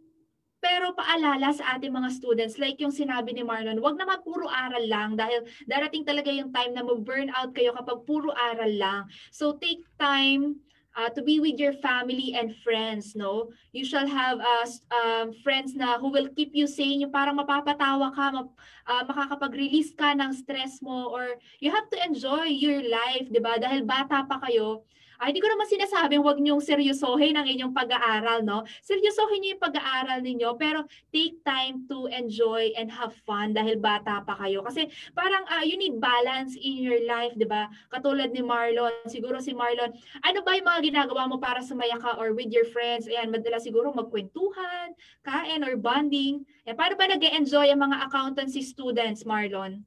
pero 0.60 0.92
paalala 0.92 1.56
sa 1.56 1.76
ating 1.76 1.88
mga 1.88 2.12
students, 2.12 2.60
like 2.60 2.76
yung 2.84 2.92
sinabi 2.92 3.32
ni 3.32 3.40
Marlon, 3.40 3.80
wag 3.80 3.96
naman 3.96 4.20
puro 4.20 4.44
aral 4.44 4.84
lang 4.84 5.16
dahil 5.16 5.48
darating 5.64 6.04
talaga 6.04 6.28
yung 6.28 6.52
time 6.52 6.76
na 6.76 6.84
mag-burn 6.84 7.32
out 7.32 7.56
kayo 7.56 7.72
kapag 7.72 8.04
puro 8.04 8.28
aral 8.36 8.68
lang. 8.76 9.02
So 9.32 9.56
take 9.56 9.80
time 9.96 10.60
uh, 10.96 11.08
to 11.10 11.22
be 11.22 11.38
with 11.38 11.58
your 11.58 11.72
family 11.78 12.34
and 12.34 12.54
friends, 12.62 13.14
no? 13.14 13.50
You 13.72 13.84
shall 13.84 14.06
have 14.06 14.38
uh, 14.40 14.66
um, 14.94 15.32
friends 15.42 15.74
na 15.74 15.98
who 15.98 16.10
will 16.10 16.28
keep 16.34 16.54
you 16.54 16.66
sane, 16.66 17.00
yung 17.00 17.14
parang 17.14 17.38
mapapatawa 17.38 18.14
ka, 18.14 18.26
map, 18.32 18.50
uh, 18.86 19.02
makakapag-release 19.06 19.94
ka 19.94 20.14
ng 20.14 20.32
stress 20.34 20.82
mo 20.82 21.10
or 21.14 21.38
you 21.62 21.70
have 21.70 21.86
to 21.90 21.98
enjoy 22.02 22.50
your 22.50 22.82
life, 22.82 23.26
'di 23.30 23.40
ba? 23.42 23.58
Dahil 23.58 23.86
bata 23.86 24.26
pa 24.26 24.42
kayo. 24.42 24.82
Ay, 25.20 25.36
hindi 25.36 25.44
ko 25.44 25.52
naman 25.52 25.68
sinasabing 25.68 26.24
huwag 26.24 26.40
niyong 26.40 26.64
seryosohin 26.64 27.36
ang 27.36 27.44
inyong 27.44 27.76
pag-aaral, 27.76 28.40
no? 28.40 28.64
Seryosohin 28.80 29.44
niyo 29.44 29.50
yung 29.52 29.64
pag-aaral 29.68 30.24
ninyo, 30.24 30.56
pero 30.56 30.88
take 31.12 31.36
time 31.44 31.84
to 31.84 32.08
enjoy 32.08 32.72
and 32.72 32.88
have 32.88 33.12
fun 33.28 33.52
dahil 33.52 33.76
bata 33.76 34.24
pa 34.24 34.32
kayo. 34.40 34.64
Kasi 34.64 34.88
parang 35.12 35.44
uh, 35.52 35.60
you 35.60 35.76
need 35.76 36.00
balance 36.00 36.56
in 36.56 36.80
your 36.80 37.04
life, 37.04 37.36
'di 37.36 37.44
ba? 37.44 37.68
Katulad 37.92 38.32
ni 38.32 38.40
Marlon, 38.40 38.96
siguro 39.12 39.44
si 39.44 39.52
Marlon, 39.52 39.92
ano 40.24 40.38
ba 40.40 40.56
yung 40.56 40.64
mga 40.64 40.80
ginagawa 40.88 41.28
mo 41.28 41.36
para 41.36 41.60
sumaya 41.60 42.00
ka 42.00 42.16
or 42.16 42.32
with 42.32 42.48
your 42.48 42.64
friends? 42.64 43.04
Ayan, 43.04 43.28
madalas 43.28 43.68
siguro 43.68 43.92
magkwentuhan, 43.92 44.96
kain 45.20 45.60
or 45.60 45.76
bonding. 45.76 46.48
Ayan, 46.64 46.80
paano 46.80 46.96
ba 46.96 47.04
nag 47.04 47.20
enjoy 47.20 47.68
ang 47.68 47.84
mga 47.84 48.08
accountancy 48.08 48.64
students, 48.64 49.28
Marlon? 49.28 49.84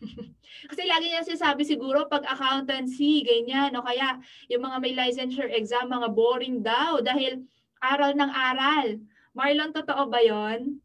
Kasi 0.68 0.82
lagi 0.86 1.06
niya 1.10 1.26
sinasabi 1.26 1.62
siguro 1.64 2.06
pag 2.10 2.26
accountancy, 2.26 3.22
ganyan, 3.22 3.74
o 3.78 3.84
kaya 3.84 4.18
yung 4.50 4.62
mga 4.66 4.76
may 4.82 4.92
licensure 4.94 5.50
exam, 5.50 5.90
mga 5.90 6.10
boring 6.12 6.60
daw 6.60 6.98
dahil 7.00 7.44
aral 7.80 8.12
ng 8.14 8.32
aral. 8.32 8.86
Marlon, 9.32 9.72
totoo 9.72 10.10
ba 10.10 10.20
yon? 10.20 10.82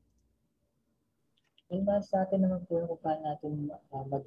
Yung 1.74 1.84
nasa 1.90 2.24
atin 2.24 2.46
naman 2.46 2.62
po 2.70 2.86
kung 2.86 3.02
paano 3.02 3.22
natin 3.26 3.74
uh, 3.90 4.06
mag 4.06 4.26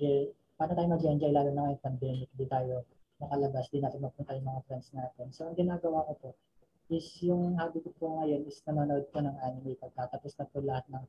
paano 0.59 0.73
tayo 0.75 0.89
mag-enjoy 0.91 1.31
lalo 1.31 1.55
na 1.55 1.71
ngayong 1.71 1.85
pandemic, 1.87 2.29
di 2.35 2.47
tayo 2.51 2.83
makalabas, 3.23 3.71
di 3.71 3.79
natin 3.79 4.03
mapunta 4.03 4.35
yung 4.35 4.51
mga 4.51 4.63
friends 4.67 4.91
natin. 4.91 5.31
So, 5.31 5.47
ang 5.47 5.55
ginagawa 5.55 6.03
ko 6.11 6.13
po 6.19 6.31
is 6.89 7.07
yung 7.23 7.55
hobby 7.61 7.85
ko 7.85 7.93
po 8.01 8.05
ngayon 8.19 8.49
is 8.49 8.59
nanonood 8.65 9.07
po 9.13 9.21
ng 9.21 9.37
anime 9.45 9.77
pagkatapos 9.79 10.35
na 10.35 10.49
po 10.49 10.59
lahat 10.65 10.85
ng 10.91 11.05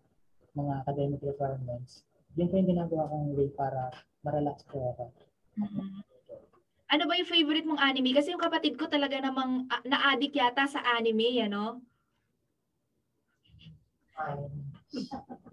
mga 0.54 0.74
academic 0.86 1.22
requirements. 1.26 2.06
Yun 2.38 2.48
po 2.50 2.54
yung 2.60 2.70
ginagawa 2.70 3.10
kong 3.10 3.34
way 3.34 3.50
para 3.54 3.90
ma-relax 4.22 4.62
po 4.70 4.94
ako. 4.94 5.04
Ano 6.90 7.04
ba 7.06 7.14
yung 7.18 7.30
favorite 7.30 7.66
mong 7.70 7.82
anime? 7.82 8.18
Kasi 8.18 8.34
yung 8.34 8.42
kapatid 8.42 8.74
ko 8.78 8.90
talaga 8.90 9.22
namang 9.22 9.70
ah, 9.70 9.82
na-addict 9.86 10.34
yata 10.34 10.66
sa 10.66 10.82
anime, 10.98 11.46
ano? 11.46 11.86
Um, 14.20 14.70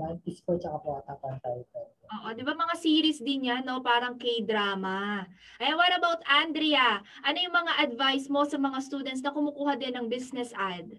One 0.00 0.18
Piece 0.24 0.40
po, 0.40 0.56
tsaka 0.56 0.80
po 0.80 0.96
Attack 1.00 1.20
on 1.22 1.36
Titan. 1.44 1.86
Oo, 2.06 2.28
di 2.32 2.42
ba 2.46 2.54
mga 2.56 2.74
series 2.78 3.20
din 3.20 3.50
yan, 3.50 3.66
no? 3.66 3.84
Parang 3.84 4.16
K-drama. 4.16 5.26
Ay, 5.60 5.74
what 5.76 5.92
about 5.92 6.24
Andrea? 6.24 7.02
Ano 7.20 7.36
yung 7.36 7.52
mga 7.52 7.72
advice 7.84 8.30
mo 8.32 8.46
sa 8.48 8.56
mga 8.56 8.78
students 8.80 9.20
na 9.20 9.34
kumukuha 9.34 9.76
din 9.76 9.92
ng 9.92 10.06
business 10.08 10.56
ad? 10.56 10.96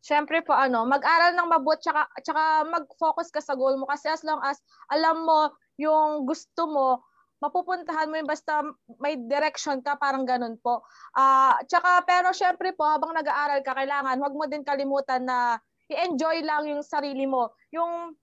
Siyempre 0.00 0.40
po 0.40 0.56
ano, 0.56 0.88
mag-aral 0.88 1.36
ng 1.36 1.48
mabuti 1.48 1.84
tsaka, 1.88 2.08
tsaka 2.24 2.42
mag-focus 2.64 3.28
ka 3.28 3.40
sa 3.44 3.52
goal 3.52 3.76
mo 3.76 3.84
kasi 3.84 4.08
as 4.08 4.24
long 4.24 4.40
as 4.40 4.56
alam 4.88 5.28
mo 5.28 5.52
yung 5.76 6.24
gusto 6.24 6.64
mo, 6.64 7.04
mapupuntahan 7.40 8.08
mo 8.08 8.20
yung 8.20 8.28
basta 8.28 8.64
may 9.00 9.16
direction 9.16 9.80
ka, 9.80 9.96
parang 9.96 10.28
ganun 10.28 10.56
po. 10.60 10.84
Ah, 11.16 11.56
tsaka 11.68 12.04
pero 12.04 12.32
syempre 12.32 12.72
po 12.76 12.84
habang 12.84 13.12
nag-aaral 13.16 13.60
ka, 13.64 13.76
kailangan 13.76 14.20
wag 14.20 14.34
mo 14.36 14.44
din 14.48 14.64
kalimutan 14.64 15.24
na 15.24 15.56
i-enjoy 15.92 16.44
lang 16.44 16.68
yung 16.68 16.84
sarili 16.84 17.24
mo. 17.28 17.52
Yung 17.72 18.16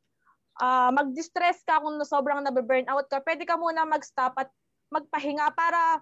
ah, 0.62 0.90
mag-distress 0.94 1.62
ka 1.62 1.82
kung 1.82 1.98
sobrang 2.02 2.42
nabe-burn 2.42 2.90
out 2.90 3.06
ka, 3.10 3.22
pwede 3.22 3.46
ka 3.46 3.58
muna 3.58 3.86
mag-stop 3.86 4.34
at 4.38 4.50
magpahinga 4.90 5.54
para 5.54 6.02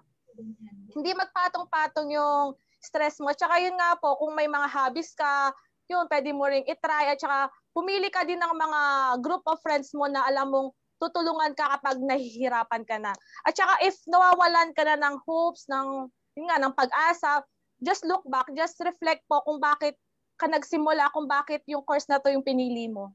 hindi 0.92 1.10
magpatong-patong 1.16 2.12
yung 2.12 2.56
stress 2.80 3.18
mo. 3.18 3.32
Tsaka 3.32 3.58
yun 3.58 3.74
nga 3.74 3.96
po, 3.98 4.14
kung 4.20 4.36
may 4.36 4.46
mga 4.46 4.68
hobbies 4.70 5.16
ka, 5.16 5.50
yun, 5.86 6.06
pwede 6.10 6.30
mo 6.34 6.46
ring 6.46 6.66
itry. 6.66 7.04
At 7.10 7.18
tsaka 7.18 7.50
pumili 7.74 8.10
ka 8.10 8.26
din 8.26 8.40
ng 8.40 8.54
mga 8.54 8.80
group 9.22 9.42
of 9.46 9.60
friends 9.62 9.94
mo 9.94 10.06
na 10.10 10.26
alam 10.26 10.50
mong 10.50 10.68
tutulungan 10.96 11.52
ka 11.52 11.76
kapag 11.76 12.00
nahihirapan 12.00 12.82
ka 12.88 12.96
na. 12.96 13.12
At 13.44 13.52
tsaka 13.52 13.80
if 13.84 13.96
nawawalan 14.08 14.72
ka 14.72 14.82
na 14.84 14.96
ng 14.96 15.16
hopes, 15.24 15.68
ng, 15.68 16.08
nga, 16.46 16.56
ng 16.56 16.72
pag-asa, 16.72 17.44
just 17.84 18.04
look 18.08 18.24
back, 18.28 18.48
just 18.56 18.80
reflect 18.80 19.20
po 19.28 19.44
kung 19.44 19.60
bakit 19.60 19.96
ka 20.36 20.48
nagsimula, 20.48 21.12
kung 21.12 21.28
bakit 21.28 21.64
yung 21.68 21.84
course 21.84 22.08
na 22.08 22.20
to 22.20 22.32
yung 22.32 22.44
pinili 22.44 22.88
mo. 22.88 23.12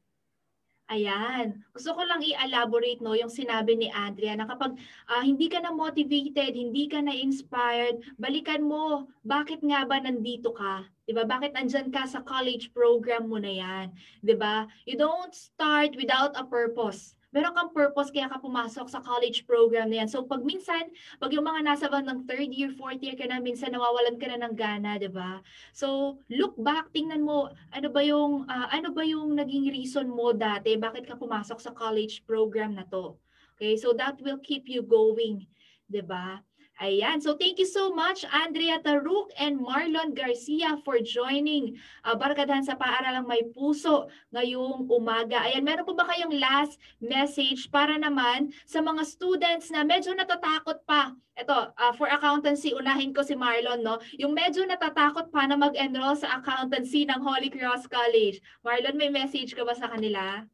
Ayan. 0.91 1.63
Gusto 1.71 1.95
ko 1.95 2.03
lang 2.03 2.19
i-elaborate 2.19 2.99
no 2.99 3.15
yung 3.15 3.31
sinabi 3.31 3.79
ni 3.79 3.87
Andrea 3.87 4.35
na 4.35 4.43
kapag 4.43 4.75
ah, 5.07 5.23
hindi 5.23 5.47
ka 5.47 5.63
na 5.63 5.71
motivated, 5.71 6.51
hindi 6.51 6.91
ka 6.91 6.99
na 6.99 7.15
inspired, 7.15 8.03
balikan 8.19 8.59
mo 8.59 9.07
bakit 9.23 9.63
nga 9.63 9.87
ba 9.87 10.03
nandito 10.03 10.51
ka? 10.51 10.83
'Di 11.07 11.15
ba? 11.15 11.23
Bakit 11.23 11.55
andyan 11.55 11.95
ka 11.95 12.03
sa 12.03 12.19
college 12.19 12.75
program 12.75 13.31
mo 13.31 13.39
na 13.39 13.55
'yan? 13.55 13.87
'Di 14.19 14.35
ba? 14.35 14.67
You 14.83 14.99
don't 14.99 15.31
start 15.31 15.95
without 15.95 16.35
a 16.35 16.43
purpose. 16.43 17.15
Meron 17.31 17.55
kang 17.55 17.71
purpose 17.71 18.11
kaya 18.11 18.27
ka 18.27 18.43
pumasok 18.43 18.91
sa 18.91 18.99
college 18.99 19.47
program 19.47 19.87
na 19.87 20.03
yan. 20.03 20.09
So 20.11 20.27
pag 20.27 20.43
minsan, 20.43 20.91
pag 21.15 21.31
yung 21.31 21.47
mga 21.47 21.63
nasa 21.63 21.87
bandang 21.87 22.27
third 22.27 22.51
year, 22.51 22.75
fourth 22.75 22.99
year 22.99 23.15
ka 23.15 23.23
na, 23.23 23.39
minsan 23.39 23.71
nawawalan 23.71 24.19
ka 24.19 24.27
na 24.27 24.43
ng 24.43 24.55
gana, 24.55 24.99
'di 24.99 25.07
ba? 25.07 25.39
So 25.71 26.19
look 26.27 26.59
back, 26.59 26.91
tingnan 26.91 27.23
mo 27.23 27.47
ano 27.71 27.87
ba 27.87 28.03
yung 28.03 28.45
ah, 28.51 28.67
ano 28.67 28.91
ba 28.91 29.07
yung 29.07 29.39
naging 29.39 29.71
reason 29.71 30.11
mo 30.11 30.35
dati 30.35 30.75
bakit 30.75 31.07
ka 31.07 31.15
pumasok 31.15 31.59
sa 31.63 31.71
college 31.71 32.27
program 32.27 32.75
na 32.75 32.83
to. 32.91 33.15
Okay? 33.55 33.79
So 33.79 33.95
that 33.95 34.19
will 34.19 34.43
keep 34.43 34.67
you 34.67 34.83
going, 34.83 35.47
'di 35.87 36.03
ba? 36.03 36.43
Ayan. 36.81 37.21
So 37.21 37.37
thank 37.37 37.61
you 37.61 37.69
so 37.69 37.93
much, 37.93 38.25
Andrea 38.25 38.81
Taruk 38.81 39.29
and 39.37 39.61
Marlon 39.61 40.17
Garcia 40.17 40.81
for 40.81 40.97
joining 40.97 41.77
uh, 42.01 42.17
Barkadahan 42.17 42.65
sa 42.65 42.73
Paaralang 42.73 43.29
May 43.29 43.45
Puso 43.53 44.09
ngayong 44.33 44.89
umaga. 44.89 45.45
Ayan, 45.45 45.61
meron 45.61 45.85
po 45.85 45.93
ba 45.93 46.09
kayong 46.09 46.41
last 46.41 46.81
message 46.97 47.69
para 47.69 48.01
naman 48.01 48.49
sa 48.65 48.81
mga 48.81 49.05
students 49.05 49.69
na 49.69 49.85
medyo 49.85 50.09
natatakot 50.17 50.81
pa? 50.89 51.13
Ito, 51.37 51.69
uh, 51.69 51.93
for 51.93 52.09
accountancy, 52.09 52.73
unahin 52.73 53.13
ko 53.13 53.21
si 53.21 53.37
Marlon, 53.37 53.85
no? 53.85 54.01
Yung 54.17 54.33
medyo 54.33 54.65
natatakot 54.65 55.29
pa 55.29 55.45
na 55.45 55.61
mag-enroll 55.61 56.17
sa 56.17 56.41
accountancy 56.41 57.05
ng 57.05 57.21
Holy 57.21 57.53
Cross 57.53 57.85
College. 57.93 58.41
Marlon, 58.65 58.97
may 58.97 59.13
message 59.13 59.53
ka 59.53 59.61
ba 59.61 59.77
sa 59.77 59.85
kanila? 59.85 60.49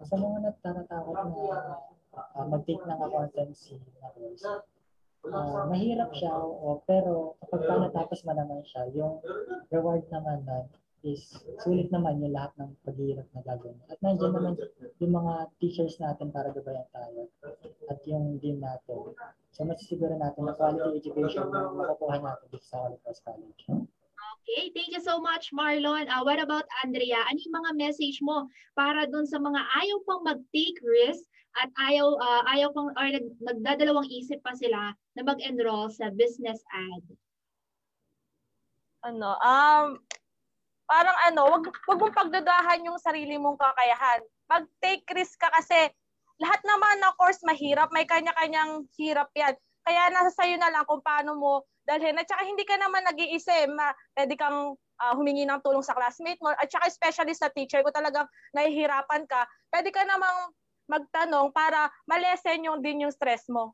Sa 0.00 0.16
mga 0.16 0.48
natatakot 0.48 1.12
na 1.12 1.91
uh, 2.14 2.46
mag-take 2.48 2.82
ng 2.84 3.00
accountancy 3.00 3.80
na 4.00 4.08
course, 4.12 4.44
uh, 5.28 5.64
mahirap 5.70 6.10
siya, 6.16 6.32
o, 6.34 6.82
pero 6.84 7.38
kapag 7.44 7.62
pa 7.68 7.74
natapos 7.78 8.20
mo 8.26 8.32
naman 8.34 8.60
siya, 8.66 8.90
yung 8.92 9.22
reward 9.70 10.02
naman 10.10 10.42
na 10.44 10.66
is 11.02 11.34
sulit 11.58 11.90
naman 11.90 12.22
yung 12.22 12.30
lahat 12.30 12.54
ng 12.62 12.70
paghihirap 12.86 13.26
na 13.34 13.42
gagawin. 13.42 13.74
At 13.90 13.98
nandiyan 14.06 14.32
naman 14.38 14.54
yung 15.02 15.12
mga 15.18 15.50
teachers 15.58 15.98
natin 15.98 16.30
para 16.30 16.54
gabayan 16.54 16.86
tayo 16.94 17.26
at 17.90 17.98
yung 18.06 18.38
dean 18.38 18.62
natin. 18.62 19.10
So 19.50 19.66
masisiguro 19.66 20.14
natin 20.14 20.46
na 20.46 20.54
quality 20.54 21.02
education 21.02 21.50
yung 21.50 21.74
makukuha 21.74 22.22
natin 22.22 22.46
dito 22.54 22.62
sa 22.62 22.86
Holy 22.86 22.98
Cross 23.02 23.18
College. 23.26 23.62
Okay, 24.42 24.70
thank 24.74 24.94
you 24.94 25.02
so 25.02 25.18
much 25.18 25.50
Marlon. 25.50 26.06
Uh, 26.06 26.22
what 26.22 26.38
about 26.38 26.66
Andrea? 26.86 27.18
Ano 27.26 27.38
yung 27.38 27.56
mga 27.62 27.72
message 27.78 28.22
mo 28.22 28.46
para 28.78 29.06
dun 29.10 29.26
sa 29.26 29.42
mga 29.42 29.58
ayaw 29.58 29.98
pang 30.06 30.22
mag-take 30.22 30.78
risk 30.82 31.26
at 31.52 31.68
ayaw 31.76 32.16
uh, 32.16 32.42
ayaw 32.48 32.72
pang 32.72 32.88
or 32.96 33.08
nag, 33.12 33.26
nagdadalawang 33.44 34.08
isip 34.08 34.40
pa 34.40 34.56
sila 34.56 34.96
na 35.16 35.22
mag-enroll 35.24 35.92
sa 35.92 36.08
business 36.12 36.64
ad? 36.72 37.04
Ano, 39.02 39.36
um, 39.36 39.98
parang 40.86 41.18
ano, 41.28 41.42
wag, 41.58 41.64
wag 41.68 41.98
mong 42.00 42.16
pagdadahan 42.16 42.86
yung 42.86 42.96
sarili 42.96 43.36
mong 43.36 43.58
kakayahan. 43.60 44.20
Mag-take 44.48 45.04
risk 45.12 45.36
ka 45.40 45.50
kasi 45.52 45.90
lahat 46.40 46.60
naman 46.64 47.02
na 47.02 47.12
course 47.18 47.42
mahirap, 47.44 47.90
may 47.92 48.08
kanya-kanyang 48.08 48.86
hirap 48.96 49.28
yan. 49.36 49.52
Kaya 49.82 50.10
nasa 50.14 50.30
sayo 50.32 50.54
na 50.56 50.70
lang 50.70 50.86
kung 50.86 51.02
paano 51.02 51.34
mo 51.34 51.66
dalhin. 51.84 52.18
At 52.18 52.30
saka 52.30 52.46
hindi 52.46 52.62
ka 52.62 52.78
naman 52.78 53.02
nag-iisip, 53.06 53.68
ma, 53.74 53.90
pwede 54.14 54.38
kang 54.38 54.78
uh, 54.78 55.12
humingi 55.18 55.42
ng 55.42 55.60
tulong 55.66 55.82
sa 55.82 55.98
classmate 55.98 56.38
mo. 56.38 56.54
At 56.54 56.70
saka 56.70 56.86
especially 56.86 57.34
sa 57.34 57.50
teacher, 57.50 57.82
kung 57.82 57.94
talagang 57.94 58.26
nahihirapan 58.54 59.26
ka, 59.26 59.46
pwede 59.74 59.90
ka 59.90 60.06
namang 60.06 60.54
magtanong 60.92 61.48
para 61.56 61.88
malesen 62.04 62.68
yung 62.68 62.84
din 62.84 63.08
yung 63.08 63.14
stress 63.14 63.48
mo. 63.48 63.72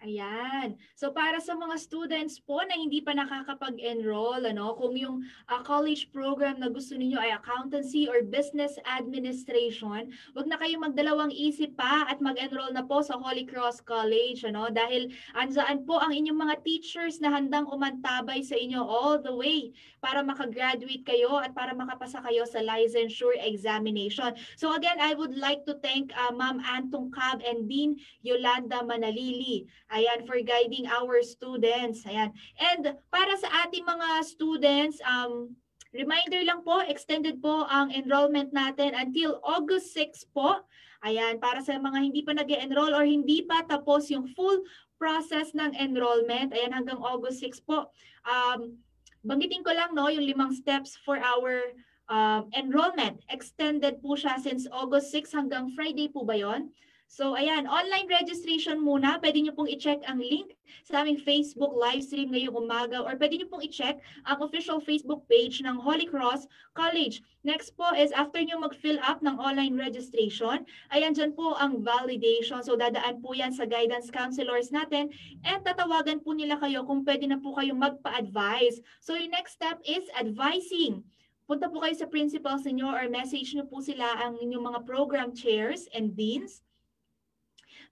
Ayan. 0.00 0.80
So 0.96 1.12
para 1.12 1.44
sa 1.44 1.52
mga 1.52 1.76
students 1.76 2.40
po 2.40 2.64
na 2.64 2.72
hindi 2.72 3.04
pa 3.04 3.12
nakakapag-enroll, 3.12 4.48
ano, 4.48 4.72
kung 4.80 4.96
yung 4.96 5.28
uh, 5.44 5.60
college 5.60 6.08
program 6.08 6.56
na 6.56 6.72
gusto 6.72 6.96
niyo 6.96 7.20
ay 7.20 7.36
accountancy 7.36 8.08
or 8.08 8.24
business 8.24 8.80
administration, 8.88 10.08
wag 10.32 10.48
na 10.48 10.56
kayong 10.56 10.88
magdalawang 10.88 11.28
isip 11.36 11.76
pa 11.76 12.08
at 12.08 12.16
mag-enroll 12.24 12.72
na 12.72 12.80
po 12.80 13.04
sa 13.04 13.20
Holy 13.20 13.44
Cross 13.44 13.84
College, 13.84 14.48
ano, 14.48 14.72
dahil 14.72 15.12
andyan 15.36 15.84
po 15.84 16.00
ang 16.00 16.16
inyong 16.16 16.48
mga 16.48 16.56
teachers 16.64 17.20
na 17.20 17.36
handang 17.36 17.68
umantabay 17.68 18.40
sa 18.40 18.56
inyo 18.56 18.80
all 18.80 19.20
the 19.20 19.36
way 19.36 19.68
para 20.00 20.24
makagraduate 20.24 21.04
kayo 21.04 21.44
at 21.44 21.52
para 21.52 21.76
makapasa 21.76 22.24
kayo 22.24 22.48
sa 22.48 22.64
licensure 22.64 23.36
examination. 23.44 24.32
So 24.56 24.72
again, 24.72 24.96
I 24.96 25.12
would 25.12 25.36
like 25.36 25.68
to 25.68 25.76
thank 25.84 26.08
uh, 26.16 26.32
Ma'am 26.32 26.64
Antong 26.64 27.12
Cab 27.12 27.44
and 27.44 27.68
Dean 27.68 28.00
Yolanda 28.24 28.80
Manalili 28.80 29.68
Ayan, 29.90 30.22
for 30.22 30.38
guiding 30.38 30.86
our 30.86 31.18
students. 31.22 32.06
Ayan. 32.06 32.30
And 32.62 32.94
para 33.10 33.34
sa 33.38 33.66
ating 33.66 33.82
mga 33.82 34.22
students, 34.22 35.02
um, 35.02 35.58
reminder 35.90 36.46
lang 36.46 36.62
po, 36.62 36.78
extended 36.86 37.42
po 37.42 37.66
ang 37.66 37.90
enrollment 37.90 38.54
natin 38.54 38.94
until 38.94 39.42
August 39.42 39.90
6 39.98 40.30
po. 40.30 40.62
Ayan, 41.02 41.42
para 41.42 41.58
sa 41.64 41.74
mga 41.80 41.98
hindi 42.06 42.22
pa 42.22 42.36
nag 42.36 42.46
enroll 42.46 42.94
or 42.94 43.02
hindi 43.02 43.42
pa 43.42 43.66
tapos 43.66 44.12
yung 44.12 44.30
full 44.36 44.62
process 45.00 45.50
ng 45.58 45.74
enrollment. 45.74 46.54
Ayan, 46.54 46.70
hanggang 46.70 47.02
August 47.02 47.42
6 47.42 47.66
po. 47.66 47.90
Um, 48.22 48.78
banggitin 49.26 49.66
ko 49.66 49.74
lang 49.74 49.96
no, 49.96 50.06
yung 50.06 50.22
limang 50.22 50.54
steps 50.54 50.94
for 51.02 51.18
our 51.18 51.74
um, 52.06 52.46
enrollment. 52.54 53.24
Extended 53.26 53.98
po 54.04 54.14
siya 54.14 54.36
since 54.38 54.70
August 54.70 55.10
6 55.10 55.34
hanggang 55.34 55.72
Friday 55.72 56.06
po 56.12 56.22
ba 56.22 56.36
yon? 56.36 56.68
So 57.10 57.34
ayan, 57.34 57.66
online 57.66 58.06
registration 58.06 58.78
muna. 58.78 59.18
Pwede 59.18 59.42
nyo 59.42 59.50
pong 59.50 59.66
i-check 59.66 59.98
ang 60.06 60.22
link 60.22 60.54
sa 60.86 61.02
aming 61.02 61.18
Facebook 61.18 61.74
live 61.74 62.06
stream 62.06 62.30
ngayong 62.30 62.54
umaga 62.54 63.02
or 63.02 63.18
pwede 63.18 63.34
nyo 63.34 63.50
pong 63.50 63.66
i-check 63.66 63.98
ang 64.30 64.38
official 64.38 64.78
Facebook 64.78 65.26
page 65.26 65.58
ng 65.58 65.74
Holy 65.74 66.06
Cross 66.06 66.46
College. 66.78 67.18
Next 67.42 67.74
po 67.74 67.90
is 67.98 68.14
after 68.14 68.38
nyo 68.38 68.62
mag-fill 68.62 69.02
up 69.02 69.26
ng 69.26 69.42
online 69.42 69.74
registration, 69.74 70.62
ayan 70.94 71.10
dyan 71.10 71.34
po 71.34 71.58
ang 71.58 71.82
validation. 71.82 72.62
So 72.62 72.78
dadaan 72.78 73.18
po 73.18 73.34
yan 73.34 73.50
sa 73.50 73.66
guidance 73.66 74.06
counselors 74.14 74.70
natin 74.70 75.10
and 75.42 75.66
tatawagan 75.66 76.22
po 76.22 76.30
nila 76.30 76.62
kayo 76.62 76.86
kung 76.86 77.02
pwede 77.02 77.26
na 77.26 77.42
po 77.42 77.58
kayong 77.58 77.82
magpa-advise. 77.82 78.78
So 79.02 79.18
yung 79.18 79.34
next 79.34 79.58
step 79.58 79.82
is 79.82 80.06
advising 80.14 81.02
punta 81.50 81.66
po 81.66 81.82
kayo 81.82 81.98
sa 81.98 82.06
principals 82.06 82.62
ninyo 82.62 82.86
or 82.86 83.10
message 83.10 83.50
nyo 83.58 83.66
po 83.66 83.82
sila 83.82 84.06
ang 84.22 84.38
inyong 84.38 84.70
mga 84.70 84.80
program 84.86 85.34
chairs 85.34 85.90
and 85.90 86.14
deans 86.14 86.62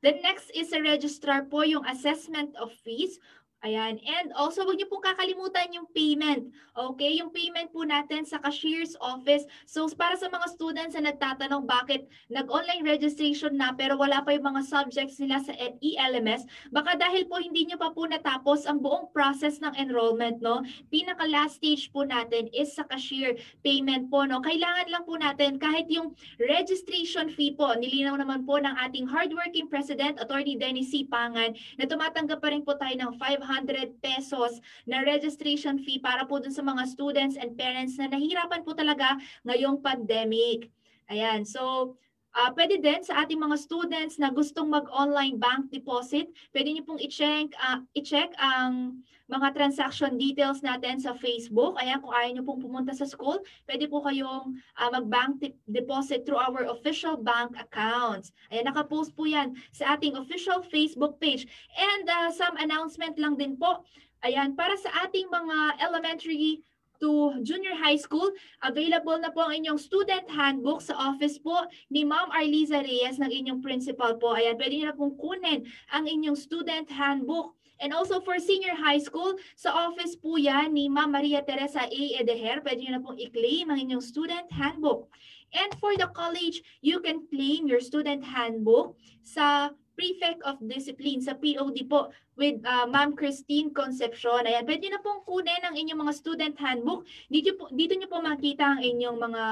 The 0.03 0.15
next 0.23 0.55
is 0.55 0.71
a 0.71 0.79
registrar 0.79 1.43
po 1.51 1.67
yung 1.67 1.83
assessment 1.83 2.55
of 2.55 2.71
fees 2.71 3.19
Ayan. 3.67 3.99
And 4.07 4.31
also, 4.39 4.63
wag 4.63 4.79
niyo 4.79 4.87
pong 4.87 5.03
kakalimutan 5.03 5.75
yung 5.75 5.91
payment. 5.91 6.55
Okay? 6.79 7.19
Yung 7.19 7.35
payment 7.35 7.75
po 7.75 7.83
natin 7.83 8.23
sa 8.23 8.39
cashier's 8.39 8.95
office. 9.03 9.51
So, 9.67 9.91
para 9.99 10.15
sa 10.15 10.31
mga 10.31 10.47
students 10.55 10.95
na 10.95 11.11
nagtatanong 11.11 11.67
bakit 11.67 12.07
nag-online 12.31 12.87
registration 12.87 13.59
na 13.59 13.75
pero 13.75 13.99
wala 13.99 14.23
pa 14.23 14.31
yung 14.31 14.47
mga 14.55 14.63
subjects 14.63 15.19
nila 15.19 15.43
sa 15.43 15.51
ELMS, 15.59 16.47
baka 16.71 16.95
dahil 16.95 17.27
po 17.27 17.43
hindi 17.43 17.67
niyo 17.67 17.83
pa 17.83 17.91
po 17.91 18.07
natapos 18.07 18.63
ang 18.63 18.79
buong 18.79 19.11
process 19.11 19.59
ng 19.59 19.75
enrollment, 19.75 20.39
no? 20.39 20.63
Pinaka 20.87 21.27
last 21.27 21.59
stage 21.59 21.91
po 21.91 22.07
natin 22.07 22.47
is 22.55 22.71
sa 22.71 22.87
cashier 22.87 23.35
payment 23.67 24.07
po, 24.07 24.23
no? 24.23 24.39
Kailangan 24.39 24.87
lang 24.87 25.03
po 25.03 25.19
natin 25.19 25.59
kahit 25.59 25.91
yung 25.91 26.15
registration 26.39 27.27
fee 27.27 27.59
po, 27.59 27.75
nilinaw 27.75 28.23
naman 28.23 28.47
po 28.47 28.63
ng 28.63 28.79
ating 28.87 29.11
hardworking 29.11 29.67
President, 29.67 30.15
Attorney 30.23 30.55
Dennis 30.55 30.95
C. 30.95 31.03
Pangan, 31.11 31.59
na 31.75 31.91
tumatanggap 31.91 32.39
pa 32.39 32.55
rin 32.55 32.63
po 32.63 32.79
tayo 32.79 32.95
ng 32.95 33.19
500 33.19 33.48
500 33.49 33.97
pesos 34.05 34.61
na 34.85 35.01
registration 35.01 35.81
fee 35.81 35.97
para 35.97 36.29
po 36.29 36.37
dun 36.37 36.53
sa 36.53 36.61
mga 36.61 36.85
students 36.85 37.41
and 37.41 37.57
parents 37.57 37.97
na 37.97 38.13
nahihirapan 38.13 38.61
po 38.61 38.77
talaga 38.77 39.17
ngayong 39.49 39.81
pandemic. 39.81 40.69
Ayan, 41.09 41.49
so 41.49 41.97
Uh, 42.39 42.55
pwede 42.55 42.79
din 42.79 43.03
sa 43.03 43.27
ating 43.27 43.43
mga 43.43 43.59
students 43.59 44.15
na 44.15 44.31
gustong 44.31 44.71
mag-online 44.71 45.43
bank 45.43 45.75
deposit, 45.75 46.31
pwede 46.55 46.71
niyo 46.71 46.87
pong 46.87 47.03
i-check, 47.03 47.51
uh, 47.59 47.83
i-check 47.99 48.31
ang 48.39 49.03
mga 49.27 49.59
transaction 49.59 50.15
details 50.15 50.63
natin 50.63 51.03
sa 51.03 51.19
Facebook. 51.19 51.75
Ayan, 51.83 51.99
kung 51.99 52.15
ayaw 52.15 52.31
niyo 52.31 52.47
pong 52.47 52.63
pumunta 52.63 52.95
sa 52.95 53.11
school, 53.11 53.43
pwede 53.67 53.91
po 53.91 54.07
kayong 54.07 54.55
uh, 54.55 54.91
mag-bank 54.95 55.51
deposit 55.67 56.23
through 56.23 56.39
our 56.39 56.71
official 56.71 57.19
bank 57.19 57.59
accounts. 57.59 58.31
Ayan, 58.55 58.71
nakapost 58.71 59.19
po 59.19 59.27
yan 59.27 59.59
sa 59.75 59.99
ating 59.99 60.15
official 60.15 60.63
Facebook 60.63 61.19
page. 61.19 61.43
And 61.75 62.07
uh, 62.07 62.31
some 62.31 62.55
announcement 62.63 63.19
lang 63.19 63.35
din 63.35 63.59
po. 63.59 63.83
Ayan, 64.23 64.55
para 64.55 64.79
sa 64.79 65.11
ating 65.11 65.27
mga 65.27 65.83
elementary 65.83 66.63
to 67.01 67.39
junior 67.43 67.75
high 67.75 67.99
school. 67.99 68.31
Available 68.63 69.19
na 69.19 69.31
po 69.31 69.47
ang 69.47 69.59
inyong 69.59 69.81
student 69.81 70.27
handbook 70.31 70.83
sa 70.83 70.95
office 70.99 71.39
po 71.39 71.67
ni 71.91 72.03
Ma'am 72.05 72.31
Arliza 72.35 72.83
Reyes 72.83 73.19
ng 73.19 73.31
inyong 73.31 73.61
principal 73.63 74.19
po. 74.19 74.35
Ayan, 74.35 74.59
pwede 74.59 74.75
niyo 74.79 74.87
na 74.91 74.99
pong 74.99 75.15
kunin 75.19 75.67
ang 75.95 76.05
inyong 76.07 76.37
student 76.37 76.87
handbook. 76.91 77.55
And 77.79 77.95
also 77.95 78.19
for 78.19 78.43
senior 78.43 78.75
high 78.75 78.99
school, 78.99 79.39
sa 79.55 79.71
office 79.71 80.19
po 80.19 80.35
yan 80.35 80.75
ni 80.75 80.91
Ma'am 80.91 81.15
Maria 81.15 81.47
Teresa 81.47 81.87
A. 81.87 82.03
Edeher, 82.19 82.59
pwede 82.67 82.83
niyo 82.83 82.99
na 82.99 83.03
pong 83.03 83.23
i-claim 83.23 83.71
ang 83.71 83.79
inyong 83.79 84.03
student 84.03 84.51
handbook. 84.51 85.07
And 85.55 85.71
for 85.79 85.95
the 85.95 86.11
college, 86.11 86.61
you 86.83 86.99
can 87.01 87.25
claim 87.31 87.71
your 87.71 87.81
student 87.81 88.27
handbook 88.27 88.99
sa 89.23 89.71
Prefect 89.99 90.47
of 90.47 90.63
Discipline 90.63 91.19
sa 91.19 91.35
POD 91.35 91.91
po 91.91 92.15
with 92.39 92.63
uh, 92.63 92.87
Ma'am 92.87 93.19
Christine 93.19 93.75
Concepcion. 93.75 94.47
Ayan, 94.47 94.63
pwede 94.63 94.87
na 94.87 95.03
pong 95.03 95.27
kunin 95.27 95.67
ang 95.67 95.75
inyong 95.75 96.07
mga 96.07 96.15
student 96.15 96.55
handbook. 96.55 97.03
Dito, 97.27 97.59
po, 97.59 97.67
dito 97.75 97.99
nyo 97.99 98.07
po 98.07 98.23
makita 98.23 98.79
ang 98.79 98.81
inyong 98.81 99.19
mga 99.19 99.43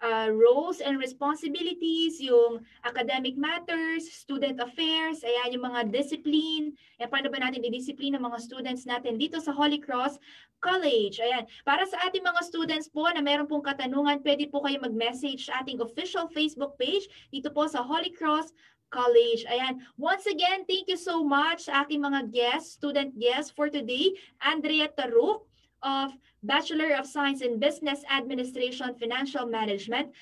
uh, 0.00 0.28
roles 0.32 0.80
and 0.80 0.98
responsibilities, 0.98 2.20
yung 2.20 2.64
academic 2.84 3.36
matters, 3.36 4.08
student 4.08 4.56
affairs, 4.60 5.20
ayan, 5.24 5.58
yung 5.58 5.64
mga 5.66 5.92
discipline, 5.92 6.72
ayan, 6.98 7.10
paano 7.12 7.28
ba 7.28 7.38
natin 7.40 7.64
i-discipline 7.64 8.16
ang 8.16 8.24
mga 8.24 8.40
students 8.40 8.88
natin 8.88 9.20
dito 9.20 9.38
sa 9.38 9.52
Holy 9.52 9.78
Cross 9.78 10.16
College. 10.60 11.20
Ayan, 11.20 11.44
para 11.64 11.84
sa 11.88 12.00
ating 12.08 12.24
mga 12.24 12.40
students 12.44 12.88
po 12.88 13.08
na 13.12 13.20
meron 13.20 13.48
pong 13.48 13.64
katanungan, 13.64 14.20
pwede 14.24 14.48
po 14.48 14.64
kayo 14.64 14.80
mag-message 14.80 15.48
sa 15.48 15.60
ating 15.60 15.80
official 15.80 16.28
Facebook 16.32 16.76
page 16.80 17.08
dito 17.32 17.52
po 17.52 17.68
sa 17.68 17.84
Holy 17.84 18.12
Cross 18.12 18.52
College. 18.90 19.46
Ayan. 19.46 19.78
Once 19.96 20.26
again, 20.26 20.66
thank 20.66 20.90
you 20.90 20.98
so 20.98 21.22
much 21.22 21.70
sa 21.70 21.86
aking 21.86 22.02
mga 22.02 22.30
guests, 22.34 22.74
student 22.74 23.14
guests 23.18 23.54
for 23.54 23.70
today. 23.70 24.12
Andrea 24.42 24.90
Taruk 24.90 25.46
of 25.82 26.12
Bachelor 26.42 26.98
of 26.98 27.06
Science 27.06 27.40
in 27.40 27.58
Business 27.58 28.02
Administration 28.10 28.94
Financial 28.98 29.46
Management, 29.46 30.12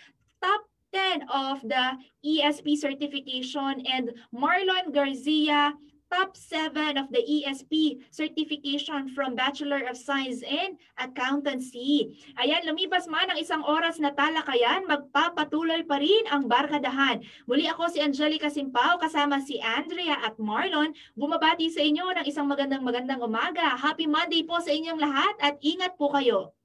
top 0.42 0.62
10 0.92 1.26
of 1.32 1.60
the 1.62 1.98
ESP 2.24 2.76
certification, 2.76 3.82
and 3.86 4.12
Marlon 4.34 4.92
Garcia, 4.92 5.74
top 6.08 6.36
7 6.36 6.96
of 6.96 7.12
the 7.12 7.20
ESP 7.20 8.00
certification 8.10 9.12
from 9.12 9.36
Bachelor 9.36 9.84
of 9.86 9.96
Science 9.96 10.40
in 10.40 10.80
Accountancy. 10.96 12.16
Ayan, 12.40 12.64
lumipas 12.64 13.06
man 13.06 13.28
ang 13.28 13.38
isang 13.38 13.60
oras 13.64 14.00
na 14.00 14.12
talakayan, 14.12 14.88
magpapatuloy 14.88 15.84
pa 15.84 16.00
rin 16.00 16.24
ang 16.32 16.48
barkadahan. 16.48 17.20
Muli 17.44 17.68
ako 17.68 17.92
si 17.92 18.00
Angelica 18.00 18.48
Simpao 18.48 18.96
kasama 18.96 19.40
si 19.44 19.60
Andrea 19.60 20.18
at 20.24 20.40
Marlon. 20.40 20.96
Bumabati 21.14 21.68
sa 21.68 21.84
inyo 21.84 22.12
ng 22.16 22.26
isang 22.26 22.48
magandang 22.48 22.82
magandang 22.82 23.20
umaga. 23.20 23.76
Happy 23.76 24.08
Monday 24.08 24.42
po 24.42 24.58
sa 24.64 24.72
inyong 24.72 25.00
lahat 25.00 25.34
at 25.44 25.60
ingat 25.60 25.94
po 26.00 26.10
kayo. 26.10 26.57